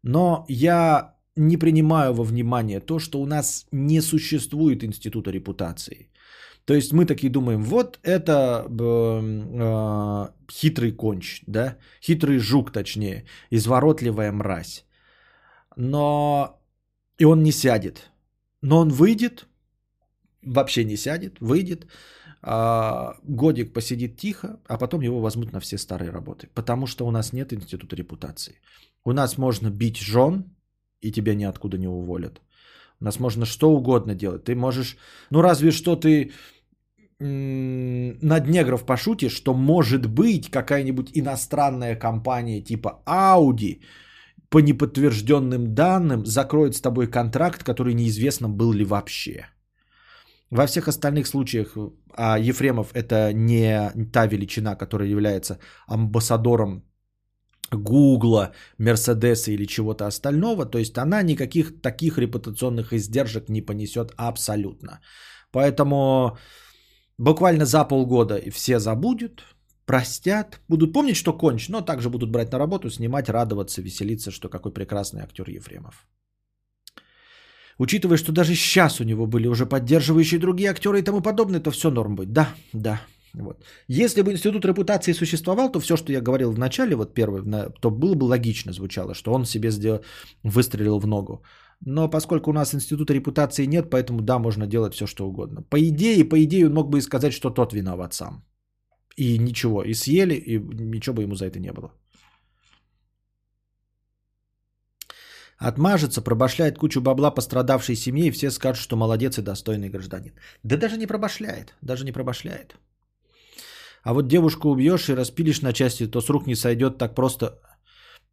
[0.02, 6.10] Но я не принимаю во внимание то, что у нас не существует института репутации.
[6.64, 14.32] То есть мы такие думаем, вот это э, хитрый конч, да, хитрый жук, точнее, изворотливая
[14.32, 14.84] мразь.
[15.76, 16.58] Но
[17.18, 18.10] и он не сядет.
[18.62, 19.46] Но он выйдет,
[20.42, 21.86] вообще не сядет, выйдет,
[22.46, 26.48] годик посидит тихо, а потом его возьмут на все старые работы.
[26.54, 28.60] Потому что у нас нет института репутации.
[29.04, 30.44] У нас можно бить жен,
[31.00, 32.40] и тебя ниоткуда не уволят.
[33.00, 34.44] У нас можно что угодно делать.
[34.44, 34.96] Ты можешь,
[35.30, 36.32] ну разве что ты
[37.18, 43.80] над негров пошутишь, что может быть какая-нибудь иностранная компания типа Audi
[44.50, 49.46] по неподтвержденным данным закроет с тобой контракт, который неизвестно был ли вообще.
[50.50, 51.76] Во всех остальных случаях,
[52.14, 56.84] а Ефремов это не та величина, которая является амбассадором
[57.72, 65.00] Гугла, Мерседеса или чего-то остального, то есть она никаких таких репутационных издержек не понесет абсолютно.
[65.50, 66.38] Поэтому
[67.18, 69.42] буквально за полгода все забудут,
[69.84, 74.48] простят, будут помнить, что конч, но также будут брать на работу, снимать, радоваться, веселиться, что
[74.48, 76.06] какой прекрасный актер Ефремов.
[77.78, 81.70] Учитывая, что даже сейчас у него были уже поддерживающие другие актеры и тому подобное, то
[81.70, 82.32] все норм будет.
[82.32, 83.00] Да, да.
[83.34, 83.64] Вот.
[83.88, 87.42] Если бы институт репутации существовал, то все, что я говорил в начале, вот первый,
[87.80, 90.00] то было бы логично звучало, что он себе сделал,
[90.42, 91.42] выстрелил в ногу.
[91.84, 95.62] Но поскольку у нас института репутации нет, поэтому да, можно делать все, что угодно.
[95.62, 98.42] По идее, по идее, он мог бы и сказать, что тот виноват сам.
[99.16, 101.92] И ничего, и съели, и ничего бы ему за это не было.
[105.58, 110.32] Отмажется, пробашляет кучу бабла пострадавшей семье, и все скажут, что молодец и достойный гражданин.
[110.62, 112.76] Да даже не пробашляет, даже не пробашляет.
[114.02, 117.58] А вот девушку убьешь и распилишь на части, то с рук не сойдет так просто,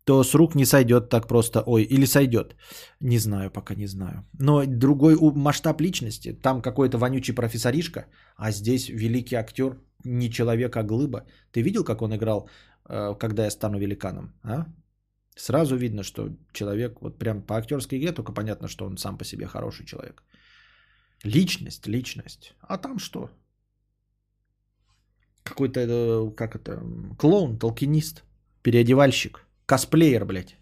[0.03, 2.55] то с рук не сойдет так просто, ой, или сойдет.
[2.99, 4.25] Не знаю, пока не знаю.
[4.39, 8.05] Но другой масштаб личности, там какой-то вонючий профессоришка,
[8.35, 11.25] а здесь великий актер, не человек, а глыба.
[11.51, 12.49] Ты видел, как он играл,
[12.89, 14.33] э, когда я стану великаном?
[14.43, 14.65] А?
[15.35, 19.25] Сразу видно, что человек, вот прям по актерской игре, только понятно, что он сам по
[19.25, 20.23] себе хороший человек.
[21.23, 22.53] Личность, личность.
[22.61, 23.29] А там что?
[25.43, 26.81] Какой-то, э, как это,
[27.17, 28.23] клоун, толкинист,
[28.61, 30.57] переодевальщик, косплеер, блядь.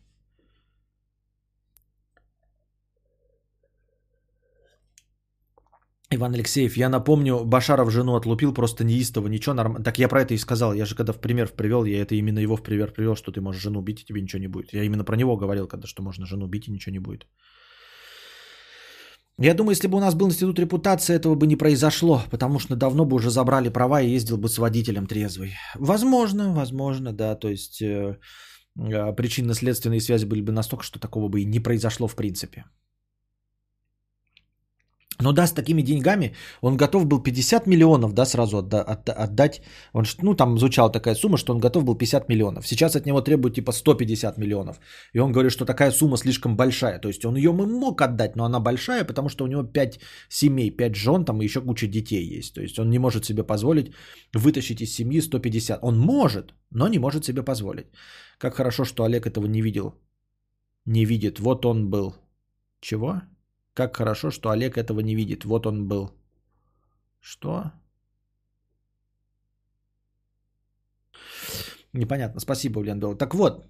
[6.13, 9.83] Иван Алексеев, я напомню, Башаров жену отлупил просто неистово, ничего нормально.
[9.85, 10.73] Так я про это и сказал.
[10.73, 13.39] Я же когда в пример привел, я это именно его в пример привел, что ты
[13.39, 14.73] можешь жену убить и тебе ничего не будет.
[14.73, 17.27] Я именно про него говорил, когда что можно жену убить и ничего не будет.
[19.37, 22.75] Я думаю, если бы у нас был институт репутации, этого бы не произошло, потому что
[22.75, 25.53] давно бы уже забрали права и ездил бы с водителем трезвый.
[25.75, 28.17] Возможно, возможно, да, то есть э,
[28.77, 32.65] э, причинно-следственные связи были бы настолько, что такого бы и не произошло в принципе.
[35.21, 39.61] Но да, с такими деньгами он готов был 50 миллионов, да, сразу отда- отда- отдать.
[39.93, 42.67] Он, ну, там звучала такая сумма, что он готов был 50 миллионов.
[42.67, 44.79] Сейчас от него требуют типа 150 миллионов.
[45.13, 46.99] И он говорит, что такая сумма слишком большая.
[46.99, 49.99] То есть он ее мог отдать, но она большая, потому что у него 5
[50.29, 52.55] семей, 5 жен, там и еще куча детей есть.
[52.55, 53.91] То есть он не может себе позволить
[54.33, 55.79] вытащить из семьи 150.
[55.83, 57.87] Он может, но не может себе позволить.
[58.37, 59.93] Как хорошо, что Олег этого не видел.
[60.85, 61.39] Не видит.
[61.39, 62.15] Вот он был.
[62.81, 63.21] Чего?
[63.73, 65.45] Как хорошо, что Олег этого не видит.
[65.45, 66.11] Вот он был.
[67.21, 67.71] Что?
[71.93, 72.39] Непонятно.
[72.41, 73.15] Спасибо, Ульян Белл.
[73.15, 73.65] Так вот.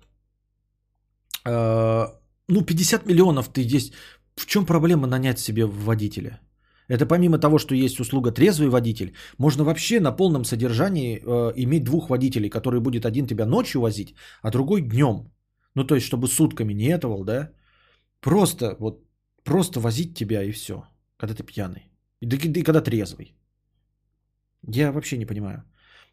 [1.45, 2.07] Э,
[2.47, 3.91] ну, 50 миллионов ты здесь...
[4.35, 6.39] В чем проблема нанять себе водителя?
[6.87, 11.83] Это помимо того, что есть услуга трезвый водитель, можно вообще на полном содержании э, иметь
[11.83, 15.31] двух водителей, который будет один тебя ночью возить, а другой днем.
[15.75, 17.51] Ну, то есть, чтобы сутками не этого, да?
[18.19, 19.03] Просто вот
[19.43, 20.83] Просто возить тебя и все,
[21.17, 21.89] когда ты пьяный.
[22.21, 23.35] И, да, и когда трезвый.
[24.67, 25.63] Я вообще не понимаю.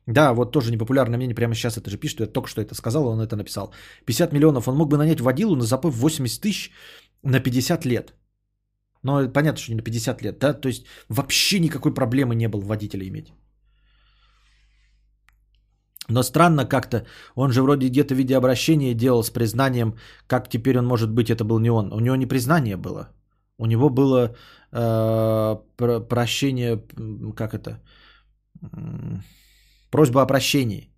[0.07, 3.07] Да, вот тоже непопулярное мнение, прямо сейчас это же пишет, я только что это сказал,
[3.07, 3.75] он это написал.
[4.07, 6.73] 50 миллионов, он мог бы нанять водилу на запой 80 тысяч
[7.23, 8.15] на 50 лет.
[9.03, 12.63] Но понятно, что не на 50 лет, да, то есть вообще никакой проблемы не было
[12.63, 13.33] водителя иметь.
[16.09, 17.05] Но странно как-то,
[17.35, 19.95] он же вроде где-то виде обращения делал с признанием,
[20.27, 21.93] как теперь он может быть, это был не он.
[21.93, 23.09] У него не признание было.
[23.59, 24.37] У него было
[24.73, 25.57] э,
[26.09, 26.83] прощение,
[27.37, 27.81] как это,
[29.91, 30.91] просьба о прощении.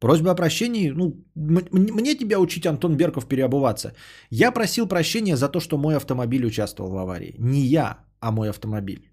[0.00, 3.94] Просьба о прощении, ну, мне тебя учить, Антон Берков, переобуваться.
[4.30, 7.34] Я просил прощения за то, что мой автомобиль участвовал в аварии.
[7.38, 9.10] Не я, а мой автомобиль.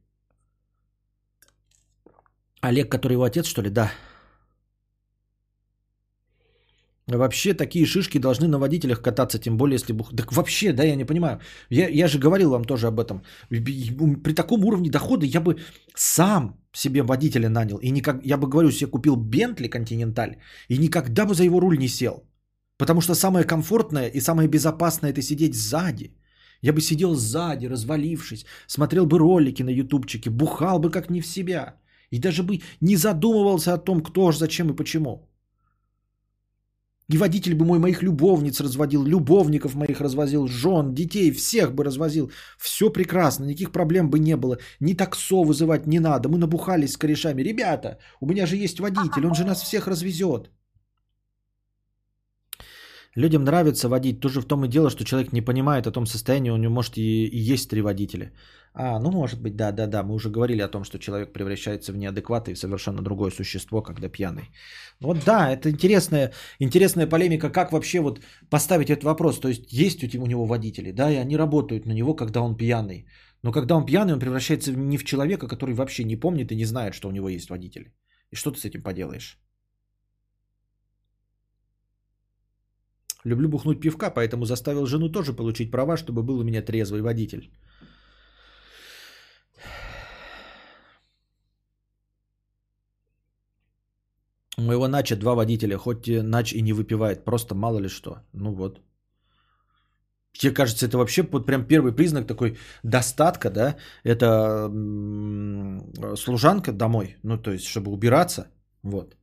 [2.61, 3.69] Олег, который его отец, что ли?
[3.69, 3.91] Да.
[7.07, 10.15] Вообще такие шишки должны на водителях кататься, тем более если бух...
[10.15, 11.39] Так вообще, да, я не понимаю.
[11.69, 13.21] Я, я же говорил вам тоже об этом.
[13.49, 15.57] При таком уровне дохода я бы
[15.95, 17.77] сам себе водителя нанял.
[17.77, 20.37] И никак, я бы, говорю, себе купил Бентли Континенталь
[20.67, 22.23] и никогда бы за его руль не сел.
[22.77, 26.17] Потому что самое комфортное и самое безопасное это сидеть сзади.
[26.61, 31.27] Я бы сидел сзади, развалившись, смотрел бы ролики на ютубчике, бухал бы как не в
[31.27, 31.75] себя.
[32.09, 35.29] И даже бы не задумывался о том, кто, зачем и почему.
[37.07, 42.31] И водитель бы мой моих любовниц разводил, любовников моих развозил, жен, детей, всех бы развозил.
[42.57, 44.57] Все прекрасно, никаких проблем бы не было.
[44.79, 46.29] Ни таксо вызывать не надо.
[46.29, 47.43] Мы набухались с корешами.
[47.43, 50.49] Ребята, у меня же есть водитель, он же нас всех развезет.
[53.15, 54.19] Людям нравится водить.
[54.19, 56.97] Тоже в том и дело, что человек не понимает о том состоянии, у него может
[56.97, 58.33] и, и есть три водителя.
[58.73, 60.03] А, ну может быть, да, да, да.
[60.03, 64.09] Мы уже говорили о том, что человек превращается в неадекват и совершенно другое существо, когда
[64.09, 64.49] пьяный.
[64.99, 69.39] Вот да, это интересная, интересная полемика, как вообще вот поставить этот вопрос.
[69.39, 73.07] То есть есть у него водители, да, и они работают на него, когда он пьяный.
[73.43, 76.65] Но когда он пьяный, он превращается не в человека, который вообще не помнит и не
[76.65, 77.93] знает, что у него есть водители.
[78.31, 79.39] И что ты с этим поделаешь?
[83.25, 87.49] Люблю бухнуть пивка, поэтому заставил жену тоже получить права, чтобы был у меня трезвый водитель.
[94.57, 98.19] У моего Нача два водителя, хоть Нач и не выпивает, просто мало ли что.
[98.33, 98.79] Ну вот.
[100.33, 103.75] Тебе кажется, это вообще вот прям первый признак такой достатка, да?
[104.03, 104.69] Это
[106.15, 108.47] служанка домой, ну то есть, чтобы убираться,
[108.83, 109.15] вот.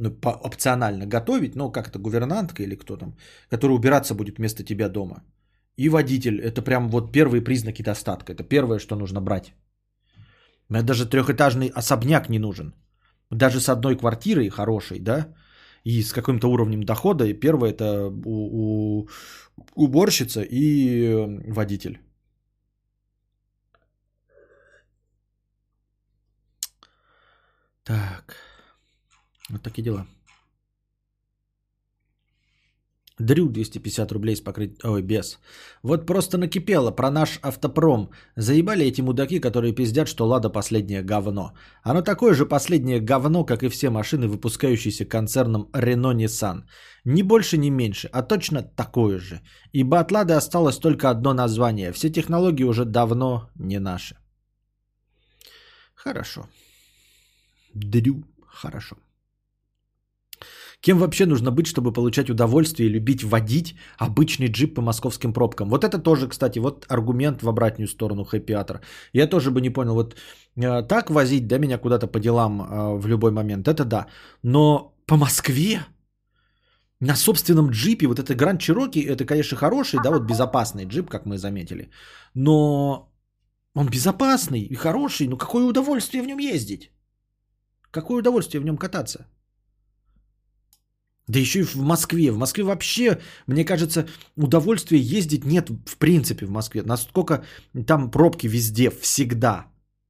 [0.00, 3.14] Ну, по, опционально готовить, ну как это, гувернантка или кто там,
[3.50, 5.22] который убираться будет вместо тебя дома.
[5.76, 9.52] И водитель, это прям вот первые признаки достатка, это первое, что нужно брать.
[10.68, 12.74] Мне даже трехэтажный особняк не нужен
[13.30, 15.34] даже с одной квартирой хорошей, да,
[15.84, 19.08] и с каким-то уровнем дохода, и первое это у, у,
[19.74, 22.00] уборщица и э, водитель.
[27.84, 28.36] Так,
[29.50, 30.06] вот такие дела.
[33.20, 34.78] Дрю 250 рублей с покрытием...
[34.92, 35.38] Ой, без.
[35.82, 38.10] Вот просто накипело про наш автопром.
[38.36, 41.52] Заебали эти мудаки, которые пиздят, что Лада последнее говно.
[41.82, 46.62] Оно такое же последнее говно, как и все машины, выпускающиеся концерном Renault Nissan.
[47.04, 49.40] Ни больше, ни меньше, а точно такое же.
[49.72, 51.92] Ибо от Лады осталось только одно название.
[51.92, 54.16] Все технологии уже давно не наши.
[55.94, 56.48] Хорошо.
[57.74, 58.24] Дрю.
[58.46, 58.96] Хорошо.
[60.80, 65.68] Кем вообще нужно быть, чтобы получать удовольствие и любить водить обычный джип по московским пробкам?
[65.68, 68.56] Вот это тоже, кстати, вот аргумент в обратную сторону хэппи
[69.12, 70.16] Я тоже бы не понял, вот
[70.56, 74.06] э, так возить, да, меня куда-то по делам э, в любой момент, это да.
[74.42, 75.84] Но по Москве
[77.00, 81.26] на собственном джипе, вот это Гранд Чироки, это, конечно, хороший, да, вот безопасный джип, как
[81.26, 81.90] мы заметили.
[82.34, 83.12] Но
[83.74, 86.90] он безопасный и хороший, но какое удовольствие в нем ездить?
[87.90, 89.26] Какое удовольствие в нем кататься?
[91.30, 92.32] Да еще и в Москве.
[92.32, 96.82] В Москве вообще, мне кажется, удовольствия ездить нет в принципе в Москве.
[96.82, 97.44] Насколько
[97.86, 99.66] там пробки везде, всегда,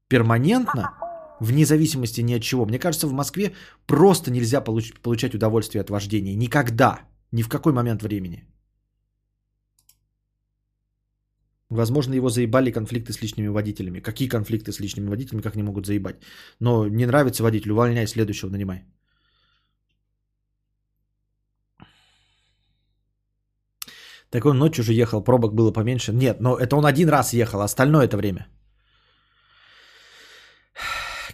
[0.08, 0.82] перманентно,
[1.40, 2.64] вне зависимости ни от чего.
[2.64, 3.52] Мне кажется, в Москве
[3.86, 6.36] просто нельзя получ- получать удовольствие от вождения.
[6.36, 7.00] Никогда.
[7.32, 8.44] Ни в какой момент времени.
[11.68, 14.00] Возможно, его заебали конфликты с личными водителями.
[14.00, 16.16] Какие конфликты с личными водителями, как не могут заебать?
[16.60, 18.84] Но не нравится водитель, увольняй, следующего нанимай.
[24.30, 26.12] Так он ночью же ехал, пробок было поменьше.
[26.12, 28.46] Нет, но это он один раз ехал, остальное это время.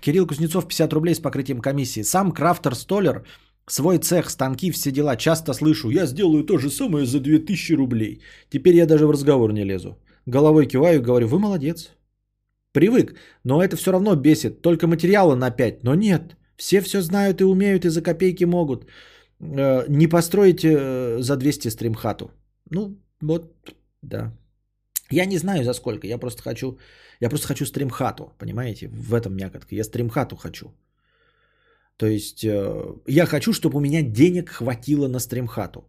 [0.01, 2.03] Кирилл Кузнецов 50 рублей с покрытием комиссии.
[2.03, 3.25] Сам крафтер Столер,
[3.69, 5.17] свой цех, станки, все дела.
[5.17, 8.21] Часто слышу, я сделаю то же самое за 2000 рублей.
[8.49, 9.99] Теперь я даже в разговор не лезу.
[10.27, 11.91] Головой киваю и говорю, вы молодец.
[12.73, 13.15] Привык,
[13.45, 14.63] но это все равно бесит.
[14.63, 16.37] Только материала на 5, но нет.
[16.57, 18.87] Все все знают и умеют и за копейки могут.
[19.41, 22.31] Э, не построите э, за 200 стримхату.
[22.71, 23.55] Ну, вот,
[24.03, 24.33] да.
[25.11, 26.79] Я не знаю за сколько, я просто хочу,
[27.21, 29.75] я просто хочу стримхату, понимаете, в этом мякотка.
[29.75, 30.75] Я стримхату хочу.
[31.97, 35.89] То есть э, я хочу, чтобы у меня денег хватило на стримхату.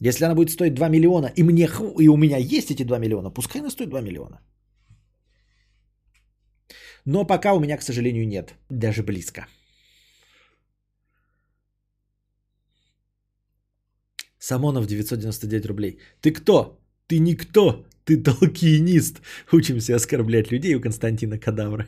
[0.00, 1.68] Если она будет стоить 2 миллиона, и, мне,
[1.98, 4.40] и у меня есть эти 2 миллиона, пускай она стоит 2 миллиона.
[7.04, 8.54] Но пока у меня, к сожалению, нет.
[8.70, 9.46] Даже близко.
[14.42, 15.98] Самонов 999 рублей.
[16.20, 16.80] Ты кто?
[17.06, 17.86] Ты никто.
[18.04, 19.22] Ты толкинист.
[19.52, 21.86] Учимся оскорблять людей у Константина Кадавра.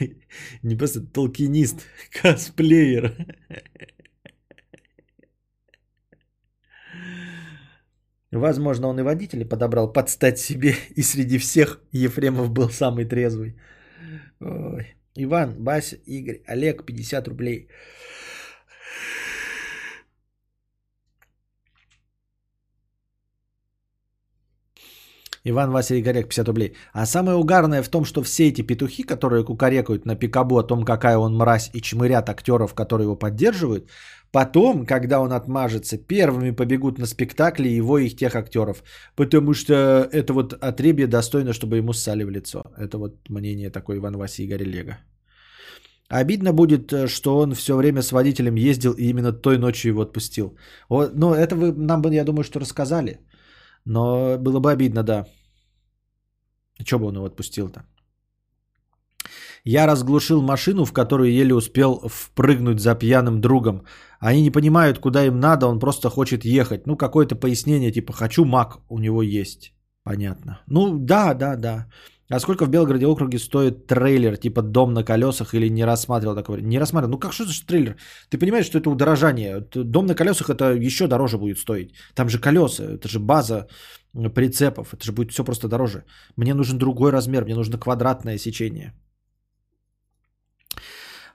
[0.62, 1.82] Не просто толкинист,
[2.22, 3.14] косплеер.
[8.32, 13.54] Возможно, он и водителя подобрал подстать себе, и среди всех Ефремов был самый трезвый.
[14.40, 14.94] Ой.
[15.14, 17.68] Иван, Бася, Игорь, Олег, 50 рублей.
[25.44, 26.74] Иван Василий Горек, 50 рублей.
[26.92, 30.84] А самое угарное в том, что все эти петухи, которые кукарекают на пикабу о том,
[30.84, 33.88] какая он мразь, и чмырят актеров, которые его поддерживают,
[34.32, 38.82] потом, когда он отмажется, первыми побегут на спектакли его и их тех актеров.
[39.16, 39.72] Потому что
[40.12, 42.62] это вот отребье достойно, чтобы ему ссали в лицо.
[42.76, 44.98] Это вот мнение такой Иван Василий Горелега.
[46.10, 50.56] Обидно будет, что он все время с водителем ездил и именно той ночью его отпустил.
[50.88, 53.20] Вот, ну, это вы нам бы, я думаю, что рассказали.
[53.84, 55.26] Но было бы обидно, да.
[56.84, 57.84] Че бы он его отпустил-то?
[59.64, 63.82] Я разглушил машину, в которую еле успел впрыгнуть за пьяным другом.
[64.18, 66.86] Они не понимают, куда им надо, он просто хочет ехать.
[66.86, 69.74] Ну, какое-то пояснение, типа, хочу мак, у него есть.
[70.02, 70.60] Понятно.
[70.66, 71.86] Ну, да, да, да.
[72.30, 76.62] А сколько в Белгороде округе стоит трейлер, типа дом на колесах или не рассматривал такой?
[76.62, 77.10] Не рассматривал.
[77.10, 77.96] Ну как что за трейлер?
[78.30, 79.60] Ты понимаешь, что это удорожание?
[79.74, 81.92] Дом на колесах это еще дороже будет стоить.
[82.14, 83.66] Там же колеса, это же база
[84.34, 86.04] прицепов, это же будет все просто дороже.
[86.36, 88.92] Мне нужен другой размер, мне нужно квадратное сечение.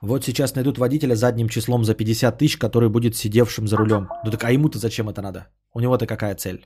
[0.01, 4.07] Вот сейчас найдут водителя задним числом за 50 тысяч, который будет сидевшим за рулем.
[4.23, 5.47] Ну так а ему-то зачем это надо?
[5.73, 6.65] У него-то какая цель?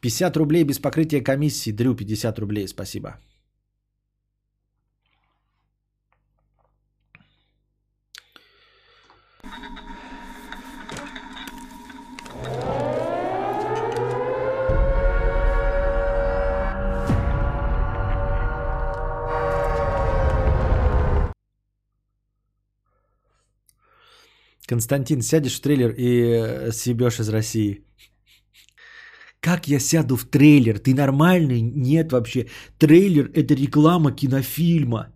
[0.00, 1.72] 50 рублей без покрытия комиссии.
[1.72, 3.18] Дрю, 50 рублей, спасибо.
[24.66, 27.89] Константин, сядешь в трейлер и э, съебешь из России.
[29.40, 30.78] Как я сяду в трейлер?
[30.78, 31.60] Ты нормальный?
[31.60, 32.46] Нет вообще.
[32.78, 35.06] Трейлер– это реклама кинофильма.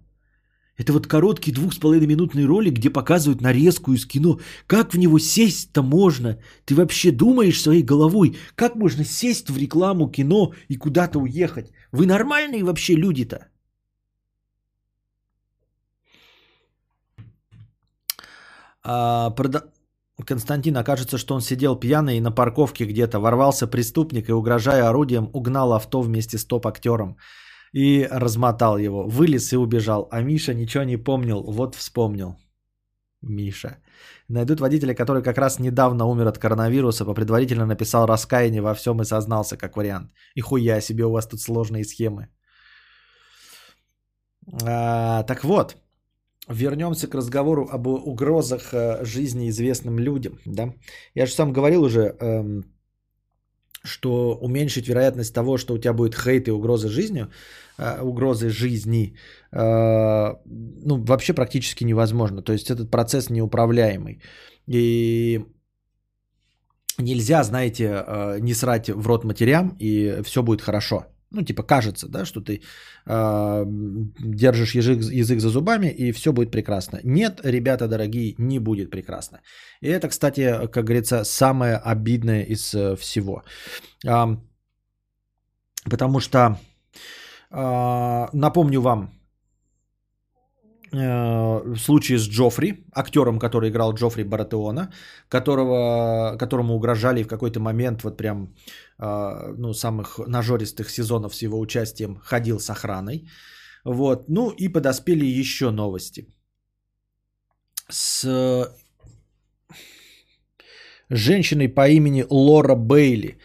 [0.79, 4.41] Это вот короткий двух с половиной минутный ролик, где показывают нарезку из кино.
[4.67, 6.39] Как в него сесть-то можно?
[6.65, 11.71] Ты вообще думаешь своей головой, как можно сесть в рекламу кино и куда-то уехать?
[11.93, 13.47] Вы нормальные вообще люди-то?
[18.83, 19.74] А, прода...
[20.23, 25.73] Константин, окажется, что он сидел пьяный на парковке где-то, ворвался преступник и, угрожая орудием, угнал
[25.73, 27.17] авто вместе с топ-актером
[27.73, 29.09] и размотал его.
[29.09, 30.09] Вылез и убежал.
[30.13, 32.37] А Миша ничего не помнил, вот вспомнил.
[33.23, 33.79] Миша.
[34.29, 39.01] Найдут водителя, который как раз недавно умер от коронавируса, по предварительно написал раскаяние во всем
[39.01, 40.13] и сознался как вариант.
[40.35, 42.29] И хуя себе у вас тут сложные схемы.
[44.63, 45.77] А, так вот,
[46.49, 50.39] вернемся к разговору об угрозах э, жизни известным людям.
[50.47, 50.75] Да?
[51.15, 52.65] Я же сам говорил уже, эм,
[53.83, 57.31] что уменьшить вероятность того, что у тебя будет хейт и угроза жизнью,
[57.79, 59.17] э, угрозы жизни,
[59.53, 60.35] э,
[60.85, 62.43] ну, вообще практически невозможно.
[62.43, 64.21] То есть этот процесс неуправляемый.
[64.67, 65.45] И
[66.99, 68.05] нельзя, знаете,
[68.41, 71.14] не срать в рот матерям, и все будет хорошо.
[71.35, 72.63] Ну, типа кажется, да, что ты
[73.07, 73.65] э,
[74.19, 77.01] держишь язык, язык за зубами и все будет прекрасно.
[77.05, 79.41] Нет, ребята дорогие, не будет прекрасно.
[79.81, 83.43] И это, кстати, как говорится, самое обидное из э, всего.
[84.07, 84.37] Э,
[85.91, 86.57] потому что,
[87.51, 89.11] э, напомню вам,
[90.93, 94.93] в случае с Джоффри, актером, который играл Джоффри Баратеона,
[95.29, 98.55] которого, которому угрожали в какой-то момент, вот прям,
[98.99, 103.29] ну, самых нажористых сезонов с его участием, ходил с охраной.
[103.85, 104.29] Вот.
[104.29, 106.27] Ну и подоспели еще новости.
[107.91, 108.69] С
[111.11, 113.39] женщиной по имени Лора Бейли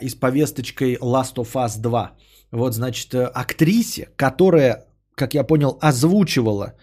[0.00, 2.16] и с повесточкой Last of Us 2.
[2.52, 4.86] Вот, значит, актрисе, которая
[5.16, 6.74] как я понял, озвучивала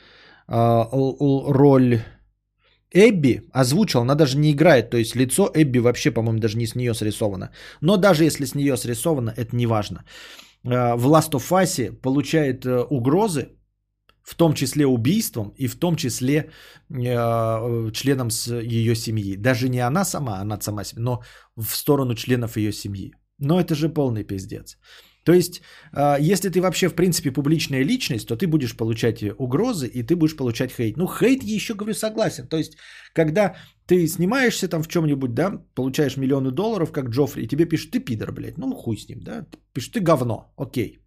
[0.47, 2.03] э, роль
[2.93, 6.75] Эбби, озвучила, она даже не играет, то есть лицо Эбби вообще, по-моему, даже не с
[6.75, 7.49] нее срисовано.
[7.81, 10.03] Но даже если с нее срисовано, это не важно.
[10.63, 13.47] Э, в Last of Us получает э, угрозы,
[14.23, 16.49] в том числе убийством и в том числе
[16.89, 19.35] э, членам с ее семьи.
[19.35, 21.23] Даже не она сама, она сама но
[21.57, 23.13] в сторону членов ее семьи.
[23.39, 24.77] Но это же полный пиздец.
[25.23, 25.61] То есть,
[25.93, 30.15] а, если ты вообще, в принципе, публичная личность, то ты будешь получать угрозы и ты
[30.15, 30.97] будешь получать хейт.
[30.97, 32.47] Ну, хейт я еще говорю согласен.
[32.47, 32.77] То есть,
[33.13, 33.55] когда
[33.85, 37.99] ты снимаешься там в чем-нибудь, да, получаешь миллионы долларов, как Джоффри, и тебе пишут, ты
[37.99, 41.02] пидор, блядь, ну хуй с ним, да, пишут, ты говно, окей.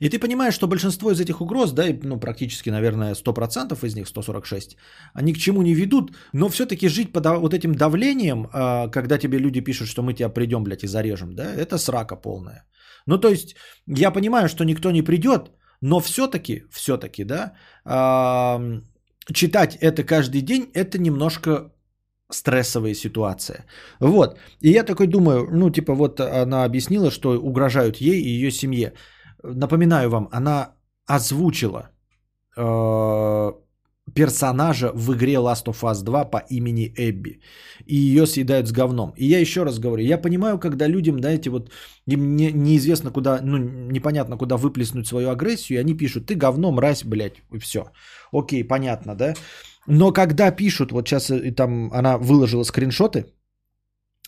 [0.00, 4.08] И ты понимаешь, что большинство из этих угроз, да, ну, практически, наверное, 100% из них,
[4.08, 4.76] 146,
[5.14, 9.38] они к чему не ведут, но все-таки жить под вот этим давлением, а, когда тебе
[9.38, 12.64] люди пишут, что мы тебя придем, блядь, и зарежем, да, это срака полная.
[13.06, 13.56] Ну, то есть,
[13.86, 17.52] я понимаю, что никто не придет, но все-таки, все-таки, да,
[19.32, 21.72] читать это каждый день, это немножко
[22.30, 23.64] стрессовая ситуация.
[24.00, 24.38] Вот.
[24.60, 28.92] И я такой думаю, ну, типа, вот она объяснила, что угрожают ей и ее семье.
[29.42, 30.74] Напоминаю вам, она
[31.06, 31.90] озвучила
[32.56, 33.52] э,
[34.14, 37.40] персонажа в игре Last of Us 2 по имени Эбби.
[37.86, 39.12] И ее съедают с говном.
[39.16, 41.70] И я еще раз говорю, я понимаю, когда людям, знаете, вот
[42.06, 43.58] им не, неизвестно куда, ну,
[43.90, 47.90] непонятно куда выплеснуть свою агрессию, и они пишут, ты говно, мразь, блядь, и все.
[48.32, 49.34] Окей, понятно, да?
[49.86, 53.24] Но когда пишут, вот сейчас и там она выложила скриншоты,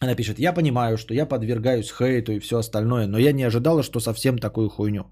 [0.01, 3.83] она пишет, я понимаю, что я подвергаюсь хейту и все остальное, но я не ожидала,
[3.83, 5.05] что совсем такую хуйню.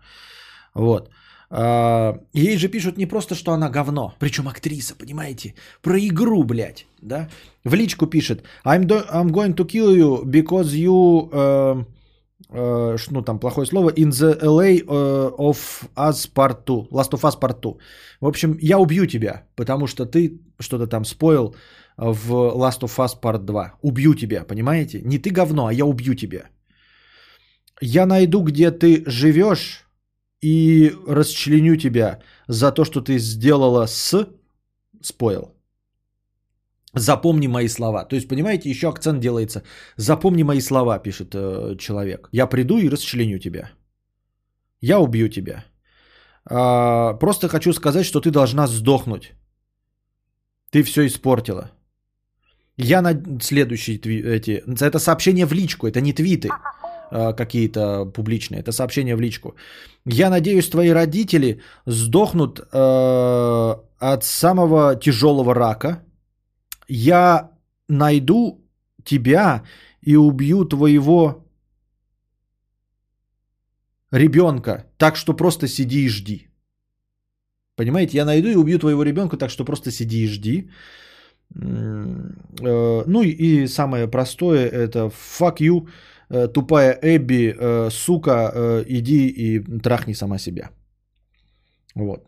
[0.75, 1.11] Вот.
[1.51, 6.87] А, ей же пишут не просто, что она говно, причем актриса, понимаете, про игру, блядь,
[7.03, 7.29] да.
[7.65, 11.85] В личку пишет, I'm, do, I'm going to kill you because you, uh,
[12.51, 15.59] uh, ну там плохое слово, in the LA uh, of
[15.97, 17.77] Us Part 2, Last of Us Part 2.
[18.21, 21.55] В общем, я убью тебя, потому что ты что-то там споил,
[21.99, 23.79] в Last of Us Part 2.
[23.83, 25.03] Убью тебя, понимаете?
[25.05, 26.49] Не ты говно, а я убью тебя.
[27.81, 29.85] Я найду, где ты живешь
[30.41, 32.19] и расчленю тебя
[32.49, 34.29] за то, что ты сделала с...
[35.03, 35.55] Спойл.
[36.95, 38.05] Запомни мои слова.
[38.05, 39.63] То есть, понимаете, еще акцент делается.
[39.97, 42.29] Запомни мои слова, пишет э, человек.
[42.33, 43.71] Я приду и расчленю тебя.
[44.81, 45.65] Я убью тебя.
[46.51, 49.35] А, просто хочу сказать, что ты должна сдохнуть.
[50.71, 51.71] Ты все испортила.
[52.79, 53.97] Я на следующие
[54.37, 54.63] эти...
[54.81, 56.49] Это сообщение в личку, это не твиты
[57.11, 59.57] э, какие-то публичные, это сообщение в личку.
[60.07, 66.05] Я надеюсь, твои родители сдохнут э, от самого тяжелого рака.
[66.89, 67.51] Я
[67.89, 68.61] найду
[69.05, 69.65] тебя
[70.01, 71.45] и убью твоего
[74.13, 76.49] ребенка, так что просто сиди и жди.
[77.75, 80.71] Понимаете, я найду и убью твоего ребенка, так что просто сиди и жди.
[81.55, 85.89] Э, ну и самое простое это fuck you,
[86.31, 90.71] э, тупая Эбби, э, сука, иди и трахни сама себя.
[91.95, 92.25] Вот.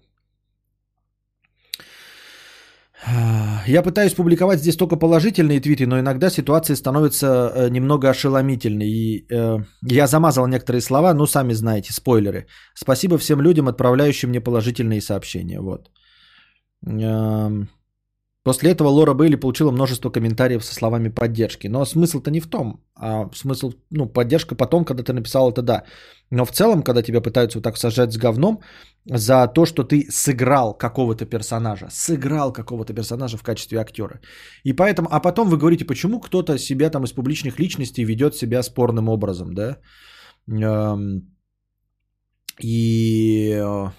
[3.66, 8.88] Я пытаюсь публиковать здесь только положительные твиты, но иногда ситуация становится немного ошеломительной.
[8.88, 9.58] И э,
[9.90, 12.46] я замазал некоторые слова, ну сами знаете, спойлеры.
[12.74, 15.60] Спасибо всем людям, отправляющим мне положительные сообщения.
[15.60, 15.90] Вот.
[16.86, 17.66] Э,
[18.42, 21.68] После этого Лора Бейли получила множество комментариев со словами поддержки.
[21.68, 25.84] Но смысл-то не в том, а смысл, ну, поддержка потом, когда ты написал это, да.
[26.30, 28.60] Но в целом, когда тебя пытаются вот так сажать с говном
[29.04, 34.20] за то, что ты сыграл какого-то персонажа, сыграл какого-то персонажа в качестве актера.
[34.64, 38.62] И поэтому, а потом вы говорите, почему кто-то себя там из публичных личностей ведет себя
[38.62, 39.76] спорным образом, да?
[40.48, 41.36] Эм,
[42.62, 43.90] и э,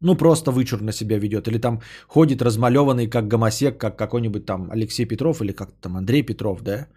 [0.00, 1.48] ну, просто вычурно себя ведет.
[1.48, 6.22] Или там ходит размалеванный, как гомосек, как какой-нибудь там Алексей Петров или как там Андрей
[6.22, 6.88] Петров, да?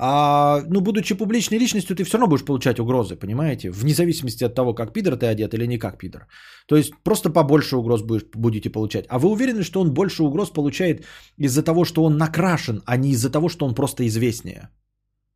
[0.00, 3.70] А, ну, будучи публичной личностью, ты все равно будешь получать угрозы, понимаете?
[3.70, 6.28] Вне зависимости от того, как пидор ты одет или не как пидор.
[6.68, 9.06] То есть просто побольше угроз будешь, будете получать.
[9.08, 11.04] А вы уверены, что он больше угроз получает
[11.36, 14.68] из-за того, что он накрашен, а не из-за того, что он просто известнее?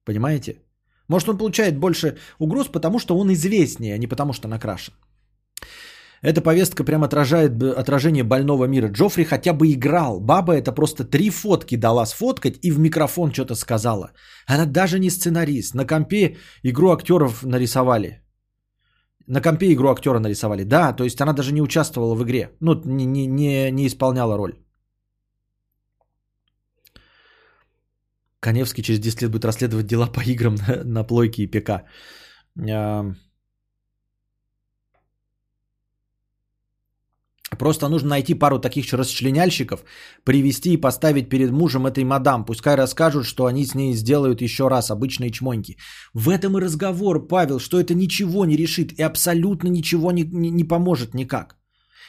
[0.04, 0.62] Понимаете?
[1.08, 4.94] Может, он получает больше угроз, потому что он известнее, а не потому что накрашен.
[6.22, 8.88] Эта повестка прям отражает отражение больного мира.
[8.88, 10.20] Джоффри хотя бы играл.
[10.20, 14.12] Баба это просто три фотки дала сфоткать и в микрофон что-то сказала.
[14.46, 15.74] Она даже не сценарист.
[15.74, 18.22] На компе игру актеров нарисовали.
[19.26, 20.64] На компе игру актера нарисовали.
[20.64, 22.50] Да, то есть она даже не участвовала в игре.
[22.60, 24.54] Ну, не, не, не, не исполняла роль.
[28.40, 31.84] Коневский через 10 лет будет расследовать дела по играм на, на плойке и ПК.
[37.58, 39.84] Просто нужно найти пару таких же расчленяльщиков,
[40.24, 42.44] привести и поставить перед мужем этой мадам.
[42.44, 45.76] Пускай расскажут, что они с ней сделают еще раз обычные чмоньки.
[46.14, 50.50] В этом и разговор, Павел, что это ничего не решит и абсолютно ничего не, не,
[50.50, 51.56] не поможет никак.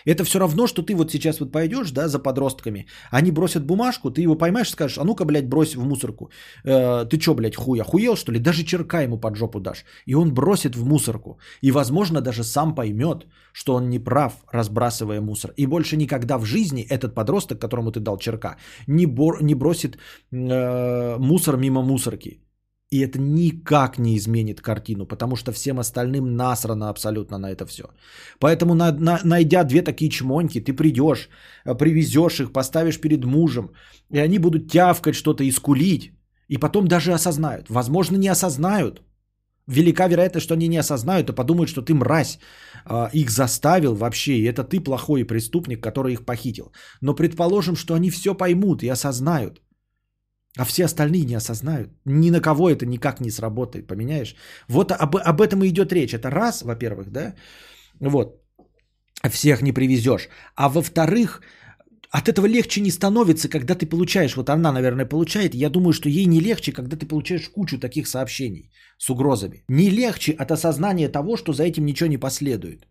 [0.05, 4.11] Это все равно, что ты вот сейчас вот пойдешь, да, за подростками, они бросят бумажку,
[4.11, 6.29] ты его поймаешь и скажешь, а ну-ка, блядь, брось в мусорку.
[6.65, 8.39] Э, ты что, блядь, хуй, охуел, что ли?
[8.39, 9.85] Даже черка ему под жопу дашь.
[10.05, 11.39] И он бросит в мусорку.
[11.61, 15.53] И, возможно, даже сам поймет, что он не прав, разбрасывая мусор.
[15.57, 18.57] И больше никогда в жизни этот подросток, которому ты дал черка,
[18.87, 19.97] не, бор- не бросит
[20.31, 22.39] э, мусор мимо мусорки.
[22.93, 27.83] И это никак не изменит картину, потому что всем остальным насрано абсолютно на это все.
[28.39, 31.29] Поэтому, на, на, найдя две такие чмоньки, ты придешь,
[31.65, 33.71] э, привезешь их, поставишь перед мужем,
[34.11, 36.11] и они будут тявкать что-то и скулить,
[36.49, 37.69] и потом даже осознают.
[37.69, 39.01] Возможно, не осознают.
[39.65, 42.37] Велика вероятность, что они не осознают, и подумают, что ты мразь,
[42.85, 46.71] э, их заставил вообще, и это ты плохой преступник, который их похитил.
[47.01, 49.62] Но предположим, что они все поймут и осознают.
[50.57, 51.89] А все остальные не осознают.
[52.05, 54.35] Ни на кого это никак не сработает, поменяешь?
[54.67, 56.13] Вот об, об этом и идет речь.
[56.13, 57.33] Это раз, во-первых, да?
[57.99, 58.39] Вот.
[59.29, 60.29] Всех не привезешь.
[60.55, 61.41] А во-вторых,
[62.11, 66.09] от этого легче не становится, когда ты получаешь, вот она, наверное, получает, я думаю, что
[66.09, 69.63] ей не легче, когда ты получаешь кучу таких сообщений с угрозами.
[69.67, 72.87] Не легче от осознания того, что за этим ничего не последует.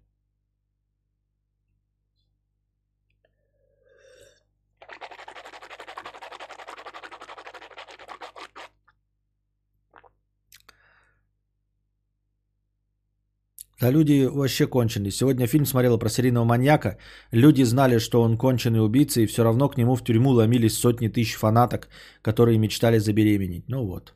[13.82, 15.10] Да люди вообще конченые.
[15.10, 16.98] Сегодня фильм смотрела про серийного маньяка.
[17.32, 21.09] Люди знали, что он конченый убийца, и все равно к нему в тюрьму ломились сотни
[21.09, 21.88] тысяч фанаток,
[22.22, 23.68] которые мечтали забеременеть.
[23.68, 24.14] Ну вот.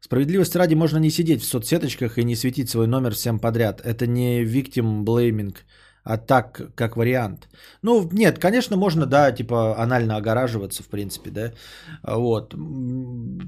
[0.00, 3.82] Справедливости ради можно не сидеть в соцсеточках и не светить свой номер всем подряд.
[3.84, 5.54] Это не victim blaming
[6.04, 7.48] а так, как вариант.
[7.82, 11.52] Ну, нет, конечно, можно, да, типа анально огораживаться, в принципе, да,
[12.02, 12.54] вот.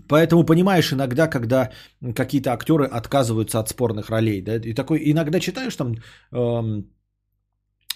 [0.09, 1.73] Поэтому понимаешь иногда, когда
[2.15, 5.97] какие-то актеры отказываются от спорных ролей, да, и такой, иногда читаешь там
[6.33, 6.87] эм,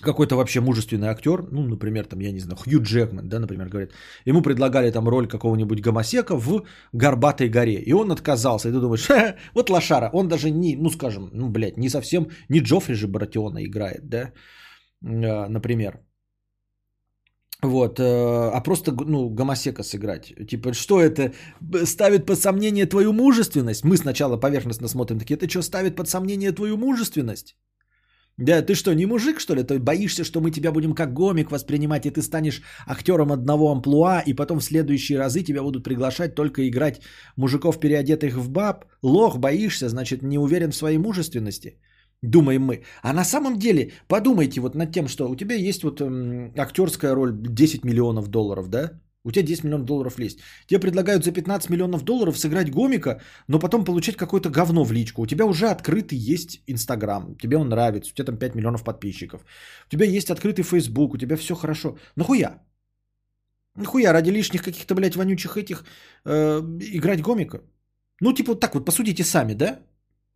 [0.01, 3.93] какой-то вообще мужественный актер, ну, например, там, я не знаю, Хью Джекман, да, например, говорит,
[4.27, 9.09] ему предлагали там роль какого-нибудь гомосека в «Горбатой горе», и он отказался, и ты думаешь,
[9.55, 13.65] вот лошара, он даже не, ну, скажем, ну, блядь, не совсем, не Джоффри же Баратиона
[13.65, 14.33] играет, да,
[15.05, 16.01] а, например,
[17.62, 20.33] вот, э, а просто, ну, гомосека сыграть.
[20.49, 21.33] Типа, что это?
[21.85, 23.85] Ставит под сомнение твою мужественность?
[23.85, 27.57] Мы сначала поверхностно смотрим, такие, это что, ставит под сомнение твою мужественность?
[28.39, 29.65] Да, ты что, не мужик, что ли?
[29.65, 34.23] Ты боишься, что мы тебя будем как гомик воспринимать, и ты станешь актером одного амплуа,
[34.27, 37.01] и потом в следующие разы тебя будут приглашать только играть
[37.36, 38.85] мужиков, переодетых в баб?
[39.02, 41.81] Лох, боишься, значит, не уверен в своей мужественности?
[42.23, 42.85] Думаем мы.
[43.02, 46.01] А на самом деле, подумайте вот над тем, что у тебя есть вот
[46.56, 49.01] актерская роль 10 миллионов долларов, да?
[49.24, 50.39] У тебя 10 миллионов долларов есть.
[50.66, 55.23] Тебе предлагают за 15 миллионов долларов сыграть гомика, но потом получить какое-то говно в личку.
[55.23, 59.45] У тебя уже открытый есть Инстаграм, тебе он нравится, у тебя там 5 миллионов подписчиков.
[59.86, 61.99] У тебя есть открытый Фейсбук, у тебя все хорошо.
[62.16, 62.62] Нахуя?
[63.77, 65.85] Нахуя ради лишних каких-то, блядь, вонючих этих
[66.24, 67.61] э, играть гомика?
[68.20, 69.81] Ну, типа вот так вот, посудите сами, да?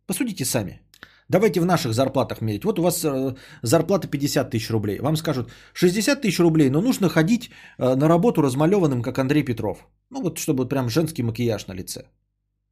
[0.05, 0.81] Посудите сами.
[1.29, 2.65] Давайте в наших зарплатах мерить.
[2.65, 4.99] Вот у вас э, зарплата 50 тысяч рублей.
[4.99, 9.87] Вам скажут 60 тысяч рублей, но нужно ходить э, на работу размалеванным, как Андрей Петров.
[10.09, 12.03] Ну вот, чтобы прям женский макияж на лице.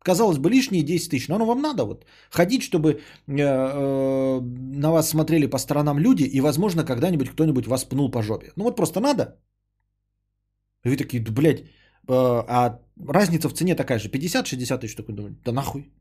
[0.03, 4.39] Казалось бы, лишние 10 тысяч, но оно вам надо вот ходить, чтобы э,
[4.77, 8.51] на вас смотрели по сторонам люди, и, возможно, когда-нибудь кто-нибудь вас пнул по жопе.
[8.55, 9.39] Ну вот просто надо.
[10.83, 11.63] И вы такие, да, блядь,
[12.07, 15.15] а разница в цене такая же, 50-60 тысяч, такой
[15.45, 15.91] да нахуй.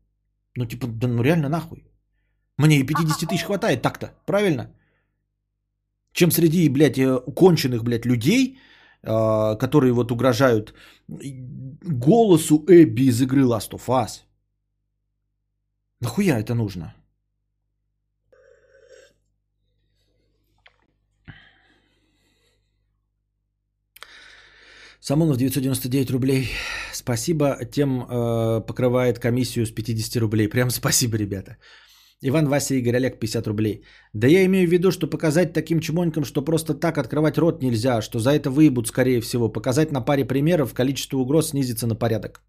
[0.55, 1.90] Ну типа, да ну реально нахуй.
[2.61, 4.69] Мне и 50 тысяч хватает так-то, правильно?
[6.13, 8.59] Чем среди, блядь, э, конченых, блядь, людей,
[9.03, 10.73] э, которые вот угрожают
[11.07, 14.23] голосу Эбби из игры Last of Us.
[16.01, 16.93] Нахуя это нужно?
[24.99, 26.49] Самонов 999 рублей.
[26.93, 27.57] Спасибо.
[27.71, 30.47] Тем э, покрывает комиссию с 50 рублей.
[30.47, 31.57] Прям спасибо, ребята.
[32.23, 33.83] Иван, Вася, Игорь, Олег, 50 рублей.
[34.13, 38.01] Да я имею в виду, что показать таким чмонькам, что просто так открывать рот нельзя,
[38.01, 39.49] что за это выебут, скорее всего.
[39.49, 42.41] Показать на паре примеров, количество угроз снизится на порядок.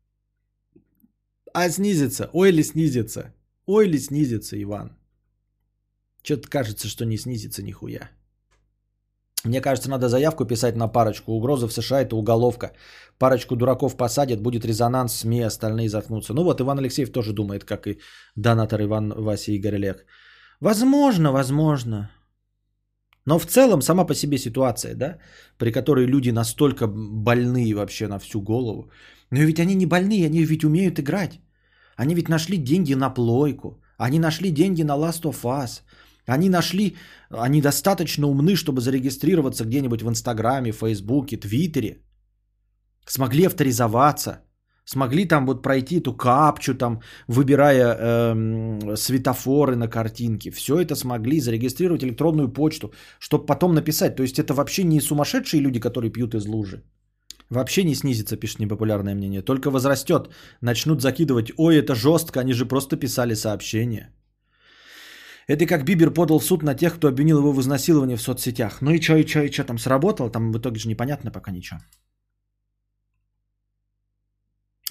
[1.54, 2.30] А снизится?
[2.32, 3.34] Ой ли снизится?
[3.66, 4.96] Ой ли снизится, Иван?
[6.22, 8.10] Что-то кажется, что не снизится нихуя.
[9.44, 11.32] Мне кажется, надо заявку писать на парочку.
[11.32, 12.73] Угроза в США это уголовка.
[13.19, 16.35] Парочку дураков посадят, будет резонанс, СМИ, остальные заткнутся.
[16.35, 17.98] Ну вот Иван Алексеев тоже думает, как и
[18.36, 20.06] донатор Иван Вася Игорь Олег.
[20.60, 22.10] Возможно, возможно.
[23.27, 25.19] Но в целом сама по себе ситуация, да,
[25.59, 28.90] при которой люди настолько больные вообще на всю голову.
[29.31, 31.40] Но ведь они не больные, они ведь умеют играть.
[31.97, 33.81] Они ведь нашли деньги на плойку.
[33.98, 35.82] Они нашли деньги на Last of Us.
[36.26, 36.96] Они нашли,
[37.30, 42.02] они достаточно умны, чтобы зарегистрироваться где-нибудь в Инстаграме, Фейсбуке, Твиттере.
[43.06, 44.42] Смогли авторизоваться.
[44.84, 50.50] Смогли там вот пройти эту капчу, там, выбирая эм, светофоры на картинке.
[50.50, 54.16] Все это смогли зарегистрировать электронную почту, чтобы потом написать.
[54.16, 56.82] То есть это вообще не сумасшедшие люди, которые пьют из лужи.
[57.50, 59.42] Вообще не снизится, пишет непопулярное мнение.
[59.42, 60.30] Только возрастет.
[60.60, 61.52] Начнут закидывать.
[61.56, 64.10] Ой, это жестко, они же просто писали сообщение.
[65.48, 68.81] Это как Бибер подал в суд на тех, кто обвинил его в изнасиловании в соцсетях.
[68.81, 70.31] Ну и что, и что, и что там сработало?
[70.31, 71.81] Там в итоге же непонятно пока ничего.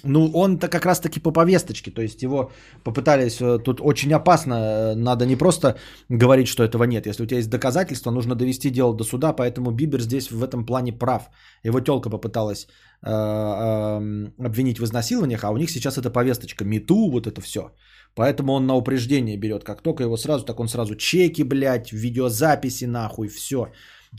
[0.03, 2.51] Ну, он-то как раз-таки по повесточке, то есть его
[2.83, 5.75] попытались, э, тут очень опасно, э, надо не просто
[6.09, 7.05] говорить, что этого нет.
[7.05, 10.65] Если у тебя есть доказательства, нужно довести дело до суда, поэтому Бибер здесь в этом
[10.65, 11.29] плане прав.
[11.63, 12.67] Его телка попыталась
[13.03, 17.61] э, э, обвинить в изнасилованиях, а у них сейчас это повесточка, мету, вот это все.
[18.15, 19.63] Поэтому он на упреждение берет.
[19.63, 23.71] Как только его сразу, так он сразу чеки, блядь, видеозаписи нахуй, все.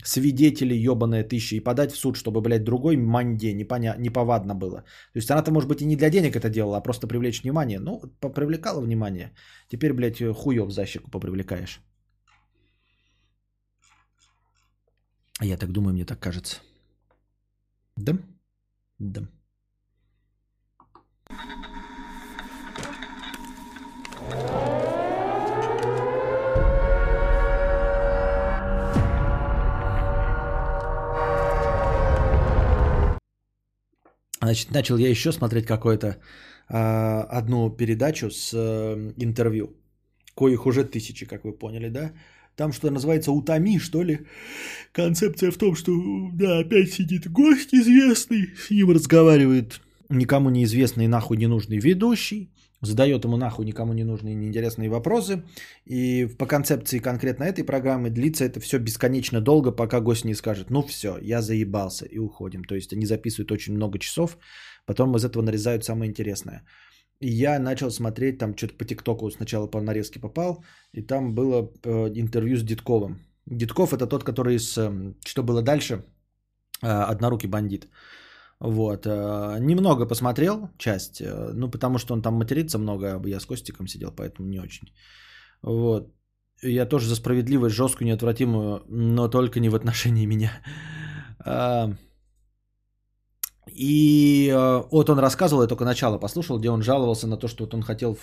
[0.03, 1.55] Свидетели, ебаная тысяча.
[1.55, 3.95] И подать в суд, чтобы, блядь, другой манде непоня...
[3.99, 4.77] неповадно было.
[5.13, 7.79] То есть она-то, может быть, и не для денег это делала, а просто привлечь внимание.
[7.79, 9.31] Ну, попривлекала внимание.
[9.69, 11.79] Теперь, блядь, хуев за щеку попривлекаешь.
[15.41, 16.61] Я так думаю, мне так кажется.
[17.97, 18.17] Да?
[18.99, 19.27] Да.
[34.53, 36.17] Значит, начал я еще смотреть какое-то
[36.69, 39.67] э, одну передачу с э, интервью,
[40.35, 42.11] коих уже тысячи, как вы поняли, да?
[42.55, 44.19] Там что называется «Утоми», что ли?
[44.91, 45.91] Концепция в том, что,
[46.33, 52.52] да, опять сидит гость известный, с ним разговаривает никому неизвестный нахуй ненужный ведущий,
[52.83, 55.43] задает ему нахуй никому не нужные неинтересные вопросы.
[55.85, 60.69] И по концепции конкретно этой программы длится это все бесконечно долго, пока гость не скажет,
[60.69, 62.63] ну все, я заебался и уходим.
[62.63, 64.37] То есть они записывают очень много часов,
[64.85, 66.63] потом из этого нарезают самое интересное.
[67.19, 71.71] И я начал смотреть, там что-то по ТикТоку сначала по нарезке попал, и там было
[71.83, 73.19] э, интервью с Дедковым.
[73.45, 76.03] Дедков это тот, который с э, «Что было дальше?»
[76.81, 77.87] э, «Однорукий бандит».
[78.63, 79.05] Вот.
[79.05, 83.45] Э, немного посмотрел часть, э, ну, потому что он там матерится много, а я с
[83.45, 84.87] Костиком сидел, поэтому не очень.
[85.61, 86.13] Вот.
[86.61, 90.51] Я тоже за справедливость жесткую, неотвратимую, но только не в отношении меня.
[93.75, 97.63] И э, вот он рассказывал, я только начало послушал, где он жаловался на то, что
[97.65, 98.17] вот он хотел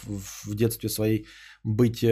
[0.46, 1.26] в детстве своей
[1.64, 2.04] быть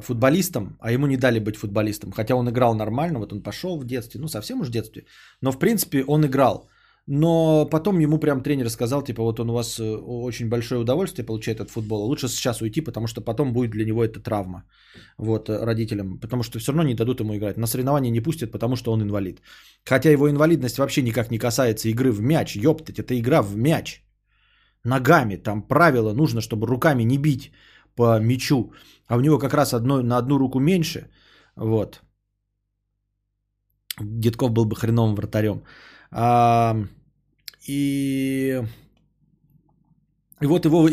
[0.00, 2.12] футболистом, а ему не дали быть футболистом.
[2.12, 5.04] Хотя он играл нормально, вот он пошел в детстве, ну совсем уж в детстве,
[5.42, 6.68] но в принципе он играл.
[7.10, 11.24] Но потом ему прям тренер сказал, типа, вот он у вас э, очень большое удовольствие
[11.24, 14.64] получает от футбола, лучше сейчас уйти, потому что потом будет для него это травма,
[15.16, 17.56] вот, э, родителям, потому что все равно не дадут ему играть.
[17.56, 19.40] На соревнования не пустят, потому что он инвалид.
[19.86, 24.02] Хотя его инвалидность вообще никак не касается игры в мяч, ёптать, это игра в мяч.
[24.84, 27.52] Ногами, там правило нужно, чтобы руками не бить
[27.96, 28.72] по мячу,
[29.06, 31.08] а у него как раз одно, на одну руку меньше,
[31.56, 32.02] вот.
[33.98, 35.62] Дедков был бы хреновым вратарем.
[37.68, 38.62] И
[40.42, 40.88] и вот его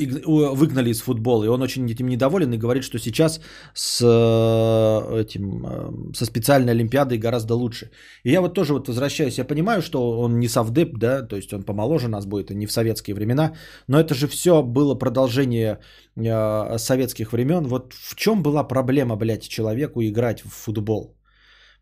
[0.56, 3.42] выгнали из футбола, и он очень этим недоволен и говорит, что сейчас
[3.76, 7.92] с, э, этим, э, со специальной олимпиадой гораздо лучше.
[8.24, 11.54] И я вот тоже вот возвращаюсь, я понимаю, что он не совдеп, да, то есть
[11.54, 13.54] он помоложе нас будет, и не в советские времена,
[13.88, 15.80] но это же все было продолжение
[16.16, 17.68] э, советских времен.
[17.68, 21.16] Вот в чем была проблема, блядь, человеку играть в футбол?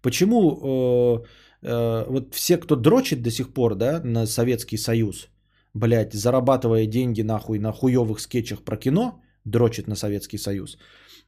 [0.01, 1.23] Почему
[1.63, 5.27] э, э, вот все, кто дрочит до сих пор, да, на Советский Союз–
[5.73, 10.77] блядь, зарабатывая деньги нахуй на хуевых скетчах про кино, дрочит на Советский Союз,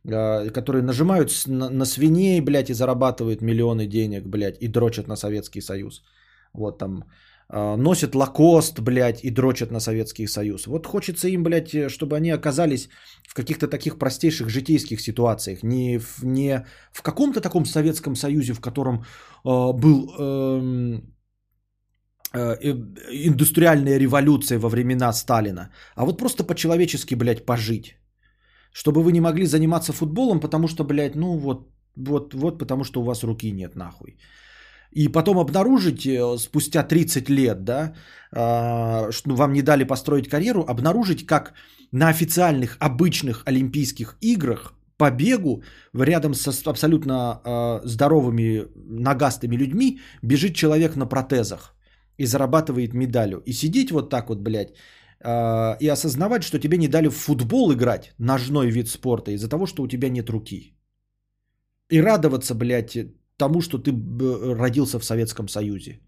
[0.07, 5.15] а, которые нажимают на, на свиней, блядь, и зарабатывают миллионы денег, блядь, и дрочат на
[5.15, 6.03] Советский Союз.
[6.53, 7.05] Вот там
[7.49, 10.67] носят лакост, блядь, и дрочат на Советский Союз.
[10.67, 12.89] Вот хочется им, блядь, чтобы они оказались
[13.27, 18.61] в каких-то таких простейших житейских ситуациях, не в, не в каком-то таком Советском Союзе, в
[18.61, 21.01] котором э, был э,
[22.35, 22.57] Э,
[23.27, 27.95] индустриальная революция во времена Сталина, а вот просто по-человечески, блядь, пожить.
[28.73, 33.01] Чтобы вы не могли заниматься футболом, потому что, блядь, ну вот, вот, вот, потому что
[33.01, 34.17] у вас руки нет, нахуй.
[34.95, 37.93] И потом обнаружить э, спустя 30 лет, да,
[38.31, 41.53] а, что вам не дали построить карьеру, обнаружить, как
[41.91, 45.63] на официальных обычных Олимпийских играх по бегу
[45.93, 47.13] рядом с абсолютно
[47.43, 51.76] а, здоровыми ногастыми людьми бежит человек на протезах
[52.17, 53.41] и зарабатывает медалью.
[53.45, 54.72] И сидеть вот так вот, блядь,
[55.19, 59.65] э, и осознавать, что тебе не дали в футбол играть, ножной вид спорта, из-за того,
[59.65, 60.77] что у тебя нет руки.
[61.89, 62.97] И радоваться, блядь,
[63.37, 63.91] тому, что ты
[64.55, 65.99] родился в Советском Союзе.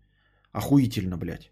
[0.52, 1.52] Охуительно, блядь.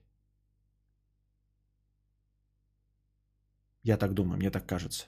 [3.83, 5.05] Я так думаю, мне так кажется.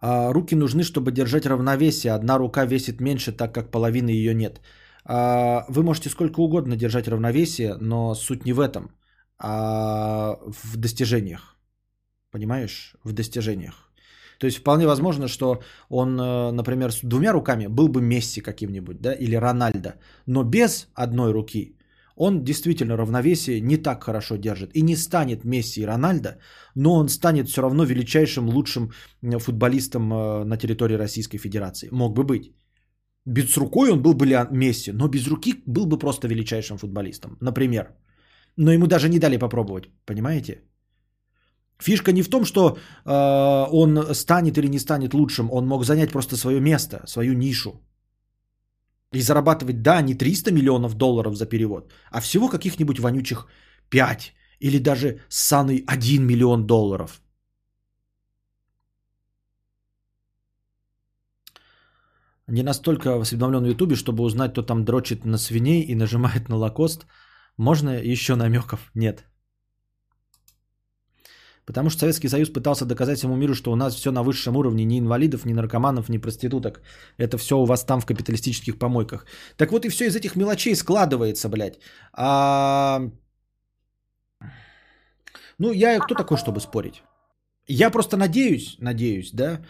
[0.00, 2.14] А руки нужны, чтобы держать равновесие.
[2.14, 4.60] Одна рука весит меньше, так как половины ее нет.
[5.04, 8.90] А, вы можете сколько угодно держать равновесие, но суть не в этом,
[9.38, 11.56] а в достижениях.
[12.30, 12.96] Понимаешь?
[13.04, 13.87] В достижениях.
[14.38, 19.00] То есть вполне возможно, что он, э, например, с двумя руками был бы Месси каким-нибудь,
[19.00, 19.94] да, или Рональдо,
[20.26, 21.74] но без одной руки
[22.18, 26.38] он действительно равновесие не так хорошо держит и не станет Месси и Рональдо,
[26.74, 28.90] но он станет все равно величайшим, лучшим
[29.38, 31.88] футболистом э, на территории Российской Федерации.
[31.90, 32.52] Мог бы быть.
[33.26, 37.88] Без рукой он был бы Месси, но без руки был бы просто величайшим футболистом, например.
[38.56, 40.62] Но ему даже не дали попробовать, понимаете?
[41.80, 43.10] Фишка не в том, что э,
[43.70, 47.80] он станет или не станет лучшим, он мог занять просто свое место, свою нишу.
[49.14, 53.46] И зарабатывать, да, не 300 миллионов долларов за перевод, а всего каких-нибудь вонючих
[53.90, 57.20] 5 или даже ссаный 1 миллион долларов–
[62.48, 66.56] не настолько осведомлен в Ютубе, чтобы узнать, кто там дрочит на свиней и нажимает на
[66.56, 67.06] лакост.
[67.58, 68.90] Можно еще намеков?
[68.94, 69.24] Нет.
[71.68, 74.84] Потому что Советский Союз пытался доказать всему миру, что у нас все на высшем уровне,
[74.84, 76.80] ни инвалидов, ни наркоманов, ни проституток.
[77.18, 79.26] Это все у вас там в капиталистических помойках.
[79.56, 81.78] Так вот и все из этих мелочей складывается, блядь.
[82.12, 83.02] А...
[85.58, 87.02] Ну, я кто такой, чтобы спорить?
[87.66, 89.60] Я просто надеюсь, надеюсь, да,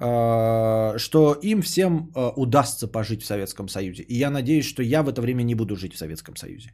[0.00, 4.02] Э, что им всем э, удастся пожить в Советском Союзе.
[4.02, 6.70] И я надеюсь, что я в это время не буду жить в Советском Союзе.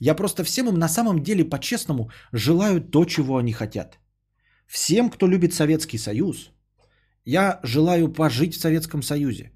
[0.00, 3.98] Я просто всем им на самом деле по-честному желаю то, чего они хотят.
[4.68, 6.50] Всем, кто любит Советский Союз,
[7.24, 9.50] я желаю пожить в Советском Союзе.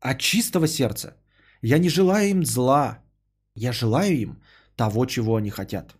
[0.00, 1.16] От чистого сердца.
[1.62, 2.98] Я не желаю им зла.
[3.54, 4.42] Я желаю им
[4.76, 5.96] того, чего они хотят.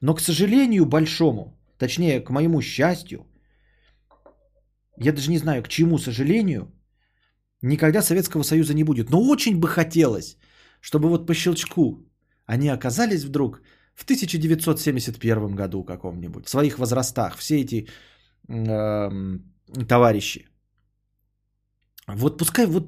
[0.00, 3.26] Но, к сожалению, большому, точнее, к моему счастью,
[4.96, 6.72] я даже не знаю, к чему сожалению,
[7.62, 9.10] никогда Советского Союза не будет.
[9.10, 10.36] Но очень бы хотелось,
[10.80, 12.06] чтобы вот по щелчку
[12.46, 13.62] они оказались вдруг
[13.94, 17.88] в 1971 году каком-нибудь, в своих возрастах, все эти
[18.48, 19.10] э,
[19.88, 20.46] товарищи.
[22.06, 22.86] Вот пускай вот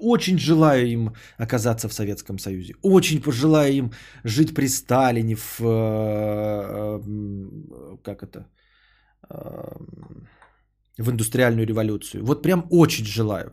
[0.00, 2.74] очень желаю им оказаться в Советском Союзе.
[2.82, 3.92] Очень пожелаю им
[4.24, 5.60] жить при Сталине в...
[5.60, 8.46] Э, э, как это?
[9.30, 9.76] Э,
[10.98, 12.24] в индустриальную революцию.
[12.24, 13.52] Вот прям очень желаю.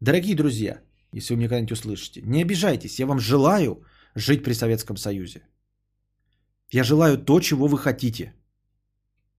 [0.00, 0.80] Дорогие друзья,
[1.12, 3.84] если вы меня когда-нибудь услышите, не обижайтесь, я вам желаю
[4.14, 5.42] жить при Советском Союзе.
[6.72, 8.32] Я желаю то, чего вы хотите.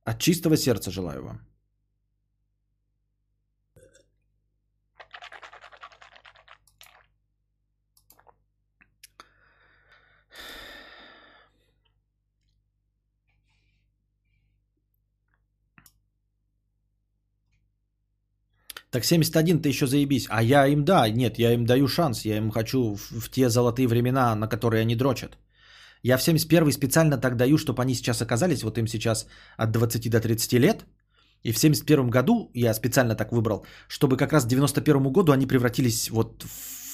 [0.04, 1.40] От чистого сердца желаю вам.
[18.92, 20.28] Так 71 ты еще заебись.
[20.30, 22.26] А я им, да, нет, я им даю шанс.
[22.26, 25.38] Я им хочу в, в те золотые времена, на которые они дрочат.
[26.04, 30.10] Я в 71 специально так даю, чтобы они сейчас оказались, вот им сейчас от 20
[30.10, 30.86] до 30 лет.
[31.44, 35.48] И в 71 году я специально так выбрал, чтобы как раз к 91 году они
[35.48, 36.46] превратились вот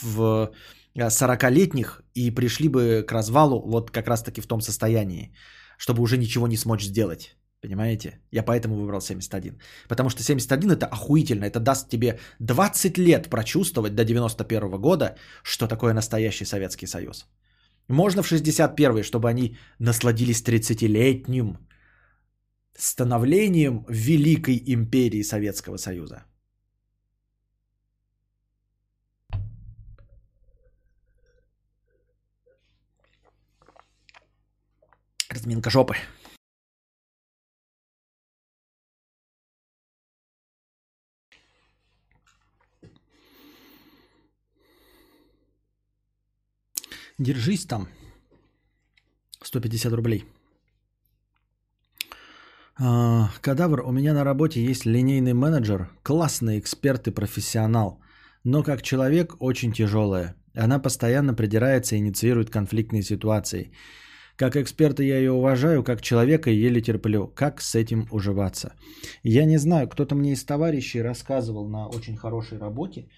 [0.01, 0.51] в
[0.95, 5.33] 40-летних и пришли бы к развалу вот как раз таки в том состоянии,
[5.77, 7.35] чтобы уже ничего не смочь сделать.
[7.61, 8.19] Понимаете?
[8.31, 9.59] Я поэтому выбрал 71.
[9.87, 11.45] Потому что 71 это охуительно.
[11.45, 17.25] Это даст тебе 20 лет прочувствовать до 91 года, что такое настоящий Советский Союз.
[17.87, 21.57] Можно в 61 чтобы они насладились 30-летним
[22.77, 26.25] становлением Великой империи Советского Союза.
[35.29, 35.95] Разминка жопы.
[47.19, 47.87] Держись там.
[49.43, 50.23] 150 рублей.
[52.79, 57.99] А, кадавр, у меня на работе есть линейный менеджер, классный эксперт и профессионал,
[58.43, 60.35] но как человек очень тяжелая.
[60.53, 63.71] Она постоянно придирается и инициирует конфликтные ситуации.
[64.35, 67.27] Как эксперта я ее уважаю, как человека еле терплю.
[67.35, 68.73] Как с этим уживаться?
[69.23, 73.09] Я не знаю, кто-то мне из товарищей рассказывал на очень хорошей работе,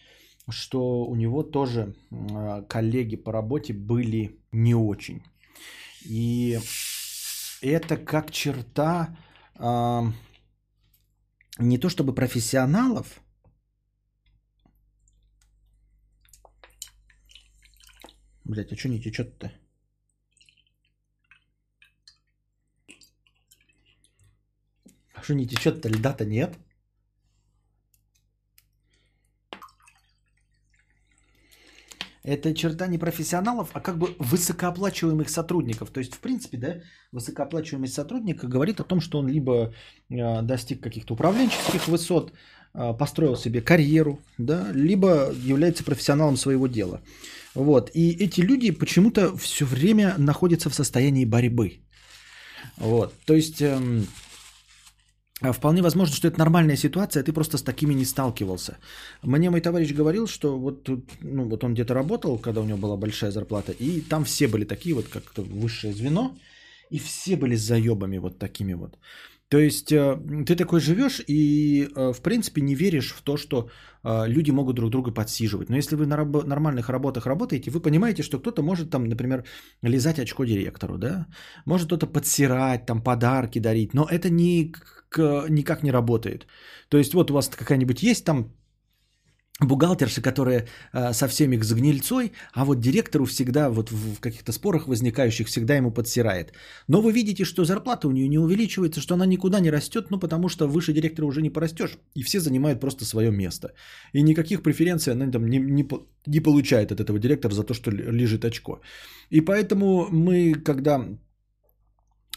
[0.51, 5.23] что у него тоже а, коллеги по работе были не очень.
[6.05, 6.59] И
[7.61, 9.17] это как черта
[9.55, 10.01] э,
[11.57, 13.21] не то чтобы профессионалов,
[18.49, 19.51] Блять, а что не течет-то?
[25.13, 25.87] А что не течет-то?
[25.87, 26.57] Льда-то нет?
[32.29, 35.89] Это черта не профессионалов, а как бы высокооплачиваемых сотрудников.
[35.89, 36.75] То есть, в принципе, да,
[37.11, 39.73] высокооплачиваемый сотрудник говорит о том, что он либо
[40.11, 42.31] э, достиг каких-то управленческих высот,
[42.75, 47.01] э, построил себе карьеру, да, либо является профессионалом своего дела.
[47.55, 47.89] Вот.
[47.95, 51.79] И эти люди почему-то все время находятся в состоянии борьбы.
[52.77, 53.13] Вот.
[53.25, 53.63] То есть...
[55.41, 58.77] А вполне возможно, что это нормальная ситуация, а ты просто с такими не сталкивался.
[59.23, 60.89] Мне мой товарищ говорил, что вот,
[61.21, 64.65] ну, вот он где-то работал, когда у него была большая зарплата, и там все были
[64.65, 66.35] такие вот, как-то высшее звено,
[66.89, 68.97] и все были с заебами вот такими вот.
[69.49, 73.69] То есть э, ты такой живешь и, э, в принципе, не веришь в то, что
[74.03, 75.69] э, люди могут друг друга подсиживать.
[75.69, 79.43] Но если вы на раб- нормальных работах работаете, вы понимаете, что кто-то может там, например,
[79.81, 81.25] лизать очко директору, да?
[81.65, 84.71] Может кто-то подсирать, там подарки дарить, но это ни,
[85.17, 86.47] никак не работает.
[86.89, 88.51] То есть вот у вас какая-нибудь есть там
[89.59, 94.87] бухгалтерша, которая э, со всеми к загнильцой, а вот директору всегда вот в каких-то спорах
[94.87, 96.53] возникающих всегда ему подсирает.
[96.87, 100.19] Но вы видите, что зарплата у нее не увеличивается, что она никуда не растет, ну
[100.19, 103.73] потому что выше директора уже не порастешь, и все занимают просто свое место.
[104.13, 105.87] И никаких преференций она там не, не,
[106.25, 108.81] не получает от этого директора за то, что лежит очко.
[109.29, 111.28] И поэтому мы, когда э,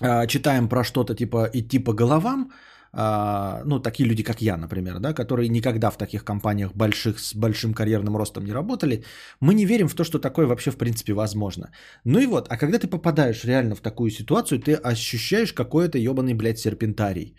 [0.01, 2.51] читаем про что-то типа идти по головам,
[2.95, 7.35] а, ну, такие люди, как я, например, да, которые никогда в таких компаниях больших с
[7.35, 9.05] большим карьерным ростом не работали,
[9.41, 11.71] мы не верим в то, что такое вообще в принципе возможно.
[12.05, 16.35] Ну и вот, а когда ты попадаешь реально в такую ситуацию, ты ощущаешь какой-то ебаный,
[16.35, 17.35] блядь, серпентарий.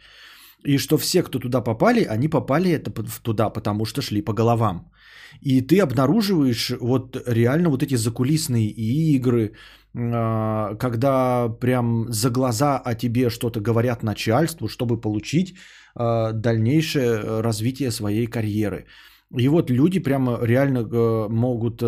[0.66, 4.92] И что все, кто туда попали, они попали это туда, потому что шли по головам.
[5.42, 12.96] И ты обнаруживаешь вот реально вот эти закулисные игры, а, когда прям за глаза о
[12.96, 15.56] тебе что-то говорят начальству, чтобы получить
[15.96, 18.86] а, дальнейшее развитие своей карьеры.
[19.38, 21.84] И вот люди прямо реально э, могут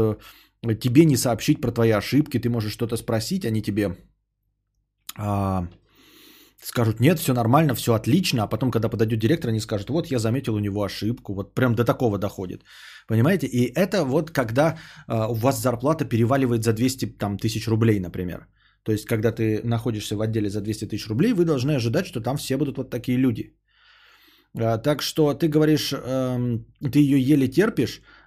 [0.82, 3.98] тебе не сообщить про твои ошибки, ты можешь что-то спросить, они тебе
[5.18, 5.68] а,
[6.66, 10.20] скажут, нет, все нормально, все отлично, а потом, когда подойдет директор, они скажут, вот я
[10.20, 12.64] заметил у него ошибку, вот прям до такого доходит.
[13.08, 13.48] Понимаете?
[13.48, 14.78] И это вот когда
[15.08, 18.48] э, у вас зарплата переваливает за 200 там, тысяч рублей, например.
[18.84, 22.22] То есть, когда ты находишься в отделе за 200 тысяч рублей, вы должны ожидать, что
[22.22, 23.56] там все будут вот такие люди.
[24.58, 26.60] Э, так что ты говоришь, э,
[26.92, 28.25] ты ее еле терпишь, а,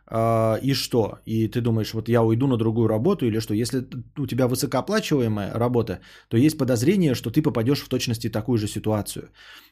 [0.63, 1.19] и что?
[1.27, 3.55] И ты думаешь, вот я уйду на другую работу или что?
[3.55, 3.87] Если
[4.17, 9.29] у тебя высокооплачиваемая работа, то есть подозрение, что ты попадешь в точности такую же ситуацию.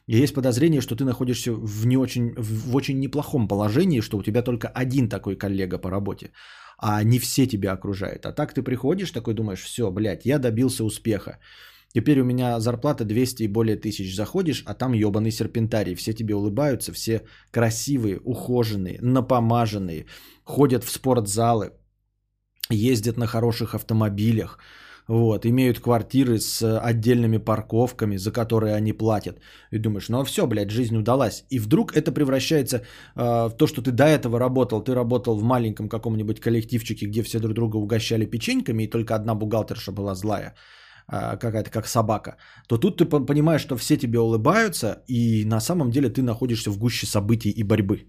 [0.07, 4.23] И есть подозрение, что ты находишься в, не очень, в очень неплохом положении, что у
[4.23, 6.31] тебя только один такой коллега по работе,
[6.77, 8.25] а не все тебя окружают.
[8.25, 11.39] А так ты приходишь, такой думаешь, все, блядь, я добился успеха.
[11.97, 14.15] Теперь у меня зарплата 200 и более тысяч.
[14.15, 15.95] Заходишь, а там ебаный серпентарий.
[15.95, 17.21] Все тебе улыбаются, все
[17.51, 20.05] красивые, ухоженные, напомаженные.
[20.43, 21.71] Ходят в спортзалы,
[22.69, 24.59] ездят на хороших автомобилях.
[25.07, 29.39] Вот, имеют квартиры с отдельными парковками, за которые они платят.
[29.71, 31.45] И думаешь, ну все, блядь, жизнь удалась.
[31.49, 34.83] И вдруг это превращается э, в то, что ты до этого работал.
[34.83, 39.33] Ты работал в маленьком каком-нибудь коллективчике, где все друг друга угощали печеньками, и только одна
[39.33, 40.53] бухгалтерша была злая
[41.07, 46.09] какая-то как собака, то тут ты понимаешь, что все тебе улыбаются, и на самом деле
[46.09, 48.07] ты находишься в гуще событий и борьбы.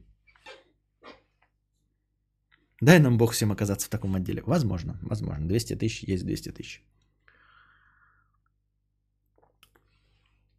[2.81, 4.43] Дай нам Бог всем оказаться в таком отделе.
[4.47, 5.49] Возможно, возможно.
[5.49, 6.83] 200 тысяч есть 200 тысяч.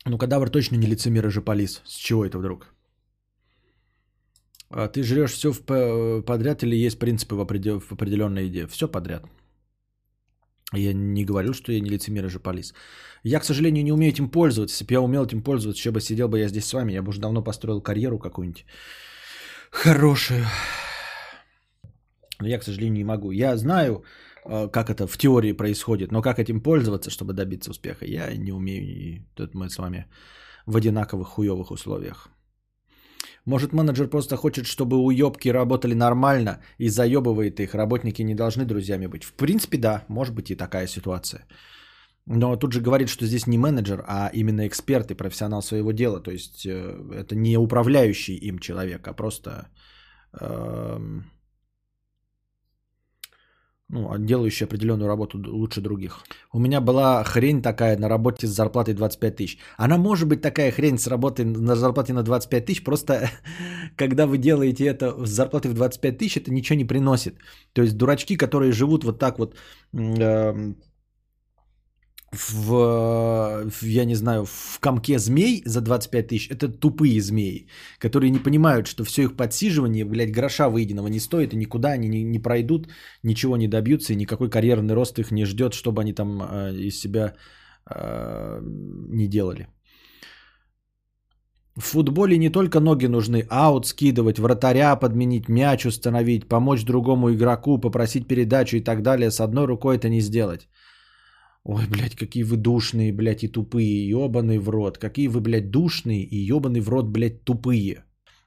[0.06, 1.82] Ну, кадавр точно не лицемер и жополис.
[1.86, 2.74] С чего это вдруг?
[4.70, 5.54] А ты жрешь все
[6.24, 7.46] подряд или есть принципы в,
[7.80, 8.68] в определенной еде?
[8.68, 9.24] Все подряд.
[10.74, 12.74] Я не говорю, что я не лицемер и жополис.
[13.24, 14.76] Я, к сожалению, не умею этим пользоваться.
[14.76, 17.02] Если бы я умел этим пользоваться, еще бы сидел бы я здесь с вами, я
[17.02, 18.66] бы уже давно построил карьеру какую-нибудь
[19.72, 20.46] хорошую.
[22.40, 23.32] Но я, к сожалению, не могу.
[23.32, 24.04] Я знаю,
[24.46, 28.52] э, как это в теории происходит, но как этим пользоваться, чтобы добиться успеха, я не
[28.52, 28.84] умею.
[28.84, 30.06] И тут мы с вами
[30.66, 32.30] в одинаковых хуевых условиях.
[33.46, 37.76] Может, менеджер просто хочет, чтобы уебки работали нормально и заебывает их.
[37.76, 39.24] Работники не должны друзьями быть.
[39.24, 41.46] В принципе, да, может быть и такая ситуация.
[42.26, 46.20] Но тут же говорит, что здесь не менеджер, а именно эксперт и профессионал своего дела.
[46.20, 49.70] То есть э, это не управляющий им человек, а просто
[50.40, 51.00] э,
[53.90, 56.20] ну, делающий определенную работу лучше других.
[56.54, 59.58] У меня была хрень такая на работе с зарплатой 25 тысяч.
[59.78, 63.30] Она может быть такая хрень с работой на зарплате на 25 тысяч, просто
[63.96, 67.36] когда вы делаете это с зарплатой в 25 тысяч, это ничего не приносит.
[67.74, 69.56] То есть дурачки, которые живут вот так вот
[69.94, 70.74] э,
[72.32, 78.40] в, я не знаю, в комке змей за 25 тысяч, это тупые змеи, которые не
[78.40, 82.40] понимают, что все их подсиживание, блядь, гроша выеденного не стоит, и никуда они не, не
[82.40, 82.88] пройдут,
[83.24, 87.00] ничего не добьются, и никакой карьерный рост их не ждет, чтобы они там э, из
[87.00, 87.34] себя
[87.90, 88.62] э,
[89.10, 89.68] не делали.
[91.76, 97.80] В футболе не только ноги нужны, аут скидывать, вратаря подменить, мяч установить, помочь другому игроку,
[97.80, 99.32] попросить передачу и так далее.
[99.32, 100.68] С одной рукой это не сделать.
[101.64, 104.98] Ой, блядь, какие вы душные, блядь, и тупые, ебаный в рот.
[104.98, 108.06] Какие вы, блядь, душные и ебаный в рот, блядь, тупые.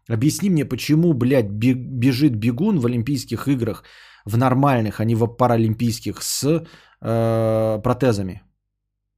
[0.08, 3.84] Объясни мне, почему, блядь, бежит бегун в Олимпийских играх,
[4.24, 6.64] в нормальных, а не в паралимпийских, с
[7.00, 8.42] э, протезами?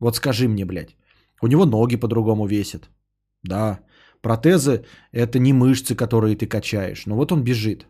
[0.00, 0.96] Вот скажи мне, блядь.
[1.40, 2.90] У него ноги по-другому весят.
[3.42, 3.80] Да,
[4.20, 7.06] протезы– это не мышцы, которые ты качаешь.
[7.06, 7.86] Но вот он бежит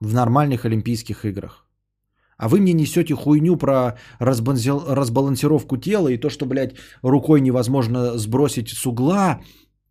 [0.00, 1.63] в нормальных Олимпийских играх.
[2.36, 8.68] А вы мне несете хуйню про разбалансировку тела и то, что, блядь, рукой невозможно сбросить
[8.68, 9.40] с угла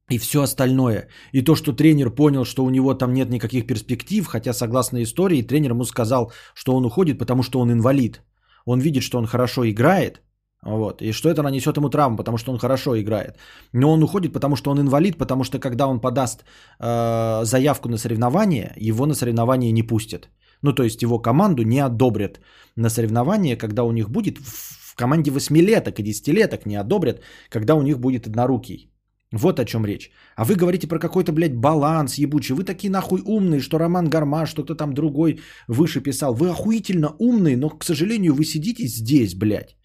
[0.09, 1.07] и все остальное.
[1.31, 5.41] И то, что тренер понял, что у него там нет никаких перспектив, хотя согласно истории
[5.41, 8.21] тренер ему сказал, что он уходит, потому что он инвалид.
[8.65, 10.21] Он видит, что он хорошо играет,
[10.65, 13.37] вот, и что это нанесет ему травму, потому что он хорошо играет.
[13.73, 16.45] Но он уходит, потому что он инвалид, потому что когда он подаст
[16.79, 20.29] э, заявку на соревнование, его на соревнование не пустят.
[20.63, 22.39] Ну, то есть его команду не одобрят
[22.75, 27.81] на соревнования, когда у них будет в команде 8-леток и 10-леток не одобрят, когда у
[27.81, 28.89] них будет однорукий.
[29.33, 30.11] Вот о чем речь.
[30.35, 32.55] А вы говорите про какой-то, блядь, баланс ебучий.
[32.55, 36.35] Вы такие нахуй умные, что Роман Гармаш, что-то там другой выше писал.
[36.35, 39.75] Вы охуительно умные, но, к сожалению, вы сидите здесь, блядь,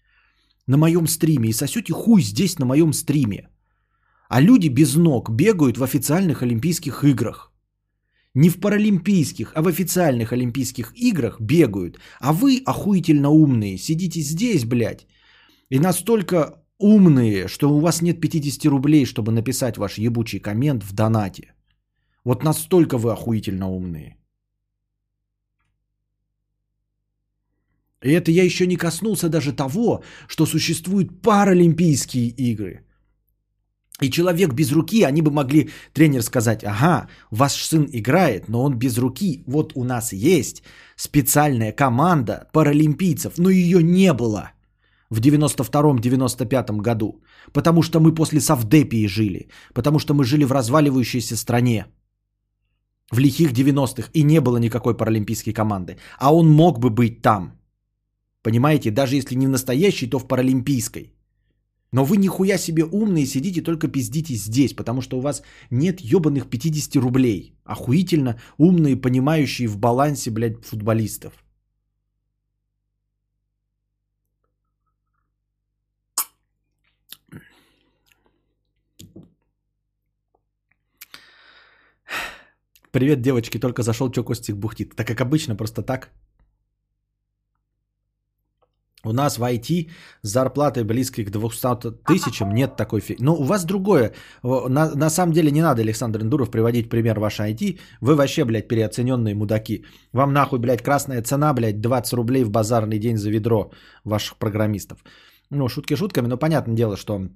[0.67, 3.49] на моем стриме и сосете хуй здесь на моем стриме.
[4.29, 7.48] А люди без ног бегают в официальных Олимпийских играх.
[8.35, 11.99] Не в паралимпийских, а в официальных Олимпийских играх бегают.
[12.19, 15.07] А вы охуительно умные, сидите здесь, блядь.
[15.69, 20.93] И настолько умные, что у вас нет 50 рублей, чтобы написать ваш ебучий коммент в
[20.93, 21.53] донате.
[22.23, 24.17] Вот настолько вы охуительно умные.
[28.03, 32.85] И это я еще не коснулся даже того, что существуют паралимпийские игры–
[34.01, 38.77] и человек без руки, они бы могли, тренер сказать, ага, ваш сын играет, но он
[38.77, 39.43] без руки.
[39.47, 40.63] Вот у нас есть
[40.95, 44.51] специальная команда паралимпийцев, но ее не было
[45.09, 51.35] в 92-95 году, потому что мы после Савдепии жили, потому что мы жили в разваливающейся
[51.35, 51.85] стране
[53.11, 55.97] в лихих 90-х, и не было никакой паралимпийской команды.
[56.19, 57.59] А он мог бы быть там.
[58.43, 61.13] Понимаете, даже если не в настоящей, то в паралимпийской.
[61.91, 65.41] Но вы нихуя себе умные сидите, только пиздите здесь, потому что у вас
[65.71, 67.55] нет ебаных 50 рублей.
[67.63, 71.33] Охуительно умные, понимающие в балансе, блядь, футболистов.
[82.91, 84.95] Привет, девочки, только зашел, чё Костик бухтит.
[84.95, 86.09] Так как обычно, просто так.
[89.05, 89.89] У нас в IT
[90.23, 93.15] с зарплатой близкой к 200 тысячам нет такой фи...
[93.19, 94.13] Ну, у вас другое.
[94.43, 97.79] На, на самом деле не надо, Александр Индуров, приводить пример вашей IT.
[98.01, 99.85] Вы вообще, блядь, переоцененные мудаки.
[100.13, 103.71] Вам нахуй, блядь, красная цена, блядь, 20 рублей в базарный день за ведро
[104.03, 104.97] ваших программистов.
[105.49, 107.29] Ну, шутки шутками, но понятное дело, что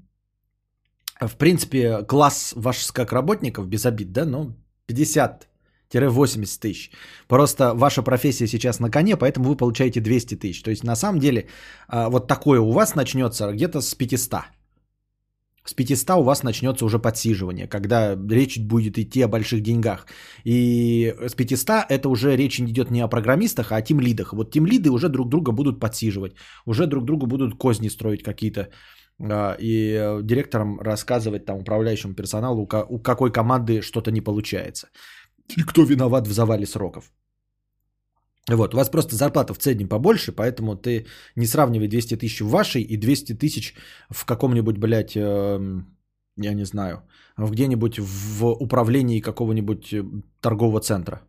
[1.22, 4.54] в принципе класс ваш как работников без обид, да, ну,
[4.88, 5.48] 50
[6.02, 6.92] 80 тысяч.
[7.28, 10.64] Просто ваша профессия сейчас на коне, поэтому вы получаете 200 тысяч.
[10.64, 11.48] То есть на самом деле
[11.88, 14.42] а, вот такое у вас начнется где-то с 500.
[15.66, 20.08] С 500 у вас начнется уже подсиживание, когда речь будет идти о больших деньгах.
[20.44, 24.34] И с 500 это уже речь идет не о программистах, а о тимлидах.
[24.34, 26.34] Вот тимлиды уже друг друга будут подсиживать,
[26.66, 28.68] уже друг другу будут козни строить какие-то
[29.22, 34.88] а, и директорам рассказывать там управляющему персоналу, у какой команды что-то не получается
[35.58, 37.12] и кто виноват в завале сроков.
[38.50, 41.06] Вот, у вас просто зарплата в среднем побольше, поэтому ты
[41.36, 43.74] не сравнивай 200 тысяч в вашей и 200 тысяч
[44.10, 45.82] в каком-нибудь, блядь, э,
[46.38, 47.04] я не знаю,
[47.38, 50.04] где-нибудь в управлении какого-нибудь э,
[50.42, 51.22] торгового центра.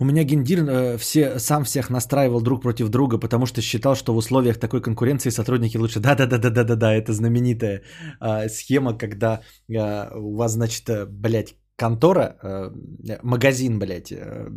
[0.00, 4.14] У меня Гендир э, все, сам всех настраивал друг против друга, потому что считал, что
[4.14, 6.00] в условиях такой конкуренции сотрудники лучше.
[6.00, 7.82] Да-да-да-да-да-да, это знаменитая
[8.20, 12.70] э, схема, когда э, у вас, значит, э, блядь, контора, э,
[13.22, 14.48] магазин, блядь, э,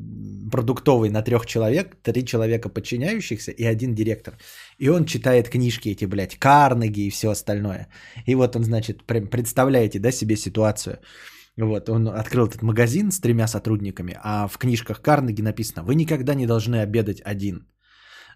[0.52, 4.38] продуктовый на трех человек, три человека подчиняющихся и один директор.
[4.78, 7.88] И он читает книжки эти, блядь, Карнеги и все остальное.
[8.28, 11.00] И вот он, значит, представляете, да, себе ситуацию.
[11.58, 16.34] Вот, он открыл этот магазин с тремя сотрудниками, а в книжках Карнеги написано, вы никогда
[16.34, 17.68] не должны обедать один.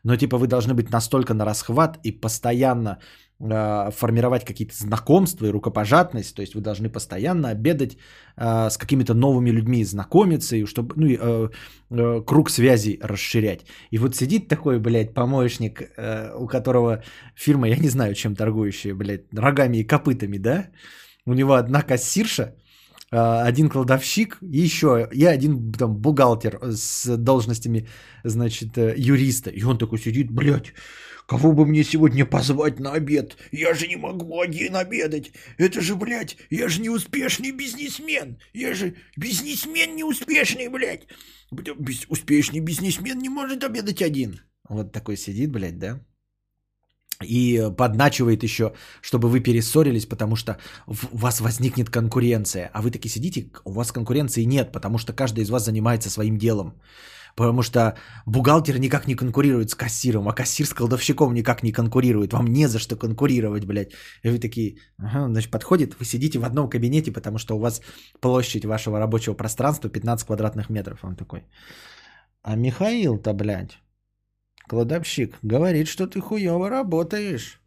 [0.03, 2.99] Но типа вы должны быть настолько на расхват и постоянно
[3.39, 7.97] э, формировать какие-то знакомства и рукопожатность, то есть вы должны постоянно обедать
[8.37, 11.49] э, с какими-то новыми людьми, знакомиться, и чтобы ну, э,
[11.89, 13.65] э, круг связей расширять.
[13.91, 17.01] И вот сидит такой, блядь, помощник, э, у которого
[17.33, 20.67] фирма, я не знаю, чем торгующая, блядь, рогами и копытами, да?
[21.25, 22.53] У него одна кассирша,
[23.17, 27.87] один кладовщик и еще, и один там бухгалтер с должностями,
[28.23, 29.49] значит, э, юриста.
[29.49, 30.73] И он такой сидит, блядь,
[31.27, 33.37] кого бы мне сегодня позвать на обед?
[33.51, 35.31] Я же не могу один обедать.
[35.57, 38.37] Это же, блядь, я же не успешный бизнесмен.
[38.53, 41.07] Я же бизнесмен неуспешный, блядь.
[42.09, 44.41] Успешный бизнесмен не может обедать один.
[44.67, 45.99] Вот такой сидит, блядь, да?
[47.23, 52.69] И подначивает еще, чтобы вы перессорились, потому что у вас возникнет конкуренция.
[52.73, 56.37] А вы таки сидите, у вас конкуренции нет, потому что каждый из вас занимается своим
[56.37, 56.73] делом.
[57.35, 62.33] Потому что бухгалтер никак не конкурирует с кассиром, а кассир с колдовщиком никак не конкурирует.
[62.33, 63.91] Вам не за что конкурировать, блядь.
[64.23, 67.81] И вы такие, ага, значит, подходит, вы сидите в одном кабинете, потому что у вас
[68.21, 71.03] площадь вашего рабочего пространства 15 квадратных метров.
[71.03, 71.43] Он такой,
[72.41, 73.79] а Михаил-то, блядь,
[74.67, 77.61] Кладовщик говорит, что ты хуево работаешь.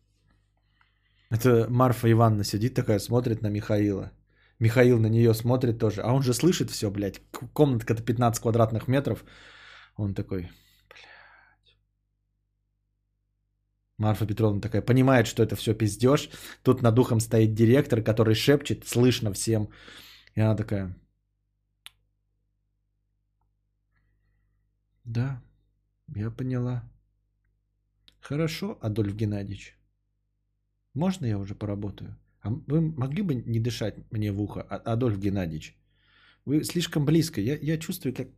[1.31, 4.13] Это Марфа Ивановна сидит такая, смотрит на Михаила.
[4.59, 6.03] Михаил на нее смотрит тоже.
[6.03, 7.21] А он же слышит все, блядь.
[7.53, 9.25] Комнатка-то 15 квадратных метров.
[9.97, 10.51] Он такой,
[10.89, 11.77] блядь.
[13.99, 16.31] Марфа Петровна такая понимает, что это все пиздеж.
[16.63, 19.69] Тут над духом стоит директор, который шепчет, слышно всем.
[20.35, 20.97] И она такая,
[25.05, 25.41] да,
[26.15, 26.83] я поняла.
[28.21, 29.77] Хорошо, Адольф Геннадьевич.
[30.95, 32.17] Можно я уже поработаю?
[32.41, 35.77] А вы могли бы не дышать мне в ухо, а, Адольф Геннадьевич?
[36.45, 37.41] Вы слишком близко.
[37.41, 38.29] Я, я чувствую, как,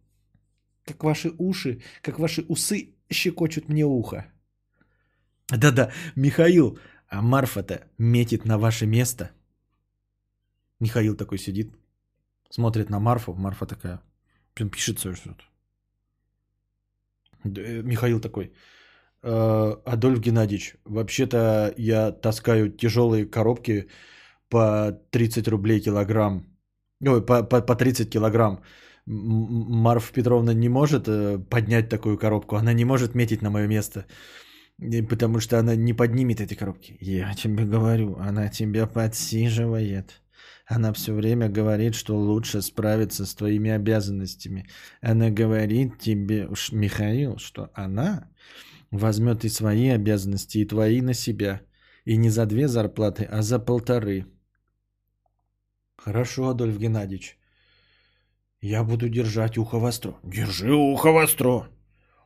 [0.84, 4.26] как ваши уши, как ваши усы щекочут мне ухо.
[5.48, 6.78] Да-да, Михаил,
[7.08, 9.30] а Марфа-то метит на ваше место.
[10.80, 11.74] Михаил такой сидит,
[12.50, 13.34] смотрит на Марфу.
[13.34, 14.00] Марфа такая,
[14.54, 15.49] прям пишет что-то.
[17.44, 18.52] Э, Михаил такой,
[19.22, 23.88] «Э, Адольф Геннадьевич, вообще-то я таскаю тяжелые коробки
[24.48, 26.46] по 30 рублей килограмм.
[27.06, 28.60] Ой, по, по, по 30 килограмм.
[29.06, 34.06] Марфа Петровна не может э, поднять такую коробку, она не может метить на мое место,
[35.08, 36.96] потому что она не поднимет эти коробки.
[37.00, 40.20] Я тебе говорю, она тебя подсиживает.
[40.70, 44.68] Она все время говорит, что лучше справиться с твоими обязанностями.
[45.00, 48.30] Она говорит тебе, Михаил, что она
[48.92, 51.60] возьмет и свои обязанности, и твои на себя.
[52.04, 54.26] И не за две зарплаты, а за полторы.
[55.96, 57.36] Хорошо, Адольф Геннадьевич.
[58.60, 60.14] Я буду держать ухо востро.
[60.22, 61.68] Держи ухо востро.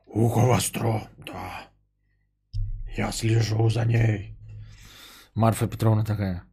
[0.04, 1.70] Ухо востро, да.
[2.94, 4.36] Я слежу за ней.
[5.34, 6.44] Марфа Петровна такая.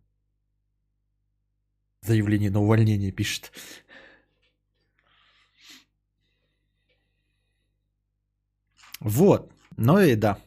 [2.02, 3.52] Заявление на увольнение пишет.
[9.00, 9.52] Вот.
[9.78, 10.38] Ну и да.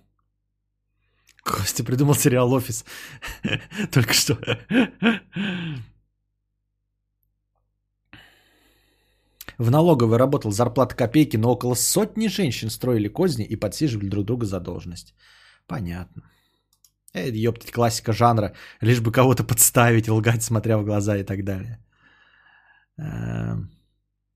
[1.42, 2.84] Костя придумал сериал «Офис».
[3.92, 4.38] Только что.
[9.58, 14.46] В налоговой работал зарплата копейки, но около сотни женщин строили козни и подсиживали друг друга
[14.46, 15.14] за должность.
[15.66, 16.22] Понятно.
[17.14, 18.54] Эй, ёптать, классика жанра.
[18.80, 21.78] Лишь бы кого-то подставить, лгать, смотря в глаза и так далее.
[22.96, 23.70] Эм,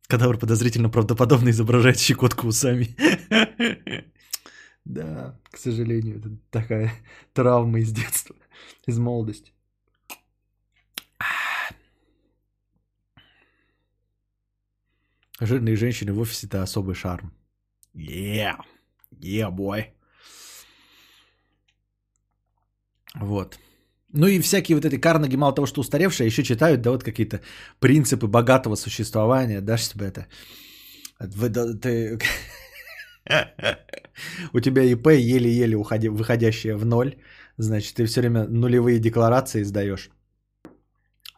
[0.06, 2.96] кадавр подозрительно правдоподобно изображает щекотку усами.
[4.84, 6.90] Да, к сожалению, это такая
[7.34, 8.34] травма из детства,
[8.86, 9.52] из молодости.
[15.38, 17.34] Жирные женщины в офисе– это особый шарм.
[17.94, 18.56] Yeah,
[19.20, 19.92] yeah, boy.
[23.20, 23.58] Вот.
[24.12, 27.40] Ну и всякие вот эти Карнеги, мало того, что устаревшие, еще читают, да, вот какие-то
[27.78, 30.26] принципы богатого существования, да, чтобы это...
[34.52, 37.16] У тебя ИП еле-еле уходи, выходящее в ноль,
[37.58, 40.10] значит, ты все время нулевые декларации сдаешь.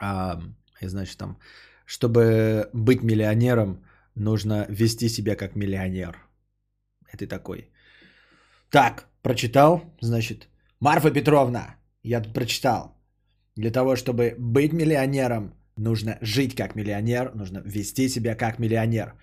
[0.01, 0.41] А,
[0.81, 1.39] и значит, там,
[1.87, 3.85] чтобы быть миллионером,
[4.15, 6.17] нужно вести себя как миллионер.
[7.13, 7.71] Это такой.
[8.71, 10.49] Так, прочитал, значит,
[10.81, 12.97] Марфа Петровна, я тут прочитал.
[13.57, 19.15] Для того, чтобы быть миллионером, нужно жить как миллионер, нужно вести себя как миллионер.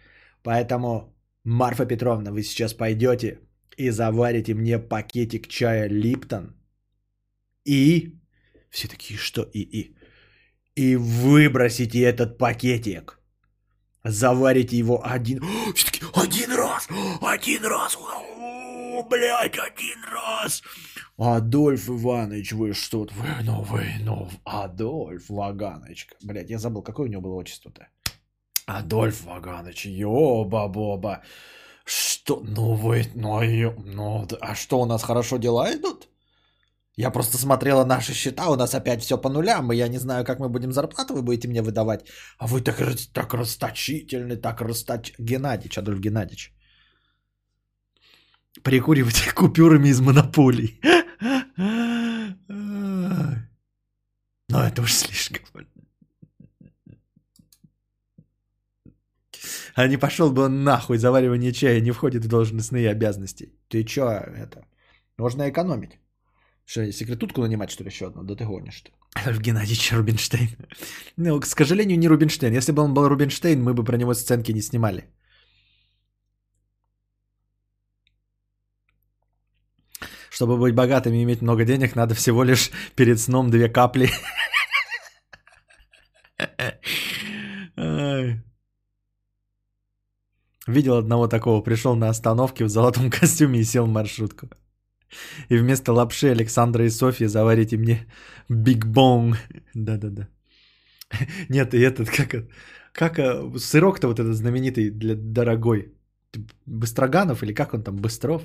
[0.44, 3.40] Поэтому, Марфа Петровна, вы сейчас пойдете
[3.76, 6.56] и заварите мне пакетик чая Липтон.
[7.66, 8.14] И...
[8.70, 9.96] Все такие, что и и?
[10.76, 13.20] И выбросите этот пакетик.
[14.04, 15.44] Заварите его один...
[15.76, 16.88] Все таки один раз!
[17.22, 17.98] Один раз!
[17.98, 20.64] О, блядь, один раз!
[21.18, 23.14] Адольф Иванович, вы что-то...
[23.16, 26.08] Вы, ну, вы, ну, Адольф Ваганович.
[26.24, 27.88] Блядь, я забыл, какое у него было отчество-то?
[28.68, 31.24] Адольф Ваганович, ёба-боба.
[31.86, 32.42] Что?
[32.44, 33.42] Ну вы, ну,
[33.86, 36.08] ну, а что у нас хорошо дела идут?
[36.98, 40.26] Я просто смотрела наши счета, у нас опять все по нулям, и я не знаю,
[40.26, 42.06] как мы будем зарплату, вы будете мне выдавать.
[42.38, 42.78] А вы так,
[43.14, 45.14] так расточительны, так расточ...
[45.18, 46.54] Геннадьевич, Адольф Геннадьевич.
[48.64, 50.80] Прикуривать купюрами из монополий.
[54.58, 55.44] Но это уж слишком.
[59.76, 63.54] А не пошел бы он нахуй, заваривание чая не входит в должностные обязанности.
[63.68, 64.66] Ты чё это?
[65.20, 66.00] Нужно экономить.
[66.66, 68.24] Что, секретутку нанимать, что ли, еще одну?
[68.24, 68.92] Да ты гонишь что?
[69.40, 70.50] Геннадьевич Рубинштейн.
[71.18, 72.54] Ну, к сожалению, не Рубинштейн.
[72.54, 75.04] Если бы он был Рубинштейн, мы бы про него сценки не снимали.
[80.38, 84.08] Чтобы быть богатым и иметь много денег, надо всего лишь перед сном две капли.
[90.68, 94.48] Видел одного такого, пришел на остановке в золотом костюме и сел в маршрутку.
[95.50, 98.06] И вместо лапши Александра и Софья заварите мне
[98.48, 99.38] Биг Бонг.
[99.74, 100.28] Да-да-да.
[101.50, 102.46] Нет, и этот, как,
[102.92, 105.96] как а, сырок-то вот этот знаменитый, для дорогой.
[106.68, 108.44] Быстроганов или как он там, Быстров?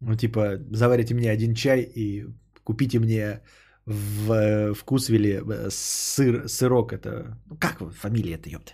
[0.00, 2.26] Ну, типа, заварите мне один чай и
[2.64, 3.40] купите мне
[3.86, 6.92] в вкусвилле э, сыр, сырок.
[6.92, 8.72] Это, ну, как фамилия это, ёпта?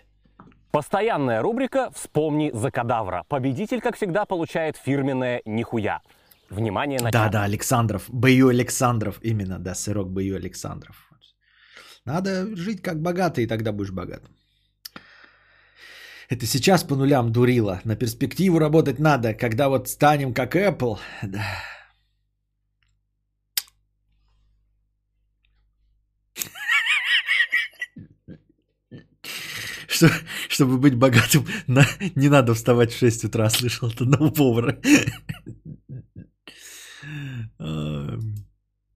[0.70, 3.24] Постоянная рубрика «Вспомни за кадавра».
[3.28, 6.00] Победитель, как всегда, получает фирменное «Нихуя».
[6.48, 8.04] Внимание на Да, да, Александров.
[8.08, 9.18] Бою Александров.
[9.22, 10.96] Именно, да, сырок Бою Александров.
[12.04, 14.22] Надо жить как богатый, и тогда будешь богат.
[16.32, 17.82] Это сейчас по нулям дурило.
[17.84, 20.98] На перспективу работать надо, когда вот станем как Apple.
[21.22, 21.44] Да.
[29.86, 30.08] Что,
[30.48, 31.84] чтобы быть богатым, на,
[32.14, 34.80] не надо вставать в 6 утра, слышал от одного повара.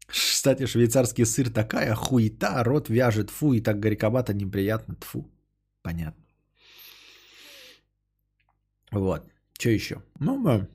[0.07, 5.31] Кстати, швейцарский сыр такая хуета, рот вяжет, фу, и так горьковато, неприятно, тфу.
[5.83, 6.26] Понятно.
[8.93, 9.23] Вот.
[9.59, 10.03] Что еще?
[10.21, 10.69] Ну, мы...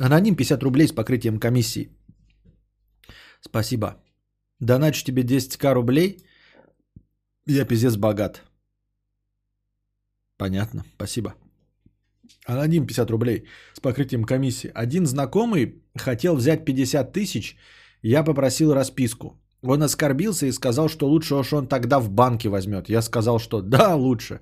[0.00, 1.90] Аноним 50 рублей с покрытием комиссии.
[3.40, 3.96] Спасибо.
[4.60, 6.18] Доначу тебе 10к рублей.
[7.46, 8.42] Я пиздец богат.
[10.36, 10.84] Понятно.
[10.94, 11.34] Спасибо.
[12.46, 13.44] Аноним 50 рублей
[13.74, 14.70] с покрытием комиссии.
[14.74, 17.56] Один знакомый хотел взять 50 тысяч,
[18.02, 19.40] я попросил расписку.
[19.62, 22.88] Он оскорбился и сказал, что лучше уж он тогда в банке возьмет.
[22.88, 24.40] Я сказал, что да, лучше.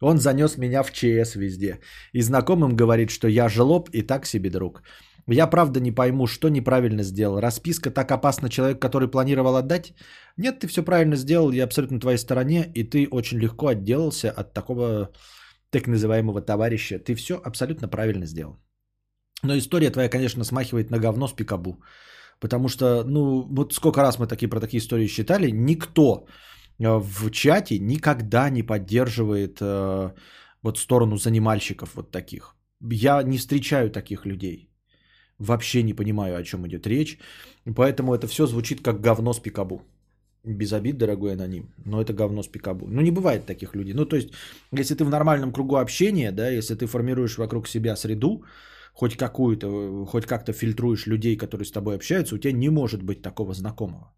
[0.00, 1.80] Он занес меня в ЧС везде.
[2.12, 4.82] И знакомым говорит, что я жлоб и так себе друг.
[5.26, 7.40] Я правда не пойму, что неправильно сделал.
[7.40, 9.92] Расписка так опасна человек, который планировал отдать?
[10.36, 14.30] Нет, ты все правильно сделал, я абсолютно на твоей стороне, и ты очень легко отделался
[14.30, 15.10] от такого
[15.70, 16.98] так называемого товарища.
[16.98, 18.56] Ты все абсолютно правильно сделал.
[19.42, 21.82] Но история твоя, конечно, смахивает на говно с пикабу.
[22.40, 26.26] Потому что, ну, вот сколько раз мы такие про такие истории считали, никто
[26.78, 30.12] э, в чате никогда не поддерживает э,
[30.62, 32.54] вот сторону занимальщиков вот таких.
[32.80, 34.70] Я не встречаю таких людей.
[35.38, 37.18] Вообще не понимаю, о чем идет речь.
[37.76, 39.82] Поэтому это все звучит как говно с пикабу.
[40.44, 42.86] Без обид, дорогой аноним, но это говно с пикабу.
[42.86, 43.94] Ну, не бывает таких людей.
[43.94, 44.30] Ну, то есть,
[44.72, 48.44] если ты в нормальном кругу общения, да, если ты формируешь вокруг себя среду,
[48.98, 53.22] хоть какую-то, хоть как-то фильтруешь людей, которые с тобой общаются, у тебя не может быть
[53.22, 54.12] такого знакомого.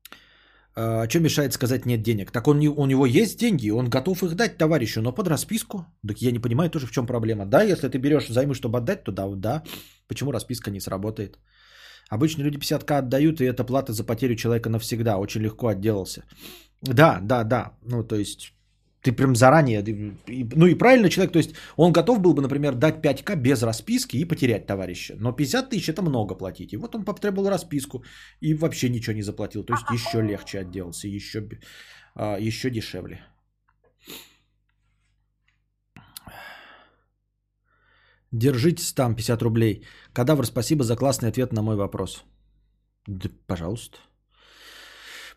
[0.75, 2.31] А что мешает сказать нет денег?
[2.31, 5.85] Так он, у него есть деньги, он готов их дать товарищу, но под расписку.
[6.09, 7.45] Так я не понимаю тоже, в чем проблема.
[7.47, 9.63] Да, если ты берешь займы, чтобы отдать, то да, да.
[10.09, 11.39] Почему расписка не сработает?
[12.09, 15.19] Обычно люди 50к отдают, и это плата за потерю человека навсегда.
[15.19, 16.23] Очень легко отделался.
[16.83, 17.73] Да, да, да.
[17.83, 18.55] Ну, то есть,
[19.03, 19.83] ты прям заранее,
[20.57, 24.17] ну и правильно человек, то есть он готов был бы, например, дать 5к без расписки
[24.17, 25.17] и потерять товарища.
[25.19, 26.73] Но 50 тысяч это много платить.
[26.73, 28.05] И вот он потребовал расписку
[28.41, 29.65] и вообще ничего не заплатил.
[29.65, 31.49] То есть еще легче отделался, еще,
[32.15, 33.21] а, еще дешевле.
[38.33, 39.83] Держитесь там 50 рублей.
[40.13, 42.25] Кадавр, спасибо за классный ответ на мой вопрос.
[43.07, 43.99] Да, пожалуйста.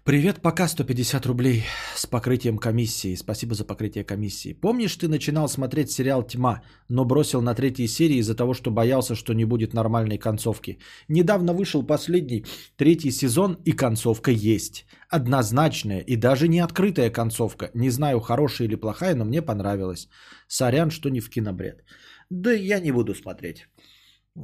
[0.06, 1.64] Привет, пока 150 рублей
[1.96, 3.16] с покрытием комиссии.
[3.16, 4.52] Спасибо за покрытие комиссии.
[4.52, 9.16] Помнишь, ты начинал смотреть сериал «Тьма», но бросил на третьей серии из-за того, что боялся,
[9.16, 10.78] что не будет нормальной концовки.
[11.08, 14.86] Недавно вышел последний третий сезон, и концовка есть.
[15.08, 17.72] Однозначная и даже не открытая концовка.
[17.74, 20.10] Не знаю, хорошая или плохая, но мне понравилась.
[20.50, 21.86] Сорян, что не в кинобред.
[22.30, 23.68] Да я не буду смотреть.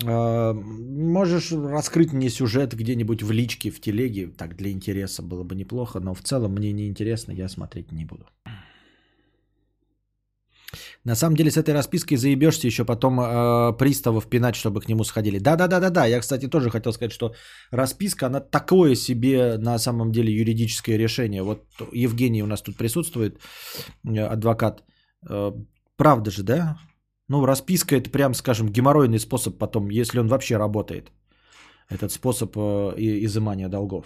[0.06, 5.56] А, можешь раскрыть мне сюжет где-нибудь в личке, в телеге, так для интереса было бы
[5.56, 8.26] неплохо, но в целом мне не интересно, я смотреть не буду.
[11.04, 15.04] На самом деле с этой распиской заебешься еще потом э, приставов пинать, чтобы к нему
[15.04, 15.40] сходили.
[15.40, 17.34] Да-да-да-да-да, я, кстати, тоже хотел сказать, что
[17.72, 21.42] расписка, она такое себе на самом деле юридическое решение.
[21.42, 23.40] Вот Евгений у нас тут присутствует,
[24.06, 24.84] э, адвокат.
[25.28, 25.52] Э,
[25.96, 26.78] правда же, да?
[27.30, 31.12] Ну, расписка это прям, скажем, геморройный способ потом, если он вообще работает.
[31.88, 32.94] Этот способ э,
[33.26, 34.06] изымания долгов.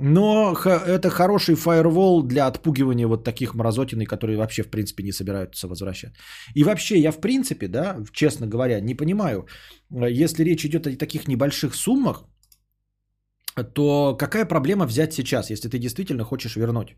[0.00, 5.66] Но это хороший фаервол для отпугивания вот таких мразотиной, которые вообще, в принципе, не собираются
[5.66, 6.12] возвращать.
[6.54, 9.46] И вообще, я, в принципе, да, честно говоря, не понимаю,
[9.90, 12.24] э, если речь идет о таких небольших суммах,
[13.74, 16.94] то какая проблема взять сейчас, если ты действительно хочешь вернуть?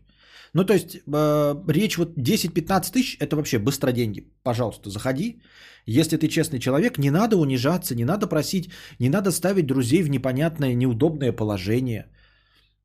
[0.53, 4.27] Ну, то есть, э, речь вот 10-15 тысяч, это вообще быстро деньги.
[4.43, 5.41] Пожалуйста, заходи.
[5.85, 8.69] Если ты честный человек, не надо унижаться, не надо просить,
[8.99, 12.05] не надо ставить друзей в непонятное, неудобное положение.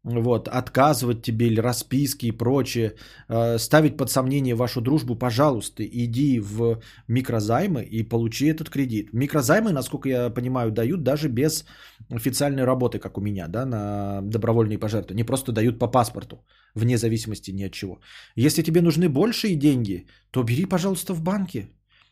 [0.06, 2.94] Вот, отказывать тебе или расписки и прочее,
[3.28, 9.12] э, ставить под сомнение вашу дружбу, пожалуйста, иди в микрозаймы и получи этот кредит.
[9.12, 11.64] Микрозаймы, насколько я понимаю, дают даже без
[12.08, 15.16] официальной работы, как у меня, да, на добровольные пожертвования.
[15.16, 16.36] Не просто дают по паспорту
[16.76, 17.98] вне зависимости ни от чего.
[18.36, 21.68] Если тебе нужны большие деньги, то бери, пожалуйста, в банке.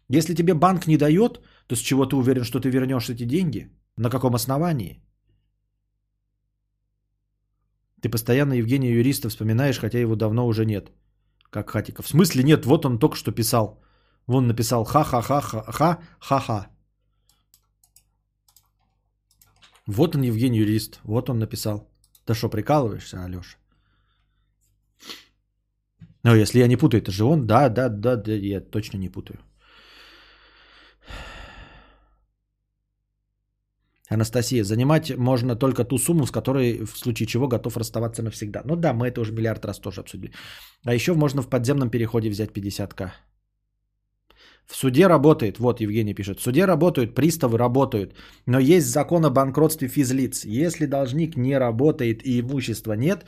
[0.09, 3.71] Если тебе банк не дает, то с чего ты уверен, что ты вернешь эти деньги?
[3.97, 5.04] На каком основании?
[8.05, 10.93] Ты постоянно Евгения Юриста вспоминаешь, хотя его давно уже нет.
[11.51, 12.05] Как Хатиков.
[12.05, 12.67] В смысле нет?
[12.67, 13.83] Вот он только что писал.
[14.27, 16.67] Вон написал ха-ха-ха-ха-ха-ха.
[19.87, 21.01] Вот он, Евгений Юрист.
[21.05, 21.89] Вот он написал.
[22.27, 23.57] Да что, прикалываешься, Алеша?
[26.25, 27.47] Ну, если я не путаю, это же он.
[27.47, 29.39] Да, да, да, да, я точно не путаю.
[34.11, 38.63] Анастасия, занимать можно только ту сумму, с которой в случае чего готов расставаться навсегда.
[38.65, 40.33] Ну да, мы это уже миллиард раз тоже обсудили.
[40.85, 43.13] А еще можно в подземном переходе взять 50к.
[44.67, 48.15] В суде работает, вот Евгений пишет, в суде работают, приставы работают,
[48.47, 50.45] но есть закон о банкротстве физлиц.
[50.45, 53.25] Если должник не работает и имущества нет,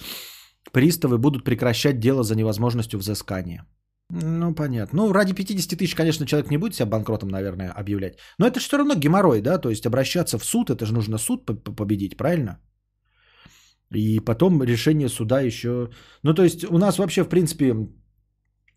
[0.73, 3.65] приставы будут прекращать дело за невозможностью взыскания.
[4.11, 5.03] Ну, понятно.
[5.03, 8.19] Ну, ради 50 тысяч, конечно, человек не будет себя банкротом, наверное, объявлять.
[8.39, 9.59] Но это же все равно геморрой, да?
[9.59, 11.45] То есть обращаться в суд, это же нужно суд
[11.77, 12.61] победить, правильно?
[13.95, 15.91] И потом решение суда еще...
[16.23, 17.89] Ну, то есть у нас вообще, в принципе,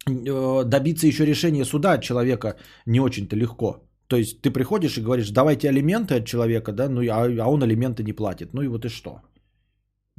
[0.07, 3.89] э, добиться еще решения суда от человека не очень-то легко.
[4.07, 7.61] То есть ты приходишь и говоришь, давайте алименты от человека, да, ну, а, а он
[7.61, 8.53] алименты не платит.
[8.53, 9.21] Ну и вот и что?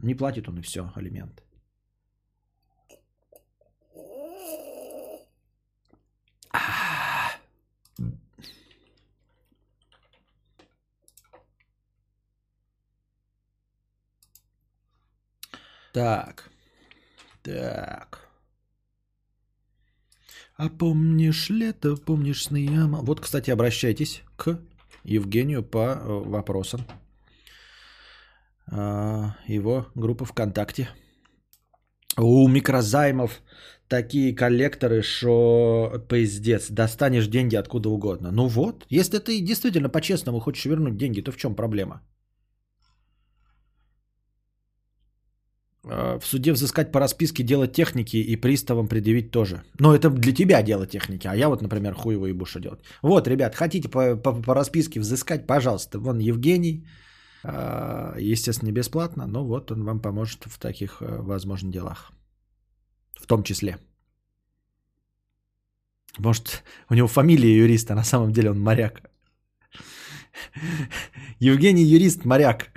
[0.03, 1.43] Не платит он и все, алименты.
[15.93, 16.51] Так.
[17.43, 18.31] Так.
[20.56, 22.98] А помнишь лето, помнишь сны яма?
[23.01, 24.60] Вот, кстати, обращайтесь к
[25.05, 26.82] Евгению по э, вопросам.
[28.70, 30.90] А, его группа ВКонтакте.
[32.16, 33.40] У микрозаймов
[33.91, 38.31] такие коллекторы, что пиздец, достанешь деньги откуда угодно.
[38.33, 42.01] Ну вот, если ты действительно по-честному хочешь вернуть деньги, то в чем проблема?
[45.85, 49.62] А, в суде взыскать по расписке дело техники и приставам предъявить тоже.
[49.81, 52.81] Но это для тебя дело техники, а я вот, например, хуево и бушу делать.
[53.03, 55.99] Вот, ребят, хотите по, по, по расписке взыскать, пожалуйста.
[55.99, 56.87] Вон Евгений,
[57.43, 62.12] а, естественно, не бесплатно, но вот он вам поможет в таких, э, возможно, делах.
[63.20, 63.78] В том числе.
[66.18, 69.02] Может, у него фамилия юрист, а на самом деле он моряк.
[71.38, 72.70] Евгений юрист, моряк.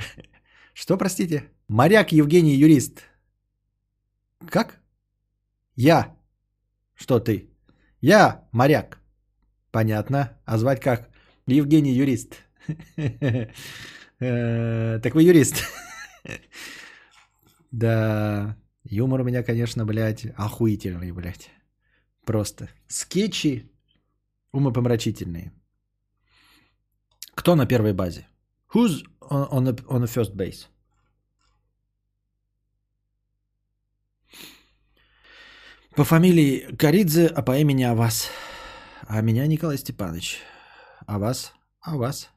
[0.73, 1.51] Что, простите?
[1.67, 3.03] Моряк Евгений юрист.
[4.49, 4.79] Как?
[5.75, 6.15] Я.
[6.95, 7.49] Что ты?
[8.01, 8.99] Я моряк.
[9.71, 10.37] Понятно.
[10.45, 11.09] А звать как?
[11.47, 12.37] Евгений юрист.
[14.19, 15.63] Э, так вы юрист.
[17.71, 21.49] Да, юмор у меня, конечно, блядь, охуительный, блядь.
[22.26, 22.69] Просто.
[22.88, 23.72] Скетчи
[24.51, 25.51] умопомрачительные.
[27.35, 28.27] Кто на первой базе?
[28.73, 30.68] Who's on, on, the, on the first base?
[35.95, 38.30] По фамилии Коридзе, а по имени Авас.
[39.07, 40.39] А меня Николай Степанович.
[41.05, 41.53] А вас?
[41.81, 42.30] А вас?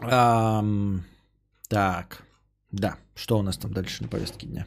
[0.00, 1.04] Ам,
[1.74, 2.22] так,
[2.70, 4.64] да, что у нас там дальше на повестке дня?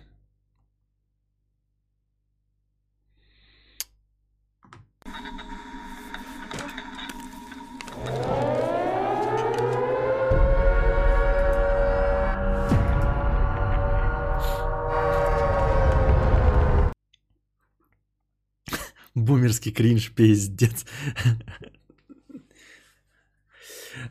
[19.15, 20.85] Бумерский кринж, пиздец.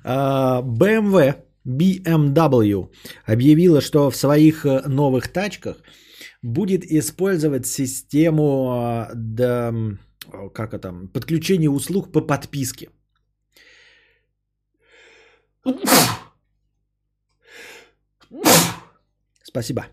[0.02, 2.88] BMW, BMW
[3.26, 5.76] объявила, что в своих э, новых тачках
[6.42, 9.74] будет использовать систему э, да,
[10.54, 12.88] как это, подключения услуг по подписке.
[19.42, 19.86] Спасибо.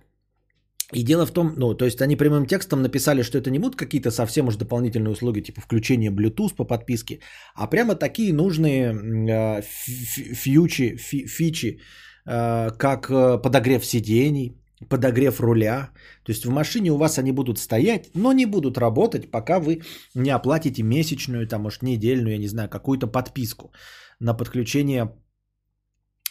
[0.95, 3.75] И дело в том, ну, то есть они прямым текстом написали, что это не будут
[3.75, 7.19] какие-то совсем уж дополнительные услуги, типа включение Bluetooth по подписке,
[7.55, 11.79] а прямо такие нужные э, фьючи, фи, фичи,
[12.25, 14.57] э, как э, подогрев сидений,
[14.89, 15.89] подогрев руля.
[16.23, 19.81] То есть в машине у вас они будут стоять, но не будут работать, пока вы
[20.15, 23.71] не оплатите месячную, там, может, недельную, я не знаю, какую-то подписку
[24.19, 25.11] на подключение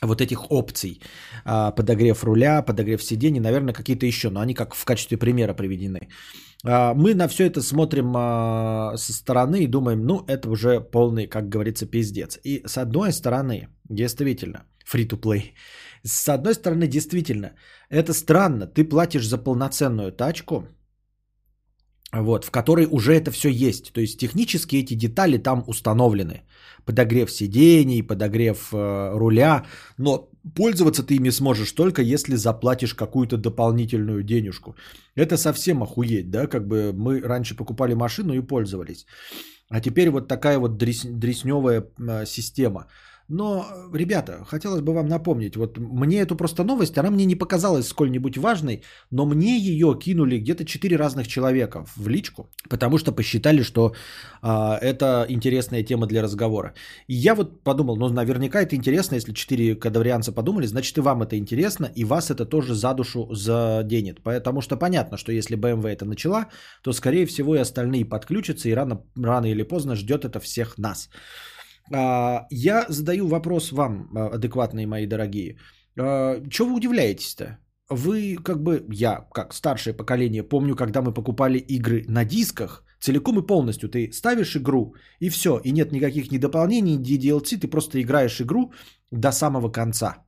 [0.07, 1.01] вот этих опций.
[1.45, 6.09] А, подогрев руля, подогрев сидений, наверное, какие-то еще, но они как в качестве примера приведены.
[6.65, 11.27] А, мы на все это смотрим а, со стороны и думаем, ну, это уже полный,
[11.27, 12.39] как говорится, пиздец.
[12.45, 15.53] И с одной стороны, действительно, free-to-play,
[16.05, 17.53] с одной стороны, действительно,
[17.91, 18.66] это странно.
[18.66, 20.66] Ты платишь за полноценную тачку,
[22.12, 23.93] вот, в которой уже это все есть.
[23.93, 26.43] То есть технически эти детали там установлены.
[26.85, 29.65] Подогрев сидений, подогрев э, руля.
[29.99, 34.75] Но пользоваться ты ими сможешь только если заплатишь какую-то дополнительную денежку.
[35.17, 36.47] Это совсем охуеть, да?
[36.47, 39.07] Как бы мы раньше покупали машину и пользовались.
[39.71, 42.87] А теперь вот такая вот дрес, дресневая э, система.
[43.35, 43.65] Но,
[43.95, 48.37] ребята, хотелось бы вам напомнить, вот мне эту просто новость, она мне не показалась сколь-нибудь
[48.37, 53.95] важной, но мне ее кинули где-то 4 разных человека в личку, потому что посчитали, что
[54.43, 56.75] а, это интересная тема для разговора.
[57.09, 61.23] И я вот подумал, ну наверняка это интересно, если 4 кадаврианца подумали, значит и вам
[61.23, 64.23] это интересно, и вас это тоже за душу заденет.
[64.23, 66.49] Потому что понятно, что если BMW это начала,
[66.83, 71.09] то скорее всего и остальные подключатся, и рано, рано или поздно ждет это всех нас.
[71.91, 75.59] А, я задаю вопрос вам, а, адекватные мои дорогие.
[75.99, 77.59] А, Чего вы удивляетесь-то?
[77.89, 83.39] Вы, как бы, я, как старшее поколение, помню, когда мы покупали игры на дисках, целиком
[83.39, 87.69] и полностью ты ставишь игру, и все, и нет никаких ни дополнений, ни DLC, ты
[87.69, 88.73] просто играешь игру
[89.11, 90.25] до самого конца.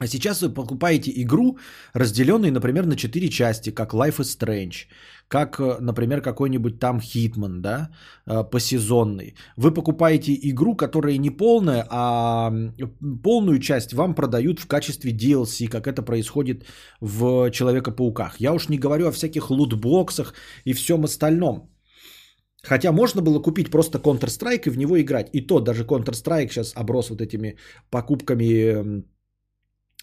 [0.00, 1.58] А сейчас вы покупаете игру,
[1.94, 4.88] разделенную, например, на 4 части, как Life is Strange,
[5.28, 7.90] как, э, например, какой-нибудь там Hitman, да,
[8.26, 9.36] э, посезонный.
[9.56, 12.52] Вы покупаете игру, которая не полная, а
[13.22, 16.64] полную часть вам продают в качестве DLC, как это происходит
[17.00, 18.40] в Человека-пауках.
[18.40, 20.34] Я уж не говорю о всяких лутбоксах
[20.64, 21.70] и всем остальном.
[22.64, 25.28] Хотя можно было купить просто Counter-Strike и в него играть.
[25.32, 27.58] И то даже Counter-Strike сейчас оброс вот этими
[27.90, 29.04] покупками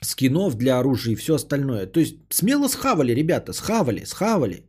[0.02, 1.86] скинов для оружия и все остальное.
[1.86, 4.64] То есть смело схавали, ребята, схавали, схавали.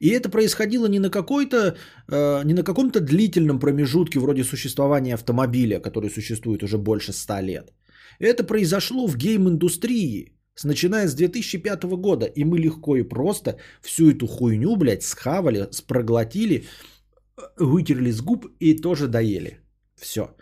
[0.00, 1.76] И это происходило не на какой-то,
[2.08, 7.72] э, не на каком-то длительном промежутке вроде существования автомобиля, который существует уже больше ста лет.
[8.18, 12.26] Это произошло в гейм-индустрии, с, начиная с 2005 года.
[12.26, 16.64] И мы легко и просто всю эту хуйню, блядь, схавали, спроглотили,
[17.56, 19.60] вытерли с губ и тоже доели.
[19.94, 20.36] Все.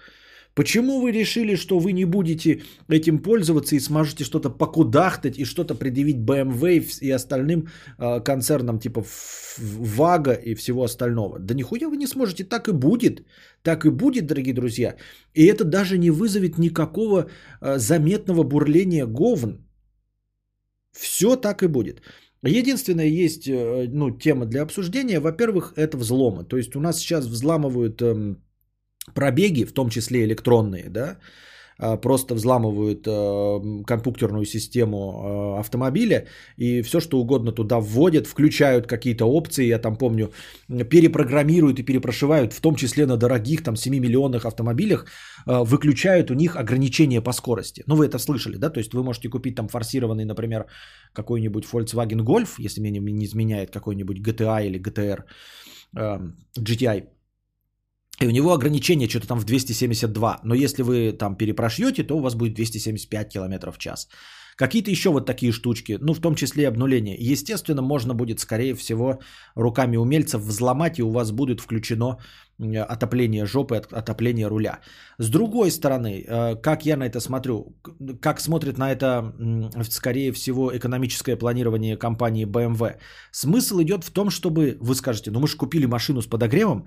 [0.54, 5.74] Почему вы решили, что вы не будете этим пользоваться и сможете что-то покудахтать и что-то
[5.74, 7.68] предъявить BMW и остальным
[7.98, 9.04] э, концернам типа
[9.58, 11.38] ВАГа и всего остального?
[11.40, 13.26] Да нихуя вы не сможете, так и будет.
[13.62, 14.94] Так и будет, дорогие друзья.
[15.34, 17.26] И это даже не вызовет никакого
[17.60, 19.58] э, заметного бурления говн.
[20.92, 22.00] Все так и будет.
[22.42, 25.18] Единственное, есть э, ну, тема для обсуждения.
[25.18, 26.44] Во-первых, это взломы.
[26.44, 28.36] То есть у нас сейчас взламывают э,
[29.12, 31.18] пробеги, в том числе электронные, да,
[31.78, 36.26] а, просто взламывают э, компьютерную систему э, автомобиля
[36.56, 40.30] и все что угодно туда вводят, включают какие-то опции, я там помню,
[40.68, 45.06] перепрограммируют и перепрошивают, в том числе на дорогих там 7 миллионных автомобилях,
[45.46, 47.82] выключают у них ограничения по скорости.
[47.86, 50.66] Ну вы это слышали, да, то есть вы можете купить там форсированный, например,
[51.12, 55.24] какой-нибудь Volkswagen Golf, если мне не изменяет какой-нибудь GTA или GTR,
[56.58, 57.04] GTI,
[58.20, 60.40] и у него ограничение что-то там в 272.
[60.44, 64.08] Но если вы там перепрошьете, то у вас будет 275 км в час.
[64.56, 67.16] Какие-то еще вот такие штучки, ну в том числе и обнуление.
[67.18, 69.18] Естественно, можно будет, скорее всего,
[69.56, 72.18] руками умельцев взломать, и у вас будет включено
[72.88, 74.78] отопление жопы, отопление руля.
[75.18, 77.76] С другой стороны, э, как я на это смотрю,
[78.20, 79.34] как смотрит на это,
[79.90, 82.94] скорее всего, экономическое планирование компании BMW,
[83.32, 86.86] смысл идет в том, чтобы, вы скажете, ну мы же купили машину с подогревом,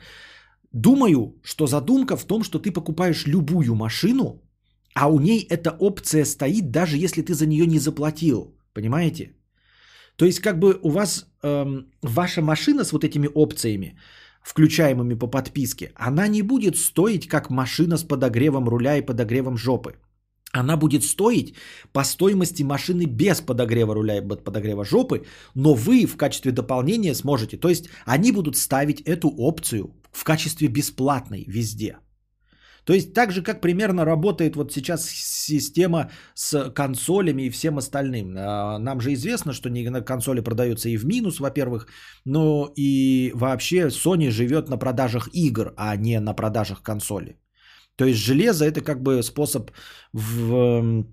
[0.78, 4.42] Думаю, что задумка в том, что ты покупаешь любую машину,
[4.94, 8.56] а у ней эта опция стоит, даже если ты за нее не заплатил.
[8.74, 9.32] Понимаете?
[10.18, 13.98] То есть как бы у вас эм, ваша машина с вот этими опциями,
[14.44, 19.96] включаемыми по подписке, она не будет стоить как машина с подогревом руля и подогревом жопы.
[20.54, 21.56] Она будет стоить
[21.92, 25.26] по стоимости машины без подогрева руля и подогрева жопы,
[25.56, 27.58] но вы в качестве дополнения сможете.
[27.58, 31.98] То есть они будут ставить эту опцию в качестве бесплатной везде.
[32.88, 38.36] То есть так же, как примерно работает вот сейчас система с консолями и всем остальным.
[38.38, 39.70] А, нам же известно, что
[40.06, 41.88] консоли продаются и в минус, во-первых,
[42.26, 47.36] но и вообще Sony живет на продажах игр, а не на продажах консоли.
[47.98, 49.72] То есть железо это как бы способ
[50.14, 51.06] в,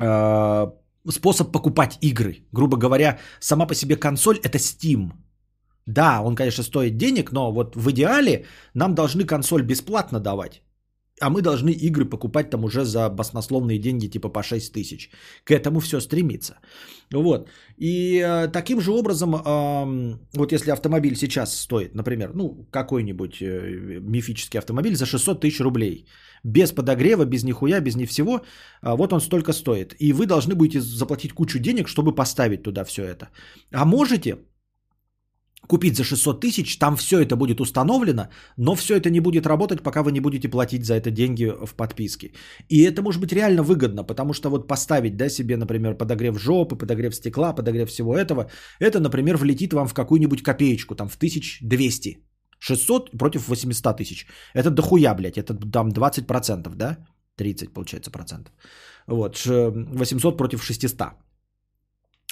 [0.00, 0.66] э,
[1.10, 2.46] способ покупать игры.
[2.52, 5.12] Грубо говоря, сама по себе консоль это Steam.
[5.88, 8.44] Да, он, конечно, стоит денег, но вот в идеале
[8.74, 10.62] нам должны консоль бесплатно давать.
[11.20, 15.10] А мы должны игры покупать там уже за баснословные деньги, типа по 6 тысяч.
[15.44, 16.58] К этому все стремится.
[17.10, 17.48] Вот.
[17.78, 24.00] И э, таким же образом, э, вот если автомобиль сейчас стоит, например, ну, какой-нибудь э,
[24.00, 26.06] мифический автомобиль за 600 тысяч рублей,
[26.44, 28.42] без подогрева, без нихуя, без ни всего,
[28.82, 29.94] э, вот он столько стоит.
[29.98, 33.28] И вы должны будете заплатить кучу денег, чтобы поставить туда все это.
[33.72, 34.36] А можете
[35.68, 39.82] купить за 600 тысяч, там все это будет установлено, но все это не будет работать,
[39.82, 42.32] пока вы не будете платить за это деньги в подписке.
[42.68, 46.76] И это может быть реально выгодно, потому что вот поставить да, себе, например, подогрев жопы,
[46.76, 48.50] подогрев стекла, подогрев всего этого,
[48.80, 52.18] это, например, влетит вам в какую-нибудь копеечку, там в 1200.
[52.60, 54.26] 600 против 800 тысяч.
[54.54, 56.96] Это дохуя, блядь, это там 20%, да?
[57.36, 58.52] 30, получается, процентов.
[59.06, 61.27] Вот, 800 против 600.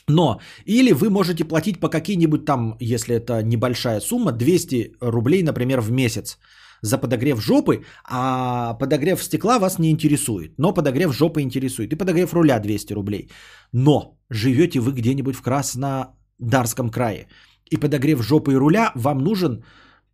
[0.09, 5.81] Но, или вы можете платить по какие-нибудь там, если это небольшая сумма, 200 рублей, например,
[5.81, 6.39] в месяц
[6.83, 12.35] за подогрев жопы, а подогрев стекла вас не интересует, но подогрев жопы интересует, и подогрев
[12.35, 13.31] руля 200 рублей.
[13.73, 17.27] Но живете вы где-нибудь в Краснодарском крае,
[17.71, 19.65] и подогрев жопы и руля вам нужен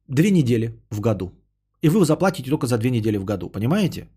[0.09, 1.32] две недели в году.
[1.82, 4.09] И вы заплатите только за две недели в году, понимаете?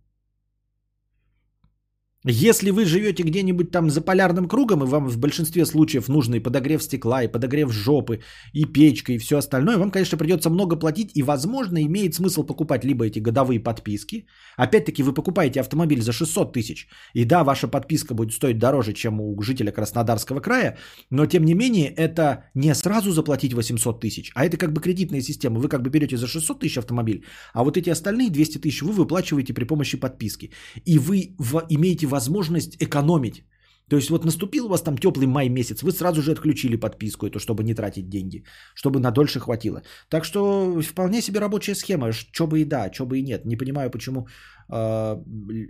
[2.28, 6.40] Если вы живете где-нибудь там за полярным кругом, и вам в большинстве случаев нужно и
[6.40, 8.22] подогрев стекла, и подогрев жопы,
[8.52, 12.84] и печка, и все остальное, вам, конечно, придется много платить, и, возможно, имеет смысл покупать
[12.84, 14.26] либо эти годовые подписки.
[14.58, 19.22] Опять-таки, вы покупаете автомобиль за 600 тысяч, и да, ваша подписка будет стоить дороже, чем
[19.22, 20.78] у жителя Краснодарского края,
[21.12, 25.22] но, тем не менее, это не сразу заплатить 800 тысяч, а это как бы кредитная
[25.22, 25.60] система.
[25.60, 27.24] Вы как бы берете за 600 тысяч автомобиль,
[27.54, 30.50] а вот эти остальные 200 тысяч вы выплачиваете при помощи подписки.
[30.86, 31.36] И вы
[31.70, 33.44] имеете возможность экономить.
[33.90, 37.28] То есть вот наступил у вас там теплый май месяц, вы сразу же отключили подписку
[37.28, 38.44] эту, чтобы не тратить деньги,
[38.76, 39.82] чтобы на дольше хватило.
[40.10, 43.46] Так что вполне себе рабочая схема, что бы и да, что бы и нет.
[43.46, 44.28] Не понимаю, почему
[44.72, 45.16] э,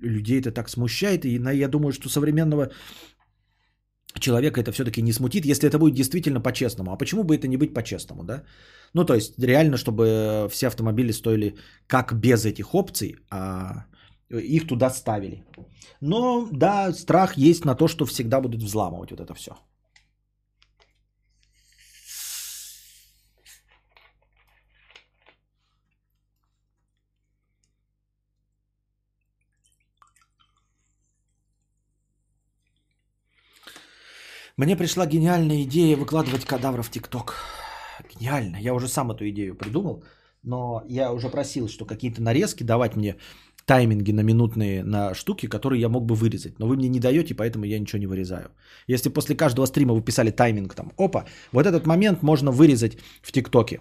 [0.04, 1.26] людей это так смущает.
[1.26, 2.72] И я думаю, что современного
[4.20, 6.92] человека это все-таки не смутит, если это будет действительно по-честному.
[6.92, 8.44] А почему бы это не быть по-честному, да?
[8.94, 11.56] Ну, то есть реально, чтобы все автомобили стоили
[11.88, 13.86] как без этих опций, а
[14.30, 15.44] их туда ставили.
[16.02, 19.52] Но да, страх есть на то, что всегда будут взламывать вот это все.
[34.58, 37.36] Мне пришла гениальная идея выкладывать кадавра в ТикТок.
[38.14, 38.56] Гениально.
[38.56, 40.06] Я уже сам эту идею придумал,
[40.44, 43.18] но я уже просил, что какие-то нарезки давать мне
[43.66, 46.60] тайминги на минутные на штуки, которые я мог бы вырезать.
[46.60, 48.52] Но вы мне не даете, поэтому я ничего не вырезаю.
[48.88, 53.32] Если после каждого стрима вы писали тайминг там, опа, вот этот момент можно вырезать в
[53.32, 53.80] ТикТоке.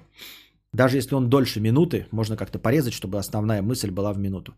[0.72, 4.54] Даже если он дольше минуты, можно как-то порезать, чтобы основная мысль была в минуту.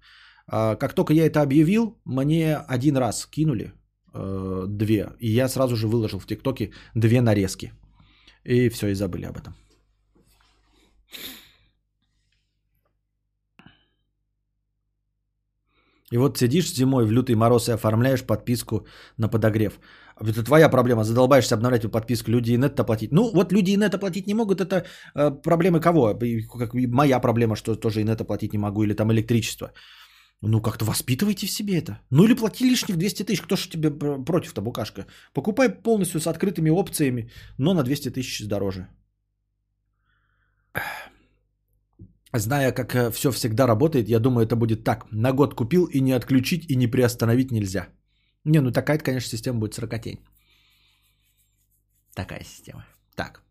[0.47, 3.73] А, как только я это объявил, мне один раз кинули
[4.15, 7.73] э, две, и я сразу же выложил в ТикТоке две нарезки.
[8.45, 9.55] И все, и забыли об этом.
[16.13, 18.87] И вот сидишь зимой в лютый мороз и оформляешь подписку
[19.19, 19.81] на подогрев.
[20.21, 23.13] Это твоя проблема, задолбаешься обновлять эту подписку, люди и нет платить.
[23.13, 26.15] Ну, вот люди и нет платить не могут, это э, проблемы кого?
[26.59, 29.73] Как моя проблема, что тоже и нет платить не могу, или там электричество.
[30.43, 31.99] Ну, как-то воспитывайте в себе это.
[32.11, 35.07] Ну, или плати лишних 200 тысяч, кто же тебе против-то, букашка?
[35.35, 38.89] Покупай полностью с открытыми опциями, но на 200 тысяч дороже.
[42.39, 45.07] Зная, как э, все всегда работает, я думаю, это будет так.
[45.13, 47.89] На год купил и не отключить, и не приостановить нельзя.
[48.45, 50.21] Не, ну такая, конечно, система будет сорокотень.
[52.15, 52.85] Такая система.
[53.15, 53.43] Так.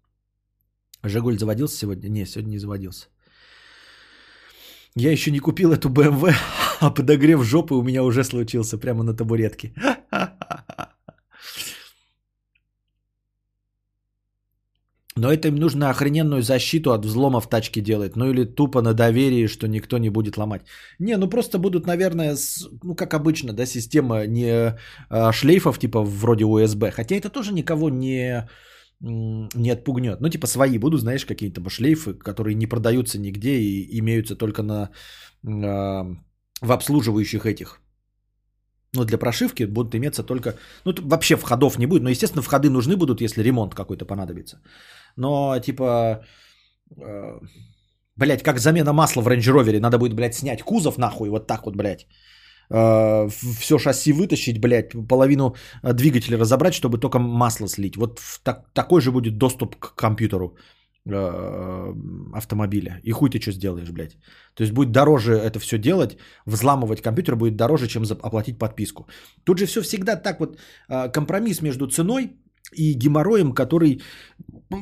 [1.03, 2.09] Жигуль заводился сегодня?
[2.09, 3.07] Не, сегодня не заводился.
[4.95, 6.33] Я еще не купил эту BMW,
[6.79, 9.73] а подогрев жопы у меня уже случился прямо на табуретке.
[15.17, 18.17] Но это им нужно охрененную защиту от взлома в тачке делать.
[18.17, 20.63] Ну или тупо на доверии, что никто не будет ломать.
[20.99, 24.75] Не, ну просто будут, наверное, с, ну как обычно, да, система не
[25.09, 26.91] а, шлейфов типа вроде USB.
[26.91, 28.45] Хотя это тоже никого не,
[28.99, 30.19] не отпугнет.
[30.19, 34.89] Ну типа свои будут, знаешь, какие-то шлейфы, которые не продаются нигде и имеются только на,
[35.45, 36.05] а,
[36.61, 37.79] в обслуживающих этих
[38.95, 40.55] ну, для прошивки будут иметься только...
[40.85, 44.61] Ну, вообще входов не будет, но, естественно, входы нужны будут, если ремонт какой-то понадобится.
[45.17, 46.23] Но, типа,
[46.97, 47.39] э,
[48.15, 51.75] блядь, как замена масла в Rover, надо будет, блядь, снять кузов нахуй, вот так вот,
[51.75, 52.07] блядь.
[52.69, 57.97] Э, все шасси вытащить, блядь, половину э, двигателя разобрать, чтобы только масло слить.
[57.97, 60.57] Вот так, такой же будет доступ к компьютеру
[61.05, 61.93] э,
[62.33, 62.99] автомобиля.
[63.03, 64.17] И хуй ты что сделаешь, блядь.
[64.55, 69.07] То есть будет дороже это все делать, взламывать компьютер будет дороже, чем оплатить подписку.
[69.43, 70.57] Тут же все всегда так вот,
[70.89, 72.31] э, компромисс между ценой
[72.73, 74.01] и геморроем, который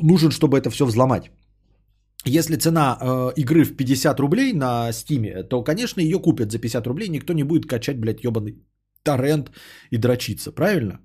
[0.01, 1.31] нужен, чтобы это все взломать.
[2.25, 6.87] Если цена э, игры в 50 рублей на Стиме, то, конечно, ее купят за 50
[6.87, 7.09] рублей.
[7.09, 8.55] Никто не будет качать, блядь, ебаный
[9.03, 9.51] торрент
[9.91, 10.99] и дрочиться, правильно?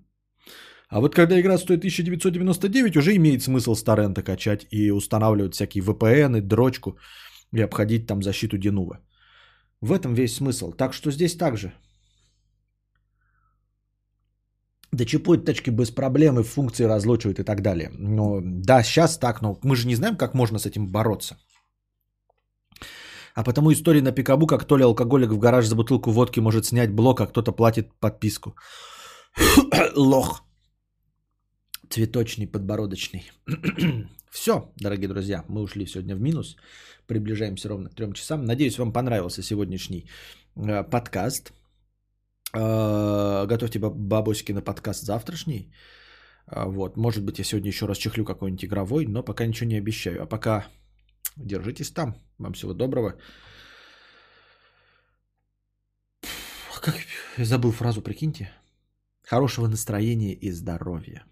[0.89, 5.85] А вот когда игра стоит 1999, уже имеет смысл с торрента качать и устанавливать всякие
[5.85, 6.99] VPN, дрочку
[7.53, 9.01] и обходить там защиту Денува.
[9.81, 10.73] В этом весь смысл.
[10.73, 11.73] Так что здесь также.
[14.93, 17.91] Да чипуют тачки без проблем и функции разлучивают и так далее.
[17.99, 21.37] Но да, сейчас так, но мы же не знаем, как можно с этим бороться.
[23.35, 26.65] А потому история на Пикабу, как то ли алкоголик в гараж за бутылку водки может
[26.65, 28.57] снять блок, а кто-то платит подписку.
[29.95, 30.43] Лох.
[31.91, 33.31] Цветочный, подбородочный.
[34.31, 36.57] Все, дорогие друзья, мы ушли сегодня в минус.
[37.07, 38.45] Приближаемся ровно к трем часам.
[38.45, 40.11] Надеюсь, вам понравился сегодняшний
[40.57, 41.53] э, подкаст.
[42.55, 45.73] Э, готовьте бабосики на подкаст завтрашний.
[46.47, 49.79] Э, вот, может быть, я сегодня еще раз чехлю какой-нибудь игровой, но пока ничего не
[49.79, 50.23] обещаю.
[50.23, 50.67] А пока
[51.37, 52.15] держитесь там.
[52.39, 53.15] Вам всего доброго.
[56.81, 56.95] Как
[57.37, 58.51] забыл фразу, прикиньте.
[59.23, 61.25] Хорошего настроения и здоровья.